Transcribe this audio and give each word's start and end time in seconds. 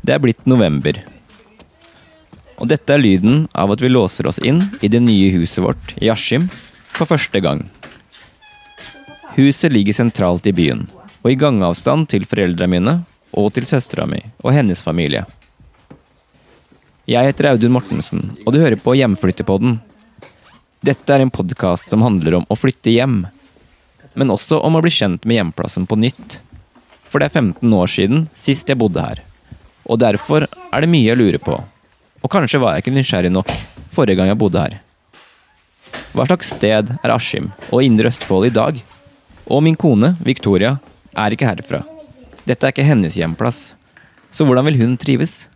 Det 0.00 0.14
er 0.14 0.22
blitt 0.22 0.46
november. 0.48 0.96
Og 2.60 2.68
dette 2.68 2.92
er 2.92 3.00
lyden 3.00 3.44
av 3.56 3.72
at 3.74 3.82
vi 3.84 3.90
låser 3.92 4.28
oss 4.28 4.40
inn 4.40 4.62
i 4.80 4.88
det 4.92 5.00
nye 5.04 5.28
huset 5.34 5.60
vårt 5.64 5.94
i 6.00 6.08
Askim 6.12 6.48
for 6.96 7.08
første 7.08 7.40
gang. 7.44 7.66
Huset 9.36 9.72
ligger 9.72 9.96
sentralt 9.96 10.48
i 10.48 10.54
byen, 10.56 10.86
og 11.20 11.30
i 11.32 11.38
gangavstand 11.40 12.08
til 12.12 12.26
foreldrene 12.28 12.72
mine 12.72 12.96
og 13.36 13.52
til 13.56 13.68
søstera 13.68 14.08
mi 14.08 14.22
og 14.42 14.54
hennes 14.56 14.80
familie. 14.82 15.26
Jeg 17.10 17.30
heter 17.30 17.52
Audun 17.52 17.72
Mortensen, 17.74 18.36
og 18.44 18.54
du 18.54 18.60
hører 18.62 18.80
på 18.80 18.96
Hjemflyttepodden. 18.96 19.78
Dette 20.84 21.12
er 21.12 21.24
en 21.24 21.32
podkast 21.32 21.88
som 21.90 22.04
handler 22.04 22.40
om 22.40 22.48
å 22.48 22.56
flytte 22.56 22.92
hjem, 22.92 23.24
men 24.16 24.32
også 24.32 24.60
om 24.64 24.76
å 24.76 24.82
bli 24.84 24.92
kjent 24.94 25.26
med 25.28 25.40
hjemplassen 25.40 25.88
på 25.88 25.98
nytt. 26.00 26.38
For 27.10 27.20
det 27.20 27.30
er 27.30 27.40
15 27.40 27.74
år 27.74 27.90
siden 27.90 28.28
sist 28.38 28.70
jeg 28.70 28.78
bodde 28.80 29.02
her, 29.02 29.22
og 29.90 29.98
derfor 29.98 30.46
er 30.46 30.82
det 30.82 30.90
mye 30.90 31.08
jeg 31.08 31.18
lurer 31.18 31.42
på. 31.42 31.56
Og 32.20 32.30
kanskje 32.30 32.60
var 32.62 32.76
jeg 32.76 32.84
ikke 32.84 32.94
nysgjerrig 32.94 33.32
nok 33.34 33.50
forrige 33.90 34.20
gang 34.20 34.30
jeg 34.30 34.38
bodde 34.38 34.62
her. 34.62 34.78
Hva 36.14 36.26
slags 36.28 36.52
sted 36.54 36.92
er 36.94 37.14
Askim 37.14 37.50
og 37.70 37.82
Indre 37.82 38.10
Østfold 38.10 38.46
i 38.46 38.54
dag? 38.54 38.78
Og 39.50 39.62
min 39.66 39.78
kone, 39.78 40.14
Victoria, 40.22 40.76
er 41.16 41.34
ikke 41.34 41.48
herfra. 41.48 41.82
Dette 42.46 42.66
er 42.66 42.74
ikke 42.74 42.86
hennes 42.86 43.18
hjemplass. 43.18 43.74
Så 44.30 44.46
hvordan 44.46 44.68
vil 44.68 44.78
hun 44.78 44.96
trives? 45.00 45.48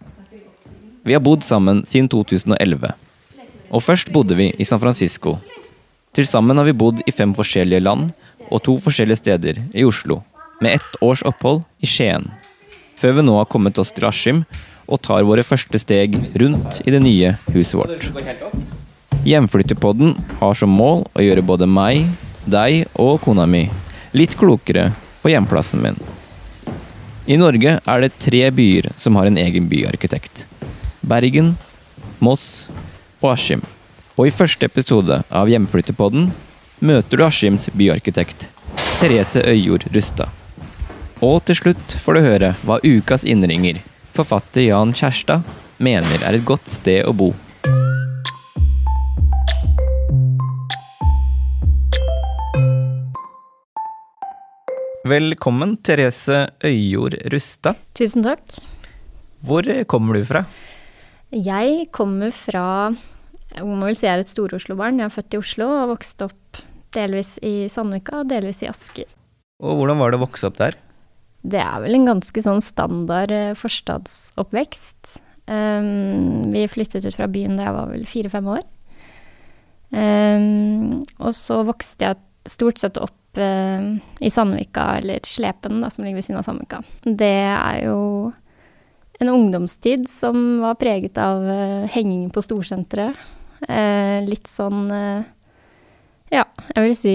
Vi 1.06 1.14
har 1.14 1.22
bodd 1.22 1.44
sammen 1.46 1.84
siden 1.86 2.08
2011. 2.10 2.90
Og 3.70 3.82
først 3.82 4.10
bodde 4.14 4.34
vi 4.38 4.50
i 4.58 4.66
San 4.66 4.82
Francisco. 4.82 5.36
Til 6.14 6.26
sammen 6.26 6.58
har 6.58 6.66
vi 6.66 6.74
bodd 6.74 7.02
i 7.06 7.14
fem 7.14 7.34
forskjellige 7.34 7.82
land 7.82 8.10
og 8.50 8.62
to 8.66 8.76
forskjellige 8.82 9.22
steder 9.22 9.60
i 9.74 9.84
Oslo, 9.86 10.20
med 10.62 10.78
ett 10.78 10.98
års 11.02 11.22
opphold 11.26 11.64
i 11.82 11.90
Skien. 11.90 12.30
Før 13.00 13.18
vi 13.18 13.24
nå 13.26 13.36
har 13.38 13.50
kommet 13.50 13.78
oss 13.80 13.92
til 13.94 14.06
Askim 14.08 14.44
og 14.84 15.00
tar 15.04 15.24
våre 15.26 15.44
første 15.46 15.80
steg 15.80 16.16
rundt 16.40 16.82
i 16.84 16.92
det 16.94 17.00
nye 17.04 17.34
huset 17.54 17.78
vårt. 17.80 18.10
Hjemflyttepodden 19.24 20.14
har 20.40 20.58
som 20.58 20.74
mål 20.76 21.06
å 21.16 21.24
gjøre 21.24 21.44
både 21.46 21.68
meg, 21.70 22.04
deg 22.44 22.84
og 23.00 23.22
kona 23.24 23.46
mi 23.48 23.66
litt 24.14 24.36
klokere 24.38 24.90
på 25.22 25.32
hjemplassen 25.32 25.80
min. 25.82 25.96
I 27.24 27.38
Norge 27.40 27.78
er 27.80 28.02
det 28.04 28.12
tre 28.20 28.42
byer 28.52 28.90
som 29.00 29.16
har 29.16 29.30
en 29.30 29.40
egen 29.40 29.70
byarkitekt. 29.70 30.44
Bergen, 31.00 31.54
Moss 32.20 32.66
og 33.22 33.32
Askim. 33.32 33.64
Og 34.14 34.28
i 34.28 34.34
første 34.34 34.68
episode 34.68 35.22
av 35.32 35.48
Hjemflyttepodden 35.50 36.28
møter 36.84 37.18
du 37.18 37.24
Askims 37.24 37.70
byarkitekt, 37.72 38.46
Therese 39.00 39.40
Øyjord 39.48 39.88
Rustad. 39.96 40.43
Og 41.24 41.38
til 41.48 41.56
slutt 41.56 41.94
får 42.04 42.18
du 42.18 42.20
høre 42.20 42.48
hva 42.68 42.76
ukas 42.84 43.22
innringer, 43.24 43.78
forfatter 44.12 44.66
Jan 44.66 44.90
Kjærstad, 44.92 45.46
mener 45.80 46.20
er 46.20 46.36
et 46.36 46.44
godt 46.44 46.68
sted 46.68 47.06
å 47.08 47.14
bo. 47.16 47.30
Velkommen, 55.08 55.78
Therese 55.80 56.44
Øyjord 56.60 57.16
Rustad. 57.32 57.80
Tusen 57.96 58.26
takk. 58.26 58.60
Hvor 59.40 59.64
kommer 59.88 60.20
du 60.20 60.28
fra? 60.28 60.44
Jeg 61.32 61.88
kommer 61.92 62.36
fra 62.36 62.92
Jeg 63.54 63.64
må 63.64 63.80
vel 63.80 63.96
si 63.96 64.04
jeg 64.04 64.18
er 64.18 64.24
et 64.26 64.32
Stor-Oslo-barn. 64.32 65.00
Jeg 65.00 65.08
er 65.08 65.14
født 65.14 65.36
i 65.36 65.40
Oslo 65.40 65.72
og 65.72 65.92
vokste 65.96 66.28
opp 66.28 66.64
delvis 66.92 67.38
i 67.40 67.70
Sandvika 67.72 68.20
og 68.20 68.32
delvis 68.32 68.64
i 68.66 68.68
Asker. 68.68 69.14
Og 69.64 69.78
hvordan 69.78 70.02
var 70.02 70.12
det 70.12 70.20
å 70.20 70.26
vokse 70.26 70.50
opp 70.50 70.60
der? 70.60 70.76
Det 71.44 71.60
er 71.60 71.82
vel 71.84 71.98
en 71.98 72.08
ganske 72.08 72.44
sånn 72.44 72.62
standard 72.64 73.32
eh, 73.34 73.52
forstadsoppvekst. 73.58 75.18
Um, 75.44 76.48
vi 76.54 76.62
flyttet 76.72 77.04
ut 77.04 77.18
fra 77.18 77.28
byen 77.28 77.58
da 77.58 77.66
jeg 77.66 77.76
var 77.76 77.90
vel 77.90 78.06
fire-fem 78.08 78.46
år. 78.54 78.62
Um, 79.94 81.02
og 81.20 81.34
så 81.36 81.60
vokste 81.68 82.08
jeg 82.08 82.22
stort 82.48 82.80
sett 82.80 82.96
opp 83.00 83.36
uh, 83.36 83.92
i 84.24 84.32
Sandvika, 84.32 84.86
eller 85.02 85.20
Slepen, 85.28 85.82
da, 85.84 85.92
som 85.92 86.06
ligger 86.06 86.22
ved 86.22 86.26
siden 86.26 86.40
av 86.40 86.48
Sandvika. 86.48 86.80
Det 87.04 87.34
er 87.50 87.84
jo 87.84 88.00
en 89.20 89.30
ungdomstid 89.30 90.08
som 90.10 90.64
var 90.64 90.80
preget 90.80 91.20
av 91.20 91.44
uh, 91.44 91.84
henging 91.92 92.30
på 92.32 92.42
storsenteret. 92.44 93.20
Uh, 93.64 94.20
litt 94.26 94.48
sånn 94.50 94.90
Ja, 96.28 96.42
jeg 96.74 96.82
vil 96.82 96.96
si 96.98 97.14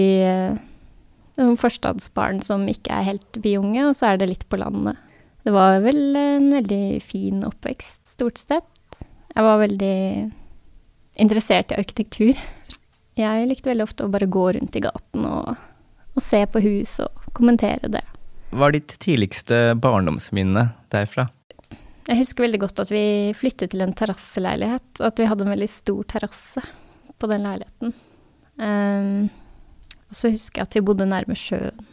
noen 1.38 1.58
forstadsbarn 1.60 2.42
som 2.46 2.66
ikke 2.70 2.94
er 2.94 3.06
helt 3.06 3.40
byunge, 3.42 3.86
og 3.88 3.94
så 3.96 4.10
er 4.10 4.20
det 4.20 4.30
litt 4.32 4.48
på 4.50 4.58
landet. 4.60 4.98
Det 5.44 5.54
var 5.54 5.80
vel 5.84 6.16
en 6.18 6.50
veldig 6.52 7.00
fin 7.04 7.40
oppvekst, 7.46 8.02
stort 8.16 8.40
sett. 8.42 9.00
Jeg 9.30 9.46
var 9.46 9.62
veldig 9.62 9.96
interessert 11.20 11.72
i 11.72 11.78
arkitektur. 11.80 12.38
Jeg 13.18 13.48
likte 13.48 13.70
veldig 13.70 13.86
ofte 13.86 14.06
å 14.06 14.12
bare 14.12 14.28
gå 14.30 14.46
rundt 14.56 14.76
i 14.76 14.82
gaten 14.84 15.26
og, 15.28 15.56
og 16.14 16.24
se 16.24 16.42
på 16.50 16.62
hus 16.64 16.98
og 17.04 17.32
kommentere 17.36 17.90
det. 17.92 18.04
Hva 18.50 18.68
er 18.68 18.80
ditt 18.80 18.96
tidligste 19.02 19.76
barndomsminne 19.78 20.70
derfra? 20.92 21.28
Jeg 22.10 22.18
husker 22.18 22.42
veldig 22.42 22.62
godt 22.64 22.80
at 22.82 22.90
vi 22.90 23.30
flyttet 23.38 23.70
til 23.70 23.84
en 23.84 23.94
terrasseleilighet, 23.94 25.02
at 25.06 25.20
vi 25.20 25.28
hadde 25.30 25.46
en 25.46 25.52
veldig 25.52 25.68
stor 25.70 26.00
terrasse 26.10 26.62
på 27.20 27.28
den 27.30 27.44
leiligheten. 27.46 27.92
Um, 28.60 29.28
og 30.10 30.18
så 30.18 30.32
husker 30.34 30.60
jeg 30.60 30.68
at 30.68 30.76
vi 30.76 30.84
bodde 30.90 31.08
nærme 31.08 31.38
sjøen. 31.38 31.86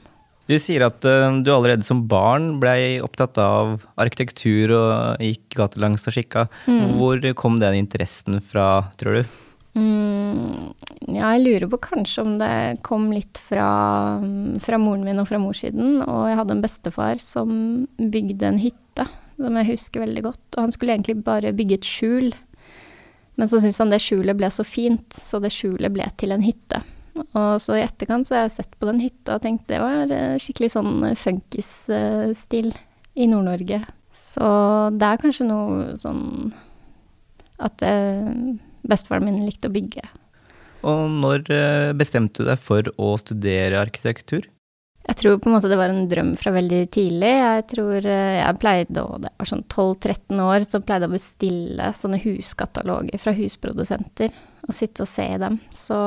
Du 0.47 0.55
sier 0.63 0.85
at 0.85 1.03
uh, 1.03 1.41
du 1.43 1.49
allerede 1.51 1.83
som 1.83 2.05
barn 2.07 2.55
blei 2.61 3.01
opptatt 3.03 3.35
av 3.41 3.81
arkitektur 3.99 4.71
og 4.77 5.23
gikk 5.23 5.57
gatelangs 5.59 6.07
og 6.07 6.15
kikka. 6.15 6.45
Mm. 6.71 6.95
Hvor 6.95 7.27
kom 7.35 7.59
den 7.59 7.81
interessen 7.81 8.39
fra, 8.39 8.87
tror 8.99 9.19
du? 9.19 9.35
Mm, 9.77 10.71
ja, 11.11 11.33
jeg 11.35 11.43
lurer 11.43 11.67
på 11.69 11.81
kanskje 11.89 12.23
om 12.23 12.37
det 12.39 12.79
kom 12.87 13.11
litt 13.13 13.37
fra, 13.37 13.67
fra 14.63 14.79
moren 14.81 15.03
min 15.05 15.19
og 15.21 15.27
fra 15.29 15.41
morssiden. 15.41 15.99
Og 16.07 16.31
jeg 16.31 16.39
hadde 16.39 16.55
en 16.55 16.63
bestefar 16.63 17.21
som 17.21 17.51
bygde 17.99 18.47
en 18.47 18.63
hytte, 18.63 19.05
som 19.35 19.59
jeg 19.59 19.71
husker 19.73 20.07
veldig 20.07 20.27
godt. 20.31 20.45
Og 20.55 20.63
han 20.63 20.73
skulle 20.73 20.95
egentlig 20.95 21.19
bare 21.27 21.53
bygge 21.59 21.81
et 21.81 21.91
skjul. 21.91 22.31
Men 23.37 23.51
så 23.51 23.59
syntes 23.59 23.83
han 23.83 23.91
det 23.93 24.01
skjulet 24.01 24.39
ble 24.39 24.49
så 24.49 24.63
fint, 24.65 25.19
så 25.21 25.43
det 25.43 25.51
skjulet 25.53 25.93
ble 25.93 26.07
til 26.17 26.33
en 26.33 26.47
hytte. 26.47 26.81
Og 27.25 27.61
så 27.63 27.77
i 27.77 27.83
etterkant 27.85 28.27
så 28.27 28.37
har 28.37 28.45
jeg 28.45 28.57
sett 28.59 28.77
på 28.79 28.89
den 28.89 29.01
hytta 29.03 29.37
og 29.37 29.43
tenkt 29.45 29.67
det 29.71 29.81
var 29.83 30.11
eh, 30.13 30.37
skikkelig 30.41 30.71
sånn 30.75 31.07
funkisstil 31.17 32.71
i 33.17 33.27
Nord-Norge. 33.29 33.81
Så 34.17 34.47
det 34.97 35.09
er 35.09 35.21
kanskje 35.21 35.49
noe 35.49 35.93
sånn 36.01 36.23
at 37.61 37.81
eh, 37.85 38.29
bestefaren 38.87 39.27
min 39.27 39.43
likte 39.45 39.69
å 39.69 39.73
bygge. 39.73 40.05
Og 40.87 41.09
når 41.11 41.49
eh, 41.53 41.95
bestemte 41.97 42.43
du 42.43 42.49
deg 42.49 42.61
for 42.61 42.87
å 43.01 43.15
studere 43.21 43.81
arkitektur? 43.81 44.45
Jeg 45.07 45.19
tror 45.21 45.37
på 45.39 45.47
en 45.47 45.55
måte 45.55 45.69
det 45.71 45.77
var 45.79 45.93
en 45.93 46.09
drøm 46.11 46.33
fra 46.39 46.51
veldig 46.51 46.81
tidlig. 46.91 47.31
Jeg 47.31 47.65
tror 47.71 47.97
eh, 48.03 48.39
jeg 48.41 48.59
pleide 48.61 49.05
å 49.05 49.19
Det 49.23 49.31
var 49.39 49.49
sånn 49.49 49.63
12-13 49.65 50.43
år, 50.43 50.67
så 50.67 50.81
pleide 50.83 51.07
jeg 51.07 51.13
å 51.13 51.17
bestille 51.17 51.91
sånne 52.01 52.21
huskataloger 52.25 53.21
fra 53.21 53.33
husprodusenter 53.37 54.33
og 54.67 54.75
sitte 54.75 55.05
og 55.05 55.09
se 55.09 55.29
i 55.31 55.39
dem. 55.41 55.61
Så 55.71 55.99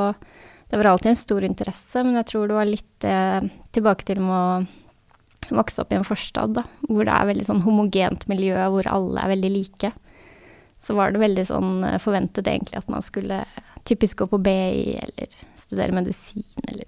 det 0.70 0.78
var 0.78 0.84
alltid 0.84 1.10
en 1.10 1.18
stor 1.18 1.44
interesse, 1.44 2.02
men 2.06 2.14
jeg 2.20 2.28
tror 2.30 2.46
det 2.46 2.54
var 2.54 2.68
litt 2.68 3.06
eh, 3.06 3.40
tilbake 3.74 4.06
til 4.06 4.20
med 4.22 4.36
å 4.36 5.56
vokse 5.58 5.82
opp 5.82 5.90
i 5.90 5.98
en 5.98 6.06
forstad, 6.06 6.54
da, 6.60 6.62
hvor 6.86 7.06
det 7.06 7.14
er 7.14 7.26
veldig 7.32 7.46
sånn 7.48 7.64
homogent 7.64 8.28
miljø, 8.30 8.54
hvor 8.70 8.86
alle 8.86 9.24
er 9.24 9.32
veldig 9.32 9.50
like. 9.50 9.90
Så 10.80 10.94
var 10.96 11.10
det 11.10 11.24
veldig 11.24 11.46
sånn 11.50 11.72
eh, 11.88 11.98
forventet 12.02 12.46
egentlig 12.46 12.78
at 12.78 12.92
man 12.92 13.02
skulle 13.02 13.42
typisk 13.88 14.22
gå 14.22 14.30
på 14.30 14.38
BI 14.44 14.94
eller 15.00 15.34
studere 15.58 15.96
medisin 15.96 16.46
eller 16.68 16.86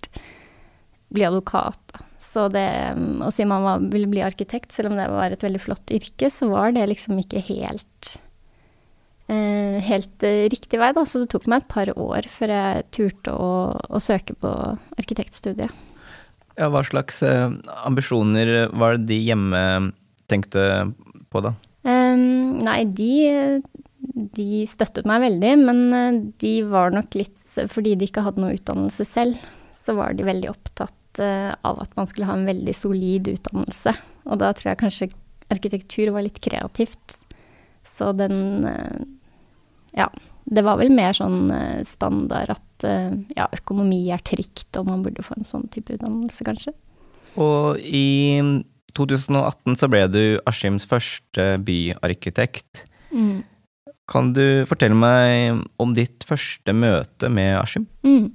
bli 1.12 1.26
advokat. 1.26 1.81
Da. 1.90 2.05
Så 2.23 2.46
det 2.55 2.69
å 2.94 3.31
si 3.34 3.44
man 3.49 3.90
ville 3.90 4.08
bli 4.08 4.23
arkitekt, 4.25 4.70
selv 4.73 4.93
om 4.93 5.00
det 5.00 5.11
var 5.11 5.34
et 5.34 5.43
veldig 5.43 5.61
flott 5.61 5.90
yrke, 5.93 6.31
så 6.31 6.49
var 6.52 6.76
det 6.76 6.87
liksom 6.93 7.19
ikke 7.19 7.43
helt 7.50 8.14
helt 9.30 10.24
eh, 10.26 10.48
riktig 10.50 10.80
vei, 10.80 10.90
da. 10.96 11.04
Så 11.06 11.22
det 11.22 11.30
tok 11.32 11.48
meg 11.50 11.62
et 11.62 11.72
par 11.72 11.92
år 11.94 12.28
før 12.30 12.54
jeg 12.54 12.86
turte 12.94 13.34
å, 13.34 13.50
å 13.72 14.02
søke 14.02 14.36
på 14.38 14.52
arkitektstudiet. 14.98 15.70
Ja, 16.58 16.69
hva 16.69 16.82
slags 16.84 17.22
eh, 17.24 17.48
ambisjoner 17.86 18.69
var 18.76 18.98
det 18.98 19.08
de 19.12 19.20
hjemme 19.22 19.62
tenkte 20.30 20.92
på, 21.32 21.44
da? 21.44 21.54
Um, 21.82 22.60
nei, 22.62 22.82
de, 22.86 23.62
de 24.36 24.62
støttet 24.70 25.08
meg 25.08 25.24
veldig, 25.24 25.54
men 25.64 25.80
eh, 25.96 26.20
de 26.42 26.52
var 26.70 26.94
nok 26.94 27.16
litt 27.19 27.40
Fordi 27.72 27.96
de 27.98 28.06
ikke 28.06 28.22
hadde 28.24 28.40
noe 28.40 28.54
utdannelse 28.54 29.04
selv, 29.08 29.40
så 29.76 29.96
var 29.98 30.14
de 30.16 30.28
veldig 30.28 30.50
opptatt 30.52 30.98
av 31.20 31.80
at 31.82 31.90
man 31.98 32.06
skulle 32.08 32.24
ha 32.24 32.32
en 32.38 32.46
veldig 32.48 32.72
solid 32.72 33.26
utdannelse. 33.28 33.92
Og 34.32 34.38
da 34.40 34.48
tror 34.56 34.70
jeg 34.70 34.80
kanskje 34.80 35.08
arkitektur 35.52 36.08
var 36.14 36.24
litt 36.24 36.38
kreativt. 36.40 37.19
Så 37.88 38.12
den 38.17 38.67
uh, 38.69 39.02
Ja. 39.96 40.11
Det 40.43 40.64
var 40.67 40.81
vel 40.81 40.90
mer 40.90 41.14
sånn 41.14 41.52
uh, 41.55 41.84
standard 41.87 42.50
at 42.50 42.82
ja, 42.82 43.44
økonomi 43.55 44.08
er 44.11 44.19
trygt, 44.26 44.75
og 44.75 44.88
man 44.88 45.05
burde 45.05 45.23
få 45.23 45.37
en 45.37 45.46
sånn 45.46 45.69
type 45.70 45.94
utdannelse, 45.94 46.43
kanskje. 46.43 46.73
Og 47.38 47.79
i 47.79 48.43
2018 48.99 49.79
så 49.79 49.88
ble 49.93 50.02
du 50.11 50.23
Askims 50.50 50.87
første 50.88 51.46
byarkitekt. 51.62 52.82
Mm. 53.14 53.44
Kan 54.11 54.32
du 54.37 54.64
fortelle 54.69 54.96
meg 54.99 55.62
om 55.81 55.94
ditt 55.96 56.26
første 56.29 56.75
møte 56.75 57.31
med 57.32 57.55
Askim? 57.61 57.87
Mm. 58.05 58.32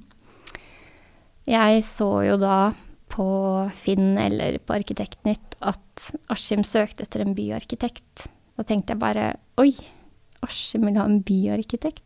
Jeg 1.48 1.84
så 1.86 2.08
jo 2.26 2.38
da 2.40 2.72
på 3.08 3.28
Finn 3.76 4.16
eller 4.20 4.58
på 4.60 4.76
Arkitektnytt 4.76 5.56
at 5.64 6.08
Askim 6.32 6.64
søkte 6.66 7.06
etter 7.06 7.24
en 7.24 7.36
byarkitekt. 7.36 8.26
Da 8.58 8.66
tenkte 8.66 8.94
jeg 8.94 9.02
bare 9.02 9.30
oi, 9.62 9.70
Askim 10.42 10.88
vil 10.88 10.98
ha 10.98 11.06
en 11.06 11.20
byarkitekt. 11.22 12.04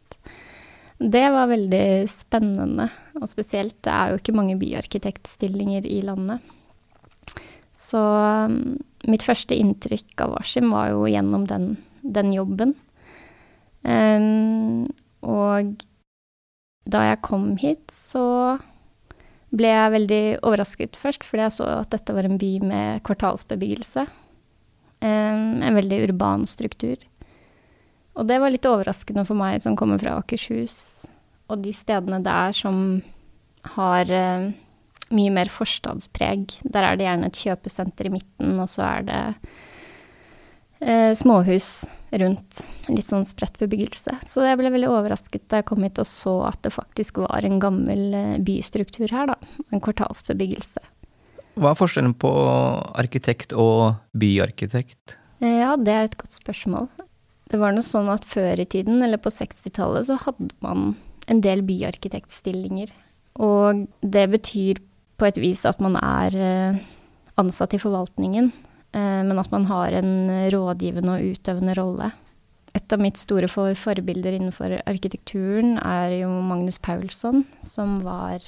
Det 1.03 1.25
var 1.35 1.49
veldig 1.51 2.07
spennende, 2.11 2.87
og 3.19 3.27
spesielt 3.31 3.79
det 3.83 3.93
er 3.93 4.13
jo 4.13 4.21
ikke 4.21 4.35
mange 4.37 4.59
byarkitektstillinger 4.61 5.89
i 5.89 6.03
landet. 6.07 6.45
Så 7.75 7.99
um, 7.99 8.77
mitt 9.11 9.25
første 9.27 9.57
inntrykk 9.59 10.21
av 10.23 10.37
Askim 10.39 10.71
var 10.71 10.93
jo 10.93 11.09
gjennom 11.11 11.49
den, 11.51 11.73
den 12.05 12.31
jobben. 12.37 12.77
Um, 13.83 14.85
og 15.27 15.73
da 16.87 17.07
jeg 17.09 17.23
kom 17.27 17.55
hit, 17.59 17.89
så 17.91 18.59
ble 19.53 19.73
jeg 19.73 19.95
veldig 19.97 20.25
overrasket 20.43 21.01
først, 21.01 21.27
fordi 21.27 21.49
jeg 21.49 21.57
så 21.59 21.69
at 21.81 21.91
dette 21.97 22.15
var 22.15 22.29
en 22.29 22.39
by 22.41 22.53
med 22.65 23.03
kvartalsbebyggelse. 23.09 24.07
Um, 25.03 25.63
en 25.67 25.75
veldig 25.75 26.05
urban 26.07 26.45
struktur. 26.47 27.01
Og 28.15 28.29
det 28.29 28.39
var 28.39 28.53
litt 28.53 28.69
overraskende 28.69 29.25
for 29.27 29.39
meg 29.39 29.63
som 29.65 29.75
kommer 29.79 29.99
fra 29.99 30.19
Akershus, 30.21 31.07
og 31.51 31.65
de 31.65 31.73
stedene 31.75 32.21
der 32.23 32.55
som 32.57 33.01
har 33.75 34.11
eh, 34.13 34.53
mye 35.13 35.33
mer 35.33 35.51
forstadspreg. 35.53 36.59
Der 36.63 36.87
er 36.87 36.99
det 36.99 37.07
gjerne 37.07 37.31
et 37.31 37.41
kjøpesenter 37.45 38.09
i 38.09 38.15
midten, 38.17 38.55
og 38.61 38.71
så 38.73 38.85
er 38.89 39.09
det 39.09 39.21
eh, 40.81 41.11
småhus 41.19 41.85
rundt. 42.21 42.63
Litt 42.91 43.09
sånn 43.09 43.27
spredt 43.29 43.61
bebyggelse. 43.63 44.19
Så 44.29 44.45
jeg 44.45 44.59
ble 44.61 44.73
veldig 44.75 44.91
overrasket 44.93 45.47
da 45.49 45.61
jeg 45.61 45.69
kom 45.71 45.85
hit 45.87 46.01
og 46.03 46.09
så 46.09 46.35
at 46.51 46.61
det 46.67 46.75
faktisk 46.75 47.23
var 47.25 47.47
en 47.49 47.61
gammel 47.63 48.09
eh, 48.19 48.41
bystruktur 48.45 49.13
her, 49.13 49.33
da. 49.33 49.39
En 49.71 49.85
kvartalsbebyggelse. 49.85 50.83
Hva 51.59 51.73
er 51.73 51.79
forskjellen 51.79 52.15
på 52.17 52.31
arkitekt 52.97 53.53
og 53.53 53.99
byarkitekt? 54.17 55.19
Ja, 55.43 55.75
det 55.77 55.93
er 55.93 56.07
et 56.07 56.19
godt 56.21 56.37
spørsmål. 56.39 56.89
Det 57.53 57.61
var 57.61 57.75
noe 57.75 57.85
sånn 57.85 58.09
at 58.13 58.25
før 58.25 58.63
i 58.63 58.69
tiden, 58.69 59.03
eller 59.05 59.21
på 59.21 59.33
60-tallet, 59.33 60.09
så 60.09 60.17
hadde 60.23 60.49
man 60.65 60.95
en 61.31 61.43
del 61.45 61.61
byarkitektstillinger. 61.67 62.93
Og 63.43 63.85
det 64.01 64.25
betyr 64.33 64.81
på 65.21 65.29
et 65.29 65.41
vis 65.41 65.63
at 65.69 65.81
man 65.85 65.99
er 66.01 66.37
eh, 66.37 66.81
ansatt 67.41 67.77
i 67.77 67.81
forvaltningen, 67.83 68.49
eh, 68.97 69.21
men 69.27 69.43
at 69.43 69.53
man 69.53 69.69
har 69.69 69.93
en 69.99 70.15
rådgivende 70.55 71.19
og 71.19 71.37
utøvende 71.37 71.77
rolle. 71.77 72.11
Et 72.73 72.95
av 72.95 73.03
mitt 73.05 73.21
store 73.21 73.51
forbilder 73.53 74.39
innenfor 74.39 74.79
arkitekturen 74.89 75.77
er 75.77 76.23
jo 76.23 76.31
Magnus 76.49 76.81
Paulsson, 76.81 77.45
som 77.61 77.99
var 78.07 78.41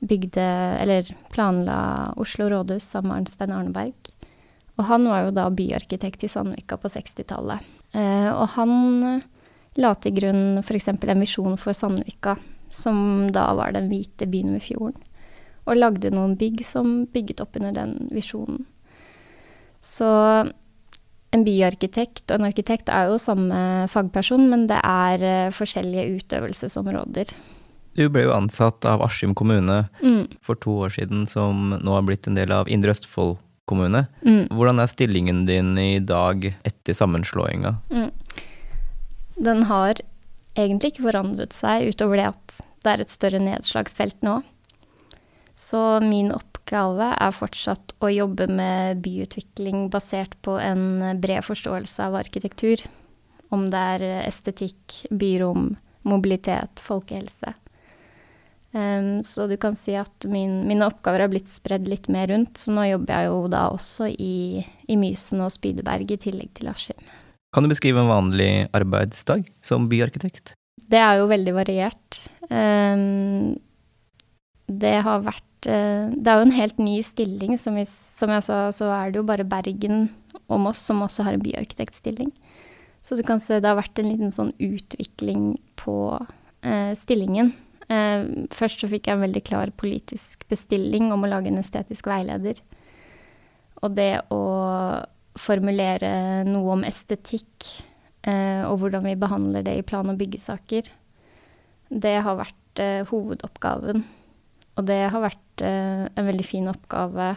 bygde, 0.00 0.44
eller 0.82 1.08
planla 1.32 1.78
Oslo 2.16 2.48
rådhus 2.52 2.86
sammen 2.92 3.12
med 3.12 3.22
Arnstein 3.22 3.54
Arneberg. 3.54 4.12
Og 4.78 4.86
han 4.86 5.08
var 5.10 5.24
jo 5.26 5.34
da 5.34 5.48
byarkitekt 5.50 6.22
i 6.24 6.30
Sandvika 6.30 6.78
på 6.78 6.90
60-tallet. 6.92 7.66
Eh, 7.98 8.30
og 8.30 8.46
han 8.54 9.22
la 9.78 9.92
til 9.98 10.14
grunn 10.14 10.62
f.eks. 10.62 10.88
en 10.92 11.24
visjon 11.24 11.58
for 11.58 11.74
Sandvika, 11.74 12.36
som 12.70 13.28
da 13.34 13.50
var 13.58 13.74
den 13.74 13.90
hvite 13.90 14.28
byen 14.30 14.54
ved 14.54 14.66
fjorden 14.68 15.04
og 15.68 15.76
lagde 15.76 16.12
noen 16.14 16.36
bygg 16.40 16.62
som 16.64 17.02
bygget 17.12 17.42
opp 17.44 17.58
under 17.60 17.74
den 17.76 18.08
visjonen. 18.14 18.64
Så 19.84 20.08
en 21.34 21.44
byarkitekt 21.44 22.30
og 22.30 22.38
en 22.38 22.48
arkitekt 22.48 22.88
er 22.92 23.10
jo 23.10 23.20
samme 23.20 23.86
fagperson, 23.92 24.46
men 24.50 24.66
det 24.70 24.80
er 24.80 25.24
uh, 25.24 25.54
forskjellige 25.54 26.22
utøvelsesområder. 26.22 27.34
Du 27.98 28.06
ble 28.14 28.28
jo 28.28 28.34
ansatt 28.36 28.86
av 28.86 29.02
Askim 29.02 29.34
kommune 29.34 29.88
Mm. 29.98 30.28
for 30.40 30.54
to 30.54 30.70
år 30.86 30.94
siden, 30.94 31.26
som 31.26 31.70
nå 31.82 31.94
har 31.96 32.02
blitt 32.06 32.28
en 32.28 32.34
del 32.38 32.52
av 32.54 32.68
Indre 32.68 32.94
Østfold 32.94 33.38
kommune. 33.66 34.06
Mm. 34.22 34.48
Hvordan 34.54 34.78
er 34.80 34.86
stillingen 34.86 35.46
din 35.46 35.76
i 35.78 35.98
dag 35.98 36.54
etter 36.64 36.94
sammenslåinga? 36.94 37.74
Mm. 37.90 38.10
Den 39.42 39.62
har 39.64 39.98
egentlig 40.54 40.92
ikke 40.92 41.08
forandret 41.10 41.52
seg, 41.52 41.90
utover 41.90 42.16
det 42.22 42.28
at 42.30 42.60
det 42.84 42.92
er 42.92 43.02
et 43.02 43.10
større 43.10 43.42
nedslagsfelt 43.42 44.22
nå. 44.22 44.38
Så 45.58 46.00
min 46.00 46.30
oppgave 46.30 47.10
er 47.18 47.34
fortsatt 47.34 47.96
å 48.00 48.14
jobbe 48.14 48.46
med 48.46 49.02
byutvikling 49.02 49.88
basert 49.90 50.36
på 50.46 50.54
en 50.62 51.18
bred 51.18 51.42
forståelse 51.42 52.06
av 52.06 52.14
arkitektur. 52.14 52.86
Om 53.50 53.70
det 53.72 53.86
er 53.98 54.06
estetikk, 54.28 55.00
byrom, 55.10 55.72
mobilitet, 56.06 56.78
folkehelse. 56.78 57.56
Um, 58.76 59.22
så 59.24 59.46
du 59.48 59.56
kan 59.56 59.72
si 59.72 59.94
at 59.96 60.26
min, 60.28 60.60
mine 60.68 60.84
oppgaver 60.84 61.24
har 61.24 61.30
blitt 61.32 61.48
spredd 61.48 61.86
litt 61.88 62.10
mer 62.12 62.28
rundt, 62.28 62.58
så 62.60 62.74
nå 62.76 62.84
jobber 62.90 63.14
jeg 63.14 63.30
jo 63.30 63.38
da 63.52 63.62
også 63.72 64.10
i, 64.12 64.60
i 64.84 64.98
Mysen 65.00 65.40
og 65.44 65.54
Spydeberg 65.54 66.12
i 66.12 66.20
tillegg 66.20 66.52
til 66.58 66.68
Askim. 66.68 67.00
Kan 67.54 67.64
du 67.64 67.72
beskrive 67.72 68.02
en 68.02 68.10
vanlig 68.10 68.68
arbeidsdag 68.76 69.46
som 69.64 69.88
byarkitekt? 69.88 70.52
Det 70.88 71.00
er 71.00 71.20
jo 71.20 71.30
veldig 71.30 71.54
variert. 71.56 72.18
Um, 72.52 73.56
det 74.68 74.98
har 75.04 75.24
vært 75.24 75.68
uh, 75.68 76.12
Det 76.12 76.28
er 76.28 76.36
jo 76.36 76.46
en 76.46 76.56
helt 76.58 76.80
ny 76.80 76.98
stilling. 77.04 77.56
Som, 77.60 77.78
vi, 77.80 77.86
som, 77.88 78.32
jeg 78.36 78.44
sa, 78.44 78.58
så 78.74 78.90
er 78.92 79.12
det 79.12 79.22
jo 79.22 79.28
bare 79.28 79.48
Bergen 79.48 80.10
og 80.44 80.60
Moss 80.64 80.84
som 80.90 81.00
også 81.04 81.24
har 81.24 81.36
en 81.36 81.44
byarkitektstilling. 81.44 82.34
Så 83.00 83.16
du 83.16 83.24
kan 83.24 83.40
se 83.40 83.56
det 83.56 83.68
har 83.68 83.78
vært 83.78 84.00
en 84.00 84.10
liten 84.10 84.34
sånn 84.34 84.52
utvikling 84.60 85.54
på 85.80 85.96
uh, 86.20 86.92
stillingen. 87.00 87.54
Uh, 87.88 88.48
først 88.52 88.82
så 88.82 88.90
fikk 88.90 89.08
jeg 89.08 89.16
en 89.16 89.24
veldig 89.24 89.44
klar 89.48 89.72
politisk 89.80 90.44
bestilling 90.50 91.08
om 91.14 91.24
å 91.24 91.30
lage 91.30 91.48
en 91.52 91.60
estetisk 91.60 92.10
veileder. 92.10 92.60
Og 93.80 93.94
det 93.96 94.12
å 94.34 94.42
formulere 95.38 96.42
noe 96.48 96.74
om 96.74 96.82
estetikk 96.84 97.70
og 98.28 98.82
hvordan 98.82 99.06
vi 99.06 99.14
behandler 99.16 99.62
det 99.64 99.76
i 99.78 99.84
plan- 99.86 100.10
og 100.10 100.18
byggesaker, 100.20 100.90
det 101.88 102.16
har 102.24 102.38
vært 102.38 102.82
eh, 102.82 103.02
hovedoppgaven. 103.08 104.04
Og 104.78 104.86
det 104.86 105.00
har 105.10 105.24
vært 105.24 105.64
eh, 105.64 106.06
en 106.06 106.28
veldig 106.28 106.46
fin 106.46 106.68
oppgave 106.70 107.34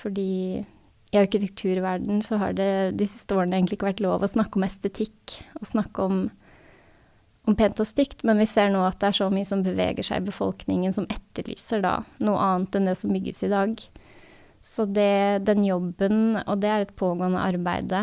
fordi 0.00 0.62
i 1.10 1.18
arkitekturverden 1.18 2.20
så 2.22 2.38
har 2.38 2.54
det 2.54 2.96
de 2.98 3.06
siste 3.10 3.34
årene 3.34 3.58
egentlig 3.58 3.80
ikke 3.80 3.88
vært 3.88 4.02
lov 4.04 4.22
å 4.22 4.30
snakke 4.30 4.60
om 4.60 4.64
estetikk 4.64 5.40
og 5.58 5.66
snakke 5.66 6.06
om, 6.06 6.20
om 7.50 7.56
pent 7.58 7.80
og 7.82 7.88
stygt, 7.88 8.22
men 8.26 8.38
vi 8.40 8.46
ser 8.48 8.70
nå 8.72 8.82
at 8.86 9.00
det 9.02 9.10
er 9.10 9.18
så 9.20 9.28
mye 9.32 9.48
som 9.48 9.64
beveger 9.66 10.06
seg 10.06 10.22
i 10.22 10.28
befolkningen 10.30 10.94
som 10.94 11.08
etterlyser 11.10 11.82
da 11.84 11.96
noe 12.22 12.38
annet 12.44 12.78
enn 12.78 12.88
det 12.90 12.96
som 13.00 13.12
bygges 13.14 13.42
i 13.46 13.50
dag. 13.52 13.74
Så 14.62 14.84
det, 14.86 15.42
den 15.48 15.64
jobben, 15.64 16.36
og 16.44 16.60
det 16.62 16.70
er 16.70 16.84
et 16.84 16.96
pågående 17.00 17.42
arbeid, 17.42 17.94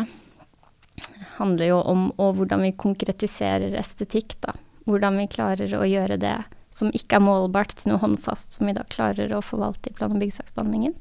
handler 1.38 1.70
jo 1.70 1.80
om 1.86 2.08
og 2.18 2.38
hvordan 2.38 2.64
vi 2.66 2.74
konkretiserer 2.74 3.76
estetikk, 3.78 4.36
da. 4.42 4.56
Hvordan 4.88 5.20
vi 5.20 5.28
klarer 5.30 5.74
å 5.76 5.86
gjøre 5.86 6.18
det 6.20 6.36
som 6.74 6.90
ikke 6.94 7.18
er 7.18 7.24
målbart, 7.24 7.74
til 7.76 7.92
noe 7.92 8.02
håndfast, 8.02 8.56
som 8.56 8.68
vi 8.68 8.74
da 8.76 8.84
klarer 8.90 9.32
å 9.34 9.44
forvalte 9.44 9.90
i 9.90 9.96
plan- 9.96 10.12
og 10.14 10.20
byggesaksbehandlingen. 10.22 10.96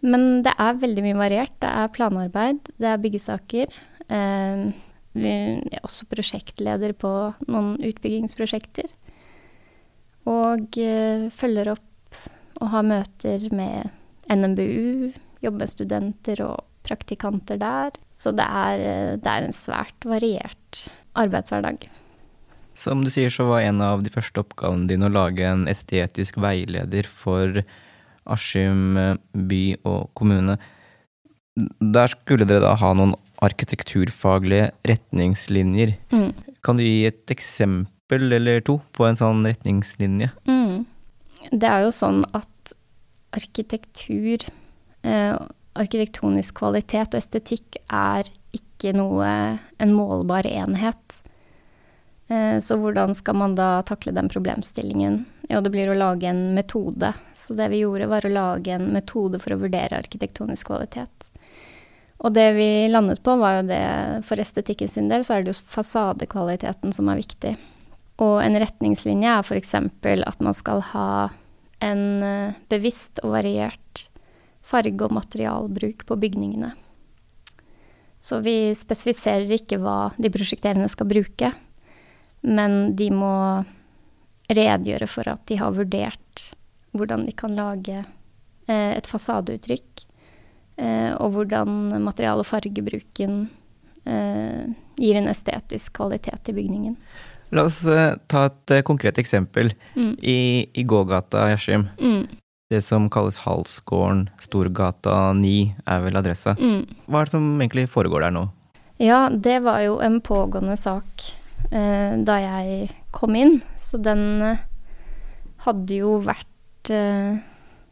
Men 0.00 0.42
det 0.44 0.54
er 0.56 0.78
veldig 0.80 1.04
mye 1.04 1.18
variert. 1.18 1.52
Det 1.60 1.68
er 1.68 1.92
planarbeid, 1.92 2.70
det 2.80 2.88
er 2.88 3.02
byggesaker. 3.02 3.74
Eh, 4.08 4.70
vi 5.16 5.30
er 5.58 5.82
også 5.82 6.06
prosjektleder 6.10 6.94
på 6.98 7.10
noen 7.50 7.74
utbyggingsprosjekter. 7.82 8.90
Og 10.30 10.78
eh, 10.78 11.26
følger 11.34 11.72
opp 11.72 12.20
og 12.60 12.70
har 12.74 12.84
møter 12.86 13.46
med 13.56 13.90
NMBU, 14.30 15.10
jobber 15.42 15.64
med 15.64 15.72
studenter 15.72 16.42
og 16.44 16.66
praktikanter 16.86 17.58
der. 17.60 17.96
Så 18.14 18.32
det 18.36 18.46
er, 18.46 18.84
eh, 18.84 19.16
det 19.18 19.32
er 19.32 19.48
en 19.48 19.56
svært 19.56 20.06
variert 20.06 20.84
arbeidshverdag. 21.18 21.88
Som 22.78 23.02
du 23.04 23.10
sier, 23.10 23.32
så 23.34 23.48
var 23.48 23.64
en 23.66 23.82
av 23.82 24.04
de 24.04 24.12
første 24.12 24.44
oppgavene 24.44 24.88
dine 24.88 25.08
å 25.08 25.12
lage 25.12 25.44
en 25.44 25.66
estetisk 25.68 26.38
veileder 26.40 27.08
for 27.08 27.64
Askim 28.30 28.94
by 29.34 29.64
og 29.88 30.12
kommune. 30.14 30.54
Der 31.80 32.12
skulle 32.12 32.46
dere 32.46 32.62
da 32.62 32.76
ha 32.78 32.92
noen 32.94 33.16
arkitekturfaglige 33.44 34.70
retningslinjer. 34.88 35.94
Mm. 36.12 36.32
Kan 36.64 36.80
du 36.80 36.84
gi 36.84 37.06
et 37.08 37.32
eksempel 37.32 38.32
eller 38.36 38.60
to 38.66 38.78
på 38.96 39.06
en 39.08 39.18
sånn 39.18 39.44
retningslinje? 39.48 40.30
Mm. 40.48 40.84
Det 41.50 41.70
er 41.70 41.86
jo 41.86 41.94
sånn 41.94 42.22
at 42.36 42.74
arkitektur, 43.36 44.44
eh, 45.02 45.36
arkitektonisk 45.78 46.60
kvalitet 46.60 47.14
og 47.14 47.20
estetikk 47.22 47.80
er 47.86 48.28
ikke 48.52 48.92
noe 48.96 49.58
en 49.78 49.94
målbar 49.94 50.46
enhet. 50.50 51.22
Eh, 52.28 52.58
så 52.58 52.76
hvordan 52.78 53.14
skal 53.14 53.38
man 53.38 53.54
da 53.58 53.82
takle 53.82 54.12
den 54.14 54.28
problemstillingen? 54.28 55.24
Jo, 55.50 55.60
det 55.60 55.72
blir 55.74 55.90
å 55.90 55.98
lage 55.98 56.28
en 56.30 56.54
metode. 56.54 57.14
Så 57.34 57.56
det 57.58 57.70
vi 57.72 57.82
gjorde, 57.82 58.06
var 58.10 58.26
å 58.26 58.30
lage 58.30 58.74
en 58.76 58.92
metode 58.94 59.40
for 59.42 59.54
å 59.54 59.62
vurdere 59.64 59.98
arkitektonisk 59.98 60.68
kvalitet. 60.70 61.30
Og 62.20 62.34
det 62.36 62.50
vi 62.58 62.70
landet 62.92 63.22
på, 63.24 63.34
var 63.40 63.60
jo 63.60 63.68
det 63.70 63.84
for 64.28 64.40
estetikken 64.42 64.90
sin 64.92 65.08
del, 65.08 65.24
så 65.24 65.38
er 65.38 65.44
det 65.44 65.54
jo 65.54 65.68
fasadekvaliteten 65.72 66.92
som 66.92 67.08
er 67.08 67.20
viktig. 67.22 67.54
Og 68.20 68.36
en 68.44 68.58
retningslinje 68.60 69.32
er 69.32 69.46
f.eks. 69.46 69.74
at 69.78 70.44
man 70.44 70.56
skal 70.56 70.84
ha 70.92 71.10
en 71.80 72.04
eh, 72.22 72.58
bevisst 72.68 73.22
og 73.24 73.32
variert 73.38 74.04
farge- 74.60 75.06
og 75.06 75.16
materialbruk 75.16 76.04
på 76.06 76.18
bygningene. 76.20 76.74
Så 78.20 78.42
vi 78.44 78.74
spesifiserer 78.76 79.48
ikke 79.56 79.80
hva 79.80 80.12
de 80.20 80.28
prosjekterende 80.32 80.90
skal 80.92 81.08
bruke, 81.08 81.54
men 82.44 82.94
de 82.96 83.08
må 83.12 83.34
redegjøre 84.50 85.08
for 85.08 85.30
at 85.32 85.40
de 85.48 85.56
har 85.60 85.72
vurdert 85.72 86.50
hvordan 86.96 87.24
de 87.24 87.32
kan 87.32 87.54
lage 87.56 87.96
eh, 87.96 88.92
et 88.92 89.08
fasadeuttrykk, 89.08 90.04
og 91.20 91.32
hvordan 91.34 91.90
material- 92.02 92.40
og 92.40 92.46
fargebruken 92.48 93.48
eh, 94.06 94.70
gir 94.96 95.18
en 95.20 95.28
estetisk 95.28 95.92
kvalitet 95.98 96.40
til 96.46 96.56
bygningen. 96.56 96.96
La 97.52 97.64
oss 97.66 97.82
eh, 97.90 98.14
ta 98.30 98.44
et 98.48 98.70
eh, 98.76 98.82
konkret 98.86 99.18
eksempel. 99.18 99.72
Mm. 99.96 100.12
I, 100.22 100.36
i 100.72 100.84
gågata 100.86 101.48
Askim, 101.52 101.88
Mm, 101.98 102.28
det 102.70 102.84
som 102.86 103.08
kalles 103.10 103.40
Halsgården, 103.42 104.28
Storgata 104.40 105.32
9 105.34 105.74
er 105.86 106.00
vel 106.04 106.16
adressa. 106.16 106.54
mm. 106.54 106.84
Hva 107.10 107.20
er 107.20 107.24
det 107.26 107.34
som 107.34 107.48
egentlig 107.60 107.88
foregår 107.90 108.22
der 108.28 108.30
nå? 108.36 108.44
Ja, 109.02 109.28
det 109.32 109.62
var 109.64 109.80
jo 109.82 109.98
en 110.04 110.20
pågående 110.20 110.76
sak 110.78 111.24
eh, 111.72 112.14
da 112.22 112.36
jeg 112.38 112.90
kom 113.16 113.34
inn, 113.34 113.60
så 113.80 113.98
den 113.98 114.42
eh, 114.42 114.62
hadde 115.66 115.98
jo 116.02 116.18
vært 116.24 116.90
eh, 116.94 117.40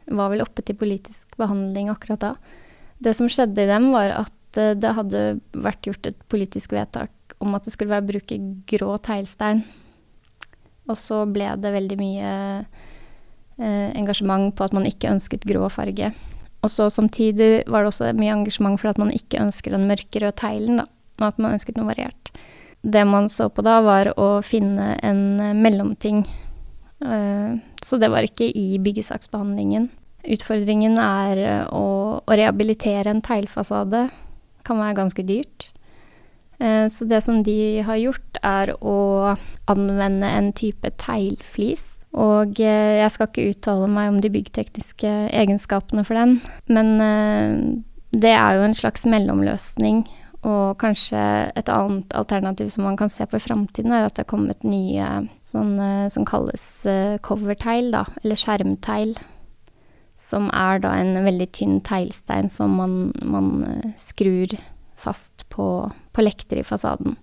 Var 0.09 0.29
vel 0.31 0.41
oppe 0.41 0.63
til 0.65 0.73
politisk 0.73 1.35
behandling 1.37 1.91
akkurat 1.91 2.23
da. 2.23 2.29
Det 2.99 3.15
som 3.15 3.29
skjedde 3.31 3.63
i 3.63 3.69
dem, 3.69 3.91
var 3.95 4.15
at 4.25 4.59
eh, 4.59 4.75
det 4.75 4.95
hadde 4.97 5.23
vært 5.55 5.87
gjort 5.87 6.11
et 6.11 6.19
politisk 6.31 6.75
vedtak 6.75 7.13
om 7.39 7.55
at 7.55 7.63
det 7.63 7.73
skulle 7.73 7.93
være 7.93 8.09
bruke 8.09 8.39
grå 8.69 8.97
teglstein. 9.03 9.63
Og 10.89 10.97
så 10.99 11.21
ble 11.29 11.53
det 11.61 11.71
veldig 11.75 11.97
mye 11.99 12.31
eh, 12.59 13.89
engasjement 13.95 14.51
på 14.55 14.65
at 14.65 14.75
man 14.75 14.87
ikke 14.89 15.11
ønsket 15.13 15.47
grå 15.47 15.69
farge. 15.71 16.11
Og 16.59 16.71
så 16.71 16.89
samtidig 16.91 17.63
var 17.71 17.83
det 17.83 17.93
også 17.93 18.11
mye 18.17 18.35
engasjement 18.35 18.79
for 18.81 18.91
at 18.91 18.99
man 18.99 19.13
ikke 19.15 19.39
ønsker 19.39 19.75
den 19.75 19.87
mørkerøde 19.87 20.35
teglen, 20.39 20.81
da, 20.81 20.87
og 21.21 21.29
at 21.29 21.39
man 21.39 21.55
ønsket 21.55 21.79
noe 21.79 21.87
variert. 21.91 22.33
Det 22.81 23.03
man 23.07 23.29
så 23.31 23.49
på 23.51 23.63
da, 23.63 23.79
var 23.83 24.11
å 24.19 24.39
finne 24.45 24.93
en 25.05 25.23
eh, 25.43 25.55
mellomting. 25.55 26.23
Eh, 27.05 27.55
så 27.85 28.01
det 28.01 28.11
var 28.11 28.27
ikke 28.27 28.49
i 28.49 28.79
byggesaksbehandlingen. 28.83 29.87
Utfordringen 30.35 30.97
er 30.99 31.69
å, 31.71 31.83
å 32.17 32.37
rehabilitere 32.39 33.11
en 33.11 33.21
teglfasade. 33.25 34.07
Kan 34.67 34.81
være 34.81 34.97
ganske 35.01 35.25
dyrt. 35.27 35.69
Eh, 36.59 36.87
Så 36.87 37.05
det 37.07 37.23
som 37.23 37.43
de 37.43 37.81
har 37.81 37.95
gjort, 37.95 38.37
er 38.43 38.75
å 38.81 39.35
anvende 39.67 40.27
en 40.27 40.51
type 40.53 40.91
teglflis. 40.99 41.97
Og 42.13 42.59
eh, 42.59 42.99
jeg 42.99 43.11
skal 43.13 43.29
ikke 43.29 43.49
uttale 43.53 43.87
meg 43.87 44.09
om 44.09 44.21
de 44.21 44.31
byggtekniske 44.33 45.11
egenskapene 45.29 46.03
for 46.03 46.17
den, 46.17 46.39
men 46.67 46.95
eh, 47.05 47.51
det 48.11 48.33
er 48.33 48.57
jo 48.57 48.65
en 48.65 48.75
slags 48.75 49.05
mellomløsning. 49.05 50.07
Og 50.39 50.77
kanskje 50.79 51.19
et 51.59 51.69
annet 51.69 52.13
alternativ 52.15 52.69
som 52.71 52.85
man 52.87 52.95
kan 52.97 53.11
se 53.11 53.25
på 53.27 53.37
i 53.37 53.43
framtiden, 53.43 53.91
er 53.91 54.07
at 54.07 54.15
det 54.15 54.23
er 54.23 54.31
kommet 54.31 54.63
nye 54.63 55.27
sånne 55.43 56.07
som 56.09 56.23
kalles 56.25 56.63
covertegl, 57.27 57.91
da, 57.91 58.05
eller 58.23 58.39
skjermtegl. 58.39 59.17
Som 60.29 60.51
er 60.53 60.81
da 60.83 60.93
en 60.99 61.15
veldig 61.25 61.47
tynn 61.57 61.79
teglstein 61.85 62.51
som 62.53 62.75
man, 62.77 62.99
man 63.25 63.49
eh, 63.65 63.87
skrur 63.97 64.53
fast 64.99 65.47
på, 65.49 65.65
på 66.13 66.25
lekter 66.25 66.61
i 66.61 66.67
fasaden. 66.67 67.15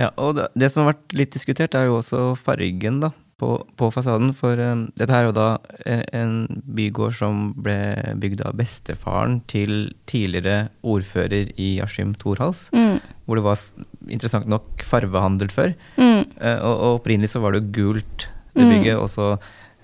Ja, 0.00 0.08
og 0.16 0.38
det, 0.38 0.46
det 0.56 0.70
som 0.72 0.86
har 0.86 0.94
vært 0.94 1.12
litt 1.18 1.34
diskutert, 1.34 1.74
er 1.76 1.90
jo 1.90 1.98
også 1.98 2.22
fargen 2.40 3.02
da, 3.02 3.10
på, 3.42 3.50
på 3.76 3.90
fasaden. 3.92 4.30
For 4.38 4.56
um, 4.56 4.86
dette 4.98 5.12
er 5.18 5.26
jo 5.28 5.34
da 5.36 5.48
eh, 5.84 6.00
en 6.16 6.46
bygård 6.78 7.18
som 7.18 7.42
ble 7.60 7.76
bygd 8.22 8.44
av 8.48 8.56
bestefaren 8.58 9.40
til 9.50 9.90
tidligere 10.10 10.70
ordfører 10.80 11.52
i 11.60 11.74
Askim 11.84 12.14
Thorhals. 12.22 12.68
Mm. 12.72 13.02
Hvor 13.26 13.38
det 13.38 13.44
var 13.50 13.66
interessant 14.08 14.48
nok 14.50 14.86
farvehandel 14.88 15.52
før. 15.52 15.74
Mm. 16.00 16.22
Uh, 16.38 16.58
og, 16.62 16.72
og 16.72 16.88
opprinnelig 17.02 17.34
så 17.34 17.42
var 17.44 17.52
det 17.52 17.64
jo 17.66 17.74
gult, 17.82 18.30
det 18.56 18.62
Mm. 18.62 18.68
bygget. 18.78 18.96
Og 19.00 19.08
så 19.08 19.26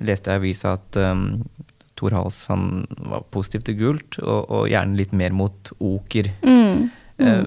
leste 0.04 0.30
jeg 0.30 0.38
i 0.38 0.42
avisa 0.42 0.74
at 0.78 0.96
um, 1.02 1.42
Thor 1.98 2.14
Hals 2.14 2.44
han 2.50 2.86
var 3.10 3.26
positiv 3.34 3.66
til 3.66 3.76
gult, 3.80 4.20
og, 4.22 4.46
og 4.46 4.70
gjerne 4.70 4.98
litt 4.98 5.12
mer 5.16 5.34
mot 5.34 5.72
oker. 5.78 6.30
Mm. 6.46 6.88
Eh, 7.18 7.44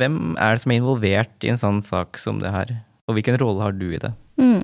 hvem 0.00 0.36
er 0.40 0.54
det 0.54 0.62
som 0.62 0.72
er 0.72 0.80
involvert 0.80 1.44
i 1.44 1.52
en 1.52 1.60
sånn 1.60 1.82
sak 1.84 2.20
som 2.20 2.40
det 2.40 2.52
her? 2.54 2.72
Og 3.08 3.18
hvilken 3.18 3.36
rolle 3.40 3.64
har 3.64 3.76
du 3.76 3.90
i 3.90 4.00
det? 4.00 4.12
Mm. 4.40 4.62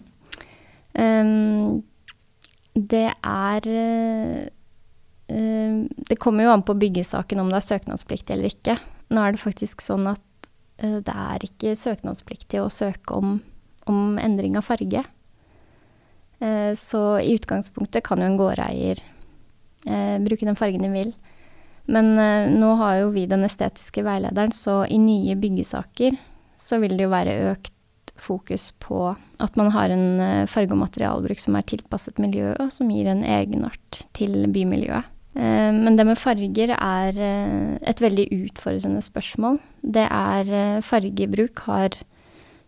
Um, 0.98 1.82
det 2.74 3.10
er 3.12 3.66
eh, 3.68 4.48
Det 5.28 6.16
kommer 6.18 6.46
jo 6.46 6.54
an 6.54 6.64
på 6.64 6.78
byggesaken 6.78 7.42
om 7.42 7.50
det 7.52 7.60
er 7.60 7.68
søknadspliktig 7.68 8.34
eller 8.34 8.48
ikke. 8.48 8.78
Nå 9.12 9.20
er 9.20 9.36
det 9.36 9.42
faktisk 9.42 9.84
sånn 9.84 10.08
at 10.14 10.50
uh, 10.80 10.98
det 11.04 11.12
er 11.12 11.44
ikke 11.44 11.76
søknadspliktig 11.76 12.62
å 12.62 12.72
søke 12.72 13.20
om, 13.20 13.38
om 13.90 14.16
endring 14.22 14.56
av 14.58 14.68
farge. 14.70 15.04
Så 16.78 17.00
i 17.18 17.32
utgangspunktet 17.34 18.04
kan 18.06 18.20
jo 18.22 18.28
en 18.28 18.36
gårdeier 18.38 19.00
bruke 20.24 20.46
den 20.48 20.58
fargen 20.58 20.84
de 20.84 20.92
vil. 20.92 21.12
Men 21.88 22.12
eh, 22.20 22.50
nå 22.52 22.74
har 22.82 23.00
jo 23.02 23.12
vi 23.14 23.26
den 23.30 23.46
estetiske 23.48 24.04
veilederen, 24.04 24.52
så 24.52 24.82
i 24.86 24.98
nye 25.00 25.36
byggesaker 25.40 26.18
så 26.58 26.80
vil 26.82 26.96
det 26.98 27.06
jo 27.06 27.12
være 27.14 27.36
økt 27.54 27.72
fokus 28.18 28.72
på 28.82 29.12
at 29.40 29.56
man 29.56 29.70
har 29.72 29.92
en 29.94 30.20
eh, 30.20 30.48
farge- 30.50 30.74
og 30.74 30.82
materialbruk 30.82 31.40
som 31.40 31.56
er 31.56 31.64
tilpasset 31.70 32.18
miljøet, 32.20 32.58
og 32.60 32.72
som 32.74 32.90
gir 32.92 33.08
en 33.08 33.22
egenart 33.24 34.02
til 34.18 34.42
bymiljøet. 34.52 35.06
Eh, 35.38 35.70
Men 35.72 35.96
det 35.96 36.06
med 36.08 36.18
farger 36.20 36.74
er 36.76 37.22
eh, 37.30 37.78
et 37.88 38.02
veldig 38.04 38.28
utfordrende 38.42 39.00
spørsmål. 39.06 39.60
Det 39.80 40.04
er 40.10 40.54
eh, 40.60 40.80
Fargebruk 40.84 41.64
har 41.70 41.94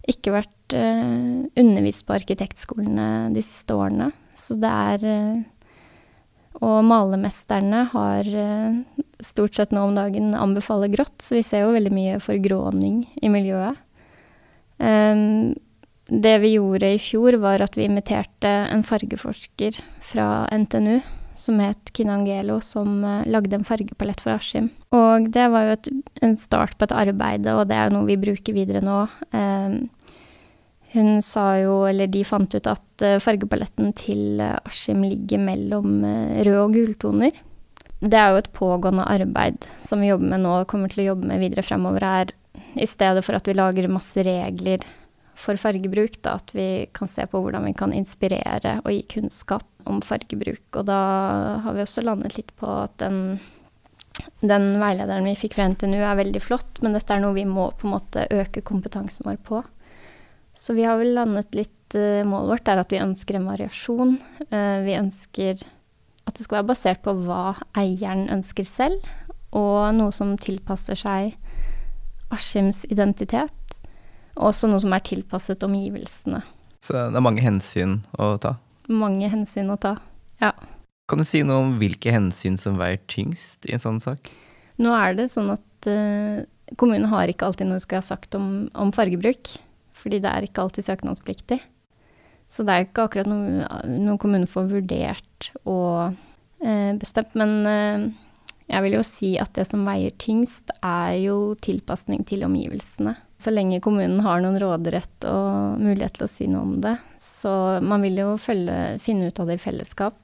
ikke 0.09 0.33
vært 0.39 0.79
eh, 0.79 1.45
undervist 1.61 2.07
på 2.07 2.17
arkitektskolene 2.17 3.35
de 3.35 3.43
siste 3.45 3.75
årene. 3.77 4.13
Så 4.39 4.57
det 4.57 4.71
er 4.71 5.05
eh, 5.11 5.43
Og 6.59 6.81
malermesterne 6.83 7.85
har 7.93 8.27
eh, 8.27 9.05
stort 9.23 9.55
sett 9.57 9.75
nå 9.75 9.85
om 9.87 9.95
dagen 9.95 10.35
anbefaler 10.35 10.91
grått, 10.93 11.21
så 11.23 11.39
vi 11.39 11.45
ser 11.47 11.65
jo 11.65 11.77
veldig 11.77 11.93
mye 11.95 12.19
forgråning 12.23 13.05
i 13.23 13.31
miljøet. 13.33 13.79
Um, 14.81 15.53
det 16.11 16.35
vi 16.43 16.55
gjorde 16.57 16.95
i 16.97 16.99
fjor, 16.99 17.37
var 17.43 17.63
at 17.63 17.77
vi 17.79 17.87
inviterte 17.87 18.51
en 18.73 18.83
fargeforsker 18.87 19.79
fra 20.11 20.49
NTNU 20.51 20.99
som 21.39 21.61
het 21.63 21.93
Kinangelo, 21.97 22.59
som 22.65 22.99
uh, 23.05 23.23
lagde 23.31 23.61
en 23.61 23.65
fargepalett 23.65 24.21
for 24.21 24.35
Askim. 24.35 24.73
Og 24.97 25.31
det 25.33 25.47
var 25.55 25.69
jo 25.69 25.77
et, 25.79 25.93
en 26.27 26.37
start 26.41 26.75
på 26.81 26.89
et 26.89 26.97
arbeid, 27.07 27.47
og 27.55 27.69
det 27.71 27.79
er 27.79 27.89
jo 27.89 28.01
noe 28.01 28.11
vi 28.11 28.19
bruker 28.21 28.57
videre 28.57 28.83
nå. 28.85 29.05
Hun 30.93 31.21
sa 31.23 31.53
jo, 31.61 31.85
eller 31.87 32.11
de 32.11 32.25
fant 32.27 32.51
ut 32.51 32.67
at 32.67 33.05
uh, 33.07 33.21
fargepaletten 33.23 33.93
til 33.99 34.41
uh, 34.43 34.59
Askim 34.67 35.05
ligger 35.07 35.39
mellom 35.43 36.01
uh, 36.03 36.41
rød 36.43 36.59
og 36.65 36.75
gultoner. 36.75 37.37
Det 38.01 38.17
er 38.17 38.33
jo 38.33 38.41
et 38.41 38.51
pågående 38.57 39.05
arbeid 39.07 39.69
som 39.85 40.03
vi 40.03 40.09
jobber 40.09 40.33
med 40.33 40.43
nå 40.43 40.57
og 40.63 40.69
kommer 40.71 40.91
til 40.91 41.05
å 41.05 41.11
jobbe 41.13 41.29
med 41.31 41.43
videre 41.45 41.63
fremover, 41.63 42.03
er 42.03 42.35
i 42.81 42.89
stedet 42.89 43.23
for 43.23 43.37
at 43.39 43.47
vi 43.47 43.55
lager 43.55 43.87
masse 43.93 44.25
regler 44.25 44.83
for 45.41 45.57
fargebruk, 45.61 46.19
da, 46.25 46.37
at 46.41 46.51
vi 46.57 46.67
kan 46.97 47.09
se 47.09 47.25
på 47.29 47.41
hvordan 47.41 47.65
vi 47.69 47.77
kan 47.77 47.95
inspirere 47.97 48.79
og 48.83 48.91
gi 48.93 49.05
kunnskap 49.15 49.67
om 49.89 50.01
fargebruk. 50.05 50.65
Og 50.77 50.85
da 50.89 51.01
har 51.65 51.77
vi 51.77 51.85
også 51.85 52.05
landet 52.05 52.37
litt 52.37 52.53
på 52.61 52.69
at 52.83 52.97
den, 53.01 53.39
den 54.43 54.73
veilederen 54.83 55.29
vi 55.29 55.39
fikk 55.39 55.57
fra 55.57 55.69
NTNU 55.71 56.01
er 56.01 56.19
veldig 56.21 56.43
flott, 56.45 56.83
men 56.85 56.97
dette 56.97 57.15
er 57.15 57.23
noe 57.23 57.37
vi 57.37 57.47
må 57.49 57.71
på 57.79 57.89
en 57.89 57.95
måte 57.95 58.27
øke 58.35 58.65
kompetansen 58.67 59.29
vår 59.31 59.39
på. 59.47 59.63
Så 60.55 60.75
vi 60.77 60.85
har 60.87 60.99
vel 61.01 61.15
landet 61.17 61.55
litt 61.57 61.97
uh, 61.97 62.23
Målet 62.27 62.55
vårt 62.55 62.71
er 62.71 62.83
at 62.83 62.93
vi 62.93 63.03
ønsker 63.03 63.39
en 63.39 63.49
variasjon. 63.51 64.17
Uh, 64.51 64.81
vi 64.87 64.97
ønsker 64.99 65.63
at 66.29 66.37
det 66.37 66.45
skal 66.45 66.61
være 66.61 66.71
basert 66.71 67.03
på 67.05 67.15
hva 67.25 67.57
eieren 67.79 68.29
ønsker 68.31 68.67
selv, 68.69 69.07
og 69.57 69.91
noe 69.97 70.15
som 70.15 70.37
tilpasser 70.39 70.99
seg 70.99 71.35
Askims 72.31 72.85
identitet. 72.87 73.81
Og 74.39 74.53
også 74.53 74.71
noe 74.71 74.83
som 74.83 74.95
er 74.95 75.03
tilpasset 75.03 75.65
omgivelsene. 75.67 76.45
Så 76.81 76.95
det 76.95 77.19
er 77.19 77.25
mange 77.25 77.43
hensyn 77.45 77.99
å 78.15 78.37
ta? 78.41 78.55
Mange 78.91 79.29
hensyn 79.31 79.73
å 79.73 79.79
ta, 79.81 79.97
ja. 80.41 80.55
Kan 81.11 81.21
du 81.21 81.27
si 81.27 81.43
noe 81.43 81.65
om 81.65 81.75
hvilke 81.81 82.13
hensyn 82.15 82.57
som 82.59 82.79
veier 82.79 83.01
tyngst 83.11 83.67
i 83.67 83.75
en 83.75 83.83
sånn 83.83 83.99
sak? 84.03 84.31
Nå 84.81 84.95
er 84.95 85.19
det 85.19 85.27
sånn 85.33 85.51
at 85.53 85.91
uh, 85.91 86.47
kommunen 86.79 87.11
har 87.11 87.31
ikke 87.31 87.49
alltid 87.49 87.69
noe 87.69 87.83
skal 87.83 88.01
ha 88.01 88.07
sagt 88.07 88.39
om, 88.39 88.71
om 88.79 88.95
fargebruk 88.95 89.57
fordi 90.01 90.23
det 90.25 90.33
er 90.33 90.47
ikke 90.47 90.65
alltid 90.65 90.89
søknadspliktig. 90.89 91.61
Så 92.51 92.65
det 92.67 92.75
er 92.75 92.87
ikke 92.87 93.07
akkurat 93.07 93.31
noe, 93.31 93.63
noe 93.87 94.19
kommunen 94.19 94.49
får 94.51 94.67
vurdert 94.73 95.53
og 95.71 96.17
eh, 96.65 96.91
bestemt. 96.99 97.37
Men 97.39 97.53
eh, 97.71 98.07
jeg 98.71 98.87
vil 98.87 98.97
jo 98.97 99.03
si 99.07 99.35
at 99.43 99.53
det 99.59 99.69
som 99.69 99.87
veier 99.87 100.15
tyngst, 100.19 100.73
er 100.83 101.15
jo 101.23 101.37
tilpasning 101.63 102.25
til 102.27 102.43
omgivelsene. 102.47 103.15
Så 103.41 103.55
lenge 103.55 103.81
kommunen 103.81 104.21
har 104.25 104.43
noen 104.43 104.59
råderett 104.61 105.25
og 105.31 105.79
mulighet 105.81 106.19
til 106.19 106.27
å 106.27 106.31
si 106.31 106.49
noe 106.51 106.67
om 106.67 106.75
det. 106.85 106.97
Så 107.23 107.53
man 107.81 108.03
vil 108.05 108.19
jo 108.21 108.35
følge, 108.41 108.99
finne 109.01 109.31
ut 109.31 109.41
av 109.41 109.49
det 109.49 109.57
i 109.57 109.63
fellesskap. 109.63 110.19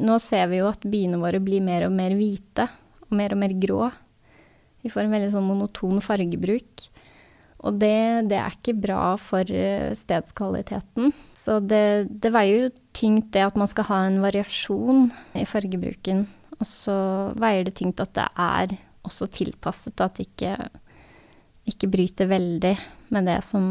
Nå 0.00 0.16
ser 0.24 0.46
vi 0.48 0.62
jo 0.62 0.70
at 0.70 0.86
byene 0.88 1.20
våre 1.20 1.42
blir 1.42 1.60
mer 1.64 1.84
og 1.88 1.92
mer 1.94 2.14
hvite 2.16 2.70
og 3.10 3.12
mer 3.18 3.34
og 3.34 3.42
mer 3.42 3.52
grå. 3.60 3.90
Vi 4.82 4.90
får 4.90 5.04
en 5.04 5.14
veldig 5.18 5.34
sånn 5.34 5.46
monoton 5.46 6.00
fargebruk. 6.02 6.88
Og 7.62 7.78
det, 7.78 8.26
det, 8.30 8.38
er 8.38 8.54
ikke 8.56 8.74
bra 8.74 9.02
for 9.22 9.46
eh, 9.46 9.92
stedskvaliteten. 9.94 11.12
Så 11.38 11.60
det, 11.62 12.10
det, 12.10 12.32
veier 12.34 12.66
jo 12.66 12.72
tyngt 12.96 13.30
det 13.34 13.44
at 13.46 13.58
man 13.58 13.70
skal 13.70 13.86
ha 13.86 14.00
en 14.08 14.18
variasjon 14.24 15.06
i 15.38 15.46
fargebruken. 15.46 16.24
Og 16.58 16.66
så 16.66 16.96
veier 17.38 17.68
det 17.68 17.76
tyngt 17.78 18.02
at 18.02 18.14
det 18.18 18.26
er 18.34 18.74
også 19.06 19.30
tilpasset, 19.30 19.94
at 20.02 20.18
det 20.18 20.28
ikke, 20.28 20.56
ikke 21.70 21.90
bryter 21.90 22.30
veldig 22.30 22.74
med 23.14 23.30
det 23.30 23.38
som 23.46 23.64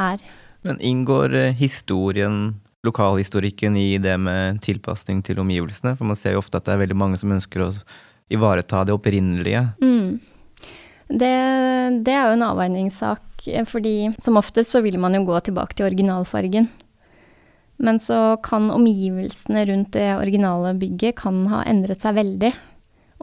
er. 0.00 0.24
Men 0.64 0.80
inngår 0.80 1.36
eh, 1.36 1.56
historien, 1.60 2.62
lokalhistorikken, 2.84 3.76
i 3.76 3.98
det 4.00 4.16
med 4.20 4.64
tilpasning 4.64 5.20
til 5.24 5.40
omgivelsene? 5.44 5.98
For 5.98 6.08
man 6.08 6.16
ser 6.16 6.36
jo 6.36 6.40
ofte 6.40 6.60
at 6.60 6.64
det 6.64 6.78
er 6.78 6.84
veldig 6.86 6.96
mange 6.96 7.20
som 7.20 7.32
ønsker 7.32 7.68
å 7.68 7.72
ivareta 8.32 8.86
det 8.88 8.96
opprinnelige. 8.96 9.66
Mm. 9.84 10.16
Det, 11.14 11.34
det, 12.06 12.14
er 12.14 12.26
jo 12.26 12.36
en 12.38 12.46
avveiningssak, 12.48 13.44
fordi 13.70 14.14
som 14.22 14.40
oftest 14.40 14.72
så 14.74 14.80
vil 14.82 14.98
man 14.98 15.14
jo 15.14 15.22
gå 15.28 15.38
tilbake 15.46 15.76
til 15.76 15.86
originalfargen. 15.86 16.66
Men 17.76 17.98
så 18.02 18.36
kan 18.42 18.70
omgivelsene 18.70 19.64
rundt 19.70 19.94
det 19.96 20.08
originale 20.16 20.74
bygget 20.78 21.18
kan 21.22 21.42
ha 21.50 21.64
endret 21.68 22.04
seg 22.04 22.16
veldig. 22.18 22.52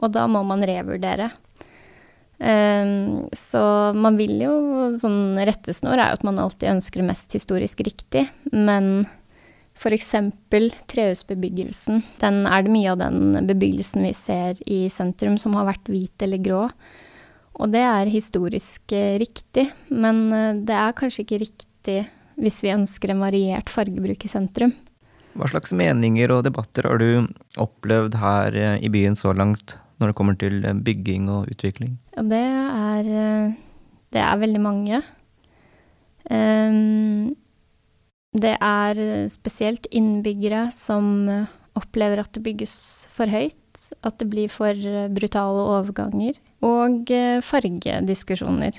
Og 0.02 0.12
da 0.12 0.26
må 0.30 0.42
man 0.46 0.64
revurdere. 0.66 1.30
Um, 2.42 3.28
så 3.36 3.62
man 3.94 4.16
vil 4.18 4.40
jo 4.42 4.54
Sånn 4.98 5.38
rettesnor 5.46 5.94
er 5.94 6.10
jo 6.10 6.16
at 6.16 6.24
man 6.26 6.40
alltid 6.42 6.72
ønsker 6.72 7.04
mest 7.06 7.32
historisk 7.36 7.84
riktig. 7.86 8.26
Men 8.50 9.06
f.eks. 9.78 10.10
trehusbebyggelsen, 10.90 12.02
den 12.20 12.42
er 12.46 12.64
det 12.64 12.74
mye 12.74 12.92
av 12.92 13.00
den 13.00 13.46
bebyggelsen 13.48 14.04
vi 14.06 14.12
ser 14.16 14.58
i 14.66 14.84
sentrum 14.92 15.38
som 15.40 15.56
har 15.58 15.70
vært 15.70 15.88
hvit 15.90 16.26
eller 16.26 16.42
grå. 16.42 16.66
Og 17.60 17.72
det 17.72 17.82
er 17.84 18.10
historisk 18.12 18.94
eh, 18.96 19.18
riktig, 19.20 19.66
men 19.92 20.24
eh, 20.32 20.60
det 20.64 20.76
er 20.76 20.96
kanskje 20.96 21.26
ikke 21.26 21.42
riktig 21.44 21.98
hvis 22.40 22.62
vi 22.64 22.72
ønsker 22.72 23.12
en 23.12 23.22
variert 23.22 23.68
fargebruk 23.70 24.24
i 24.24 24.30
sentrum. 24.32 24.72
Hva 25.36 25.48
slags 25.48 25.72
meninger 25.76 26.32
og 26.32 26.44
debatter 26.46 26.88
har 26.88 27.00
du 27.00 27.28
opplevd 27.60 28.16
her 28.20 28.56
eh, 28.56 28.78
i 28.80 28.90
byen 28.92 29.18
så 29.18 29.34
langt, 29.36 29.76
når 30.00 30.12
det 30.12 30.18
kommer 30.18 30.38
til 30.40 30.64
bygging 30.84 31.28
og 31.32 31.52
utvikling? 31.52 31.98
Ja, 32.16 32.24
det 32.32 32.42
er, 32.42 33.12
det 34.12 34.22
er 34.24 34.40
veldig 34.40 34.62
mange. 34.64 35.02
Um, 36.32 37.34
det 38.32 38.54
er 38.56 38.98
spesielt 39.30 39.86
innbyggere 39.92 40.68
som 40.74 41.28
opplever 41.78 42.22
at 42.22 42.32
det 42.34 42.44
bygges 42.46 42.74
for 43.14 43.30
høyt, 43.30 43.61
at 44.02 44.18
det 44.20 44.28
blir 44.32 44.50
for 44.52 44.76
brutale 45.14 45.66
overganger 45.76 46.38
og 46.64 47.10
eh, 47.12 47.40
fargediskusjoner. 47.44 48.78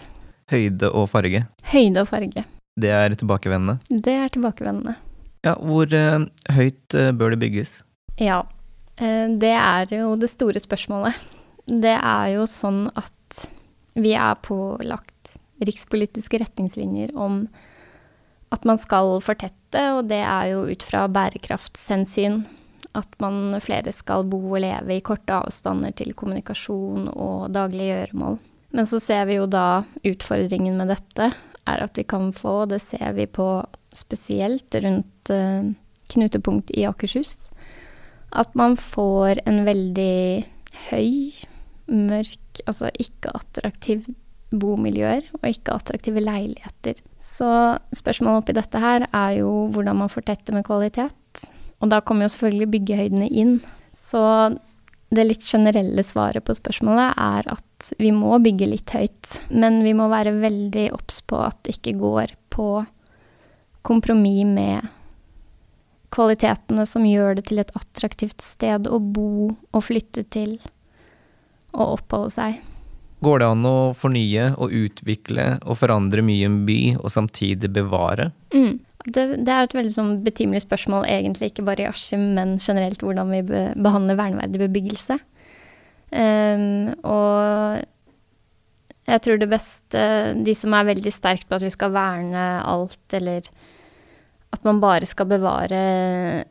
Høyde 0.51 0.89
og 0.91 1.08
farge? 1.12 1.45
Høyde 1.71 2.03
og 2.03 2.10
farge. 2.12 2.45
Det 2.79 2.91
er 2.91 3.15
tilbakevendende? 3.17 3.77
Det 3.89 4.15
er 4.17 4.34
tilbakevendende. 4.34 4.95
Ja, 5.43 5.58
hvor 5.60 5.91
uh, 5.91 6.25
høyt 6.56 6.95
uh, 6.95 7.12
bør 7.15 7.34
det 7.34 7.41
bygges? 7.43 7.82
Ja, 8.21 8.43
det 8.93 9.49
er 9.58 9.89
jo 9.89 10.13
det 10.21 10.29
store 10.29 10.62
spørsmålet. 10.62 11.17
Det 11.65 11.95
er 11.97 12.27
jo 12.36 12.43
sånn 12.47 12.86
at 12.93 13.45
vi 13.97 14.13
er 14.13 14.38
pålagt 14.45 15.34
rikspolitiske 15.65 16.39
retningslinjer 16.43 17.15
om 17.17 17.47
at 18.53 18.67
man 18.69 18.77
skal 18.77 19.17
fortette, 19.25 19.82
og 19.97 20.06
det 20.12 20.21
er 20.21 20.51
jo 20.53 20.65
ut 20.69 20.86
fra 20.86 21.08
bærekraftshensyn 21.10 22.43
at 22.97 23.15
man 23.23 23.56
flere 23.63 23.93
skal 23.95 24.25
bo 24.29 24.39
og 24.53 24.62
leve 24.63 24.97
i 24.97 25.03
korte 25.06 25.34
avstander 25.34 25.93
til 25.97 26.13
kommunikasjon 26.17 27.10
og 27.13 27.53
daglige 27.56 27.93
gjøremål. 27.93 28.38
Men 28.73 28.89
så 28.89 28.99
ser 29.01 29.25
vi 29.29 29.38
jo 29.38 29.47
da 29.49 29.84
utfordringen 30.06 30.77
med 30.79 30.93
dette 30.93 31.32
er 31.69 31.84
at 31.86 31.97
vi 31.97 32.06
kan 32.08 32.32
få, 32.36 32.63
det 32.69 32.82
ser 32.84 33.13
vi 33.17 33.27
på 33.29 33.47
spesielt 33.95 34.75
rundt 34.84 35.32
uh, 35.32 35.69
knutepunkt 36.12 36.73
i 36.75 36.86
Akershus, 36.89 37.49
at 38.34 38.56
man 38.58 38.75
får 38.79 39.43
en 39.47 39.62
veldig 39.67 40.43
høy, 40.89 41.32
mørk, 41.93 42.63
altså 42.65 42.89
ikke-attraktiv 42.99 44.08
bomiljøer 44.53 45.25
og 45.39 45.47
ikke-attraktive 45.49 46.21
leiligheter. 46.23 46.99
Så 47.23 47.47
spørsmålet 47.95 48.43
oppi 48.43 48.56
dette 48.58 48.82
her 48.82 49.08
er 49.10 49.39
jo 49.39 49.51
hvordan 49.73 50.01
man 50.03 50.12
får 50.12 50.27
tette 50.29 50.56
med 50.56 50.65
kvalitet. 50.67 51.13
Og 51.83 51.91
da 51.91 51.99
kommer 52.01 52.25
jo 52.25 52.33
selvfølgelig 52.35 52.69
byggehøydene 52.77 53.27
inn. 53.27 53.57
Så 53.91 54.23
det 55.13 55.27
litt 55.27 55.45
generelle 55.45 56.03
svaret 56.05 56.45
på 56.47 56.55
spørsmålet 56.57 57.19
er 57.19 57.49
at 57.53 57.91
vi 57.99 58.09
må 58.15 58.39
bygge 58.41 58.71
litt 58.71 58.95
høyt. 58.95 59.37
Men 59.51 59.81
vi 59.85 59.93
må 59.97 60.07
være 60.11 60.37
veldig 60.39 60.89
obs 60.95 61.21
på 61.27 61.43
at 61.43 61.59
det 61.67 61.77
ikke 61.77 61.97
går 61.99 62.35
på 62.53 62.67
kompromiss 63.83 64.47
med 64.47 64.91
kvalitetene 66.13 66.85
som 66.87 67.05
gjør 67.07 67.39
det 67.39 67.47
til 67.49 67.59
et 67.59 67.73
attraktivt 67.75 68.43
sted 68.45 68.87
å 68.87 68.99
bo 69.01 69.49
og 69.51 69.81
flytte 69.83 70.23
til 70.31 70.55
og 71.73 71.97
oppholde 71.97 72.33
seg. 72.35 72.61
Går 73.23 73.39
det 73.39 73.47
an 73.49 73.65
å 73.65 73.77
fornye 73.97 74.49
og 74.61 74.73
utvikle 74.75 75.45
og 75.63 75.79
forandre 75.79 76.23
mye 76.25 76.47
en 76.49 76.63
by, 76.67 76.79
og 76.99 77.09
samtidig 77.13 77.71
bevare? 77.71 78.31
Mm. 78.53 78.81
Det, 79.03 79.23
det, 79.43 79.51
er 79.51 79.65
et 79.65 79.75
veldig 79.75 79.91
sånn 79.91 80.13
betimelig 80.23 80.63
spørsmål, 80.63 81.07
egentlig 81.11 81.51
ikke 81.51 81.65
bare 81.67 81.83
i 81.83 81.89
Askim, 81.89 82.29
men 82.37 82.55
generelt 82.63 83.03
hvordan 83.03 83.33
vi 83.33 83.41
be, 83.47 83.63
behandler 83.75 84.19
verneverdig 84.19 84.61
bebyggelse. 84.63 85.19
Um, 86.13 86.93
og 87.09 87.81
Jeg 89.09 89.21
tror 89.25 89.39
det 89.41 89.47
beste 89.49 90.01
De 90.45 90.53
som 90.53 90.75
er 90.77 90.85
veldig 90.85 91.09
sterkt 91.09 91.47
på 91.49 91.57
at 91.57 91.63
vi 91.65 91.71
skal 91.73 91.89
verne 91.95 92.43
alt, 92.61 93.15
eller 93.17 93.49
at 94.53 94.61
man 94.67 94.77
bare 94.83 95.07
skal 95.09 95.25
bevare 95.25 95.79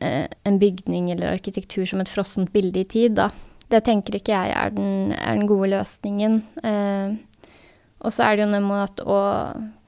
eh, 0.03 0.25
en 0.43 0.57
bygning 0.59 1.13
eller 1.13 1.31
arkitektur 1.31 1.85
som 1.87 2.01
et 2.03 2.11
frossent 2.11 2.51
bilde 2.51 2.81
i 2.81 2.89
tid, 2.89 3.15
da. 3.15 3.29
Det 3.71 3.79
tenker 3.87 4.17
ikke 4.17 4.35
jeg 4.35 4.51
er 4.51 4.73
den, 4.75 5.13
er 5.15 5.39
den 5.39 5.47
gode 5.47 5.71
løsningen. 5.71 6.41
Uh, 6.59 7.15
og 8.03 8.11
så 8.11 8.27
er 8.27 8.35
det 8.35 8.45
jo 8.45 8.59
med 8.59 8.83
at 8.83 9.01
å 9.07 9.19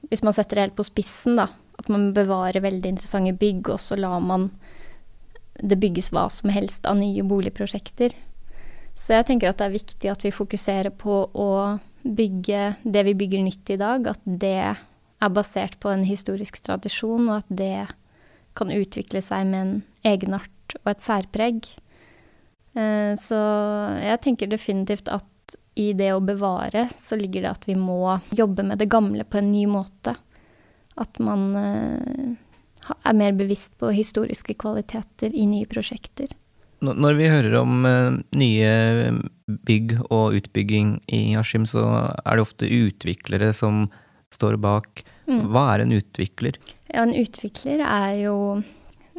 Hvis 0.08 0.22
man 0.22 0.32
setter 0.32 0.56
det 0.56 0.64
helt 0.64 0.76
på 0.78 0.86
spissen, 0.86 1.36
da, 1.36 1.48
at 1.86 1.92
man 1.94 2.10
bevarer 2.14 2.64
veldig 2.64 2.96
interessante 2.96 3.36
bygg, 3.38 3.70
og 3.70 3.80
så 3.82 3.98
lar 3.98 4.18
man 4.20 4.50
det 5.56 5.78
bygges 5.80 6.10
hva 6.12 6.26
som 6.32 6.50
helst 6.52 6.84
av 6.88 6.98
nye 6.98 7.24
boligprosjekter. 7.24 8.12
Så 8.96 9.14
jeg 9.14 9.28
tenker 9.28 9.50
at 9.50 9.60
det 9.60 9.68
er 9.68 9.76
viktig 9.76 10.10
at 10.10 10.24
vi 10.24 10.34
fokuserer 10.34 10.92
på 10.92 11.22
å 11.30 11.50
bygge 12.02 12.74
det 12.82 13.04
vi 13.08 13.14
bygger 13.18 13.44
nytt 13.44 13.72
i 13.72 13.78
dag, 13.80 14.10
at 14.12 14.20
det 14.24 14.58
er 14.66 15.32
basert 15.32 15.78
på 15.80 15.92
en 15.92 16.04
historisk 16.06 16.58
tradisjon, 16.64 17.28
og 17.30 17.40
at 17.40 17.54
det 17.62 17.86
kan 18.56 18.72
utvikle 18.72 19.22
seg 19.24 19.48
med 19.48 19.60
en 19.60 19.74
egenart 20.06 20.76
og 20.82 20.92
et 20.92 21.04
særpreg. 21.04 21.70
Eh, 22.76 23.12
så 23.20 23.40
jeg 24.00 24.22
tenker 24.24 24.50
definitivt 24.50 25.10
at 25.12 25.56
i 25.76 25.90
det 25.92 26.08
å 26.16 26.24
bevare, 26.24 26.86
så 26.96 27.18
ligger 27.20 27.44
det 27.44 27.52
at 27.52 27.66
vi 27.68 27.76
må 27.76 28.16
jobbe 28.32 28.64
med 28.64 28.80
det 28.80 28.88
gamle 28.92 29.26
på 29.28 29.42
en 29.42 29.52
ny 29.52 29.66
måte. 29.68 30.16
At 30.96 31.20
man 31.22 31.50
eh, 31.60 32.34
er 32.96 33.16
mer 33.16 33.36
bevisst 33.36 33.74
på 33.80 33.92
historiske 33.94 34.56
kvaliteter 34.58 35.34
i 35.34 35.46
nye 35.48 35.68
prosjekter. 35.68 36.32
Når 36.84 37.16
vi 37.16 37.28
hører 37.32 37.54
om 37.56 37.86
uh, 37.88 38.16
nye 38.36 38.72
bygg 39.46 39.94
og 40.12 40.36
utbygging 40.36 40.98
i 41.08 41.20
Askim, 41.40 41.64
så 41.64 41.86
er 42.20 42.36
det 42.36 42.44
ofte 42.44 42.68
utviklere 42.68 43.48
som 43.56 43.86
står 44.34 44.58
bak. 44.60 45.04
Mm. 45.24 45.46
Hva 45.54 45.64
er 45.72 45.84
en 45.84 45.94
utvikler? 45.96 46.58
Ja, 46.90 47.06
en 47.06 47.14
utvikler 47.16 47.80
er 47.80 48.18
jo 48.20 48.36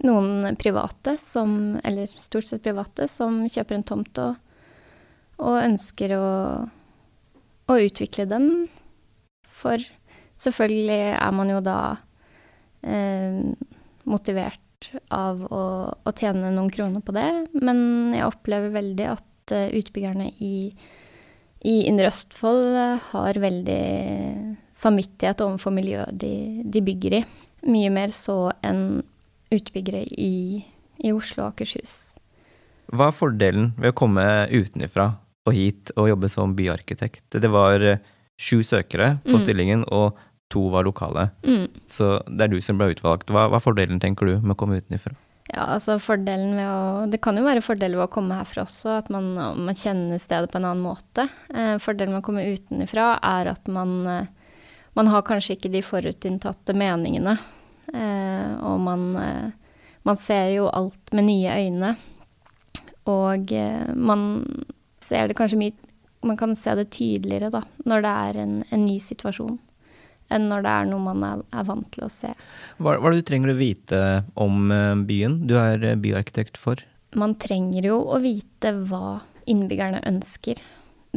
noen 0.05 0.57
private 0.61 1.17
som, 1.21 1.79
eller 1.83 2.11
stort 2.13 2.51
sett 2.51 2.63
private, 2.65 3.07
som 3.09 3.41
kjøper 3.49 3.79
en 3.79 3.87
tomt 3.87 4.21
og, 4.21 4.37
og 5.41 5.57
ønsker 5.63 6.13
å, 6.17 6.27
å, 7.65 7.77
utvikle 7.77 8.27
den. 8.29 8.51
For 9.57 9.81
selvfølgelig 10.41 11.01
er 11.17 11.33
man 11.35 11.51
jo 11.51 11.61
da 11.65 11.79
eh, 12.85 13.41
motivert 14.07 14.61
av 15.13 15.41
å, 15.49 15.63
å, 15.91 16.13
tjene 16.15 16.51
noen 16.53 16.69
kroner 16.73 17.03
på 17.03 17.15
det, 17.15 17.27
men 17.57 18.13
jeg 18.15 18.27
opplever 18.27 18.73
veldig 18.75 19.07
at 19.09 19.53
uh, 19.55 19.67
utbyggerne 19.73 20.29
i, 20.43 20.69
i 21.65 21.75
Indre 21.89 22.11
Østfold 22.11 22.77
uh, 22.77 23.07
har 23.11 23.39
veldig 23.41 23.81
samvittighet 24.77 25.41
overfor 25.45 25.73
miljøet 25.73 26.13
de, 26.21 26.61
de, 26.63 26.83
bygger 26.85 27.19
i. 27.19 27.23
Mye 27.67 27.89
mer 27.93 28.13
så 28.15 28.51
enn 28.65 29.01
utbyggere 29.53 30.03
i, 30.13 30.61
i 31.01 31.13
Oslo 31.15 31.47
og 31.47 31.55
Akershus. 31.55 31.97
Hva 32.93 33.09
er 33.09 33.15
fordelen 33.15 33.71
ved 33.79 33.91
å 33.91 33.97
komme 33.97 34.23
utenfra 34.53 35.09
og 35.47 35.55
hit 35.55 35.91
og 35.95 36.11
jobbe 36.11 36.29
som 36.31 36.53
byarkitekt? 36.55 37.39
Det 37.39 37.49
var 37.51 37.83
eh, 37.83 38.03
sju 38.37 38.61
søkere 38.63 39.17
på 39.25 39.35
mm. 39.37 39.43
stillingen, 39.43 39.85
og 39.93 40.17
to 40.53 40.67
var 40.71 40.87
lokale. 40.87 41.29
Mm. 41.43 41.67
Så 41.89 42.17
det 42.29 42.47
er 42.47 42.53
du 42.53 42.59
som 42.63 42.79
ble 42.79 42.91
utvalgt. 42.93 43.31
Hva, 43.33 43.47
hva 43.51 43.59
er 43.59 43.63
fordelen, 43.63 43.99
tenker 44.03 44.29
du, 44.29 44.37
med 44.39 44.55
å 44.55 44.59
komme 44.59 44.79
utenfra? 44.79 45.15
Ja, 45.47 45.63
altså 45.77 45.95
fordelen 46.03 46.57
ved 46.57 46.67
å 46.67 47.05
Det 47.07 47.21
kan 47.23 47.37
jo 47.39 47.45
være 47.45 47.63
fordeler 47.63 48.01
ved 48.01 48.09
å 48.09 48.11
komme 48.11 48.35
herfra 48.35 48.65
også, 48.65 48.97
at 48.99 49.11
man, 49.13 49.29
man 49.35 49.77
kjenner 49.77 50.19
stedet 50.19 50.51
på 50.51 50.59
en 50.59 50.67
annen 50.67 50.83
måte. 50.83 51.27
Eh, 51.53 51.77
fordelen 51.83 52.15
med 52.15 52.21
å 52.23 52.27
komme 52.27 52.47
utenfra 52.51 53.13
er 53.23 53.53
at 53.53 53.71
man, 53.71 53.93
eh, 54.11 54.57
man 54.99 55.11
har 55.13 55.23
kanskje 55.27 55.55
ikke 55.55 55.71
de 55.71 55.83
forutinntatte 55.85 56.75
meningene. 56.75 57.37
Eh, 57.93 58.51
og 58.67 58.83
man, 58.83 59.07
eh, 59.21 59.79
man 60.07 60.19
ser 60.19 60.51
jo 60.57 60.67
alt 60.67 61.15
med 61.15 61.29
nye 61.29 61.55
øyne. 61.63 61.95
Og 63.07 63.53
eh, 63.55 63.87
man 63.95 64.25
ser 65.03 65.29
det 65.29 65.37
kanskje 65.39 65.61
mye 65.61 65.86
Man 66.25 66.37
kan 66.39 66.55
se 66.57 66.73
det 66.75 66.89
tydeligere, 66.95 67.51
da, 67.53 67.61
når 67.85 68.03
det 68.03 68.13
er 68.29 68.39
en, 68.43 68.59
en 68.71 68.85
ny 68.85 68.97
situasjon 69.03 69.57
enn 70.33 70.47
når 70.51 70.65
det 70.65 70.73
er 70.73 70.87
noe 70.89 71.03
man 71.03 71.25
er, 71.25 71.43
er 71.55 71.67
vant 71.67 71.87
til 71.93 72.07
å 72.07 72.11
se. 72.11 72.33
Hva, 72.77 72.97
hva 72.97 73.09
er 73.09 73.15
det 73.15 73.23
du 73.23 73.27
trenger 73.29 73.53
å 73.53 73.59
vite 73.59 74.01
om 74.39 74.71
eh, 74.73 74.93
byen 75.07 75.41
du 75.47 75.55
er 75.59 75.83
eh, 75.93 75.99
byarkitekt 75.99 76.59
for? 76.59 76.81
Man 77.17 77.37
trenger 77.39 77.87
jo 77.87 78.01
å 78.03 78.19
vite 78.23 78.73
hva 78.89 79.19
innbyggerne 79.47 80.03
ønsker. 80.09 80.59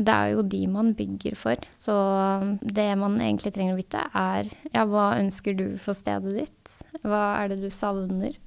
Det 0.00 0.14
er 0.14 0.36
jo 0.36 0.44
de 0.46 0.60
man 0.70 0.92
bygger 0.96 1.34
for. 1.36 1.66
Så 1.74 1.96
det 2.62 2.86
man 3.00 3.18
egentlig 3.18 3.52
trenger 3.56 3.74
å 3.74 3.80
vite, 3.80 4.04
er 4.14 4.52
ja, 4.70 4.86
hva 4.86 5.10
ønsker 5.18 5.58
du 5.58 5.66
for 5.82 5.98
stedet 5.98 6.36
ditt? 6.36 6.78
Hva 7.02 7.24
er 7.40 7.50
det 7.50 7.58
du 7.64 7.68
savner? 7.74 8.38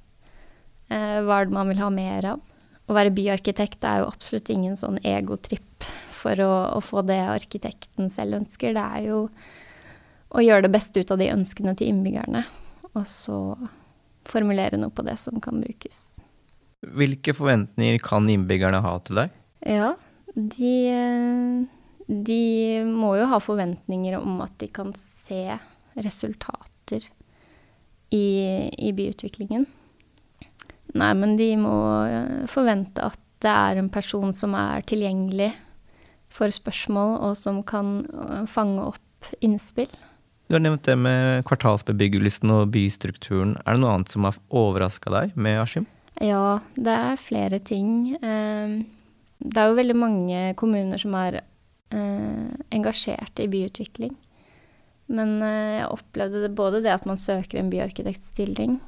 Eh, 0.88 1.20
hva 1.20 1.42
er 1.42 1.50
det 1.50 1.58
man 1.60 1.70
vil 1.70 1.84
ha 1.84 1.92
mer 1.92 2.32
av? 2.34 2.50
Å 2.84 2.96
være 2.96 3.12
byarkitekt 3.16 3.84
er 3.88 4.02
jo 4.02 4.08
absolutt 4.10 4.50
ingen 4.52 4.74
sånn 4.76 4.98
egotripp 5.04 5.86
for 6.24 6.40
å, 6.40 6.52
å 6.78 6.80
få 6.84 7.04
det 7.06 7.20
arkitekten 7.28 8.10
selv 8.12 8.40
ønsker. 8.40 8.74
Det 8.76 8.84
er 8.98 9.08
jo 9.10 9.20
å 10.34 10.42
gjøre 10.42 10.66
det 10.66 10.74
beste 10.74 11.04
ut 11.04 11.12
av 11.14 11.20
de 11.20 11.30
ønskene 11.34 11.76
til 11.78 11.92
innbyggerne. 11.92 12.44
Og 12.94 13.06
så 13.10 13.38
formulere 14.28 14.80
noe 14.80 14.94
på 14.94 15.04
det 15.06 15.18
som 15.20 15.38
kan 15.42 15.60
brukes. 15.62 16.14
Hvilke 16.84 17.34
forventninger 17.36 18.00
kan 18.04 18.28
innbyggerne 18.30 18.80
ha 18.84 18.96
til 19.04 19.20
deg? 19.22 19.36
Ja, 19.64 19.94
de, 20.34 20.74
de 22.08 22.42
må 22.88 23.14
jo 23.20 23.28
ha 23.30 23.40
forventninger 23.40 24.18
om 24.18 24.42
at 24.44 24.56
de 24.60 24.68
kan 24.72 24.92
se 25.24 25.58
resultater 25.94 27.06
i, 28.14 28.26
i 28.74 28.92
byutviklingen. 28.96 29.66
Nei, 30.94 31.12
men 31.18 31.34
de 31.38 31.48
må 31.58 31.76
forvente 32.50 33.02
at 33.02 33.20
det 33.44 33.52
er 33.52 33.80
en 33.80 33.90
person 33.92 34.32
som 34.36 34.54
er 34.56 34.84
tilgjengelig 34.88 35.50
for 36.34 36.50
spørsmål, 36.50 37.16
og 37.28 37.38
som 37.38 37.62
kan 37.66 38.00
fange 38.50 38.90
opp 38.90 39.30
innspill. 39.44 39.90
Du 40.48 40.56
har 40.58 40.60
nevnt 40.60 40.84
det 40.84 40.96
med 41.00 41.44
kvartalsbebyggelsen 41.48 42.52
og 42.52 42.68
bystrukturen. 42.74 43.54
Er 43.64 43.76
det 43.76 43.82
noe 43.82 43.94
annet 43.96 44.12
som 44.12 44.26
har 44.28 44.36
overraska 44.52 45.12
deg 45.14 45.38
med 45.40 45.56
Askim? 45.62 45.86
Ja, 46.22 46.60
det 46.76 46.92
er 46.92 47.18
flere 47.18 47.58
ting. 47.64 48.12
Eh, 48.14 48.74
det 49.40 49.60
er 49.60 49.70
jo 49.70 49.78
veldig 49.80 49.96
mange 49.98 50.42
kommuner 50.60 51.00
som 51.00 51.16
er 51.18 51.40
eh, 51.40 52.52
engasjert 52.76 53.40
i 53.40 53.48
byutvikling. 53.50 54.12
Men 55.16 55.38
eh, 55.42 55.80
jeg 55.80 55.90
opplevde 55.96 56.44
det 56.44 56.54
både 56.60 56.84
det 56.84 56.92
at 56.92 57.08
man 57.08 57.20
søker 57.20 57.60
en 57.60 57.72
byarkitektstilling, 57.72 58.78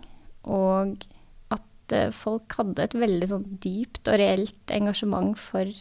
og 0.44 1.08
at 1.56 1.96
folk 2.14 2.52
hadde 2.60 2.84
et 2.84 2.94
veldig 2.98 3.32
sånn 3.32 3.48
dypt 3.62 4.06
og 4.10 4.20
reelt 4.20 4.76
engasjement 4.76 5.34
for 5.40 5.72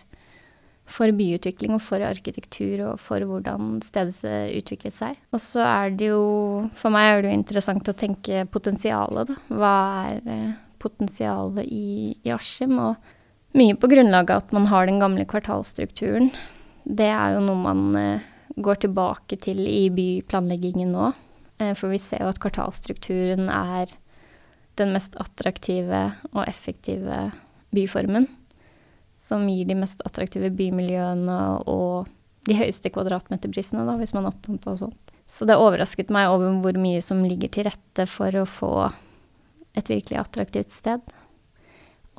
for 0.85 1.09
byutvikling 1.17 1.73
og 1.75 1.81
for 1.83 2.03
arkitektur 2.05 2.83
og 2.91 3.01
for 3.01 3.25
hvordan 3.25 3.79
stedet 3.83 4.35
utvikler 4.53 4.93
seg. 4.93 5.17
Og 5.33 5.41
så 5.41 5.63
er 5.65 5.95
det 5.97 6.11
jo 6.11 6.69
For 6.77 6.93
meg 6.93 7.09
er 7.09 7.23
det 7.23 7.31
jo 7.31 7.39
interessant 7.39 7.89
å 7.89 7.97
tenke 7.97 8.45
potensialet, 8.53 9.31
da. 9.31 9.37
Hva 9.49 9.75
er 10.05 10.29
eh, 10.29 10.53
potensialet 10.81 11.65
i, 11.65 12.13
i 12.21 12.33
Askim? 12.33 12.77
Og 12.77 13.57
mye 13.57 13.77
på 13.79 13.89
grunnlag 13.91 14.31
av 14.31 14.45
at 14.45 14.55
man 14.55 14.69
har 14.71 14.87
den 14.89 15.01
gamle 15.01 15.25
kvartalstrukturen. 15.29 16.31
Det 16.85 17.09
er 17.09 17.35
jo 17.35 17.43
noe 17.47 17.61
man 17.65 17.99
eh, 17.99 18.31
går 18.55 18.85
tilbake 18.85 19.39
til 19.41 19.65
i 19.65 19.87
byplanleggingen 19.93 20.93
nå. 20.93 21.11
Eh, 21.59 21.73
for 21.73 21.93
vi 21.93 22.01
ser 22.01 22.23
jo 22.23 22.31
at 22.31 22.41
kvartalstrukturen 22.43 23.49
er 23.49 23.97
den 24.77 24.91
mest 24.93 25.15
attraktive 25.17 26.09
og 26.33 26.43
effektive 26.45 27.29
byformen 27.75 28.27
som 29.25 29.47
gir 29.49 29.65
de 29.65 29.77
mest 29.79 30.03
attraktive 30.05 30.51
bymiljøene 30.53 31.37
og 31.65 32.11
de 32.45 32.57
høyeste 32.59 32.91
kvadratmeterprisene, 32.93 33.85
da, 33.87 33.95
hvis 33.97 34.13
man 34.13 34.27
er 34.27 34.33
opptatt 34.35 34.67
av 34.69 34.77
sånt. 34.83 35.13
Så 35.25 35.47
det 35.49 35.57
overrasket 35.57 36.11
meg 36.13 36.29
over 36.29 36.59
hvor 36.61 36.77
mye 36.77 37.01
som 37.01 37.23
ligger 37.25 37.49
til 37.49 37.65
rette 37.65 38.05
for 38.09 38.35
å 38.37 38.45
få 38.45 38.73
et 39.75 39.89
virkelig 39.89 40.19
attraktivt 40.21 40.75
sted. 40.75 41.01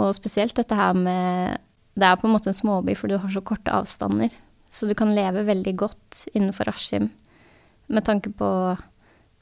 Og 0.03 0.11
spesielt 0.17 0.57
dette 0.59 0.77
her 0.77 0.97
med 0.99 1.63
Det 1.97 2.05
er 2.05 2.19
på 2.21 2.27
en 2.29 2.35
måte 2.35 2.51
en 2.51 2.57
småby, 2.59 2.93
for 2.93 3.09
du 3.09 3.17
har 3.17 3.31
så 3.33 3.41
korte 3.41 3.73
avstander. 3.73 4.35
Så 4.69 4.85
du 4.85 4.93
kan 4.95 5.15
leve 5.17 5.47
veldig 5.47 5.73
godt 5.81 6.27
innenfor 6.35 6.69
Askim 6.69 7.09
med 7.87 8.05
tanke 8.05 8.29
på 8.35 8.49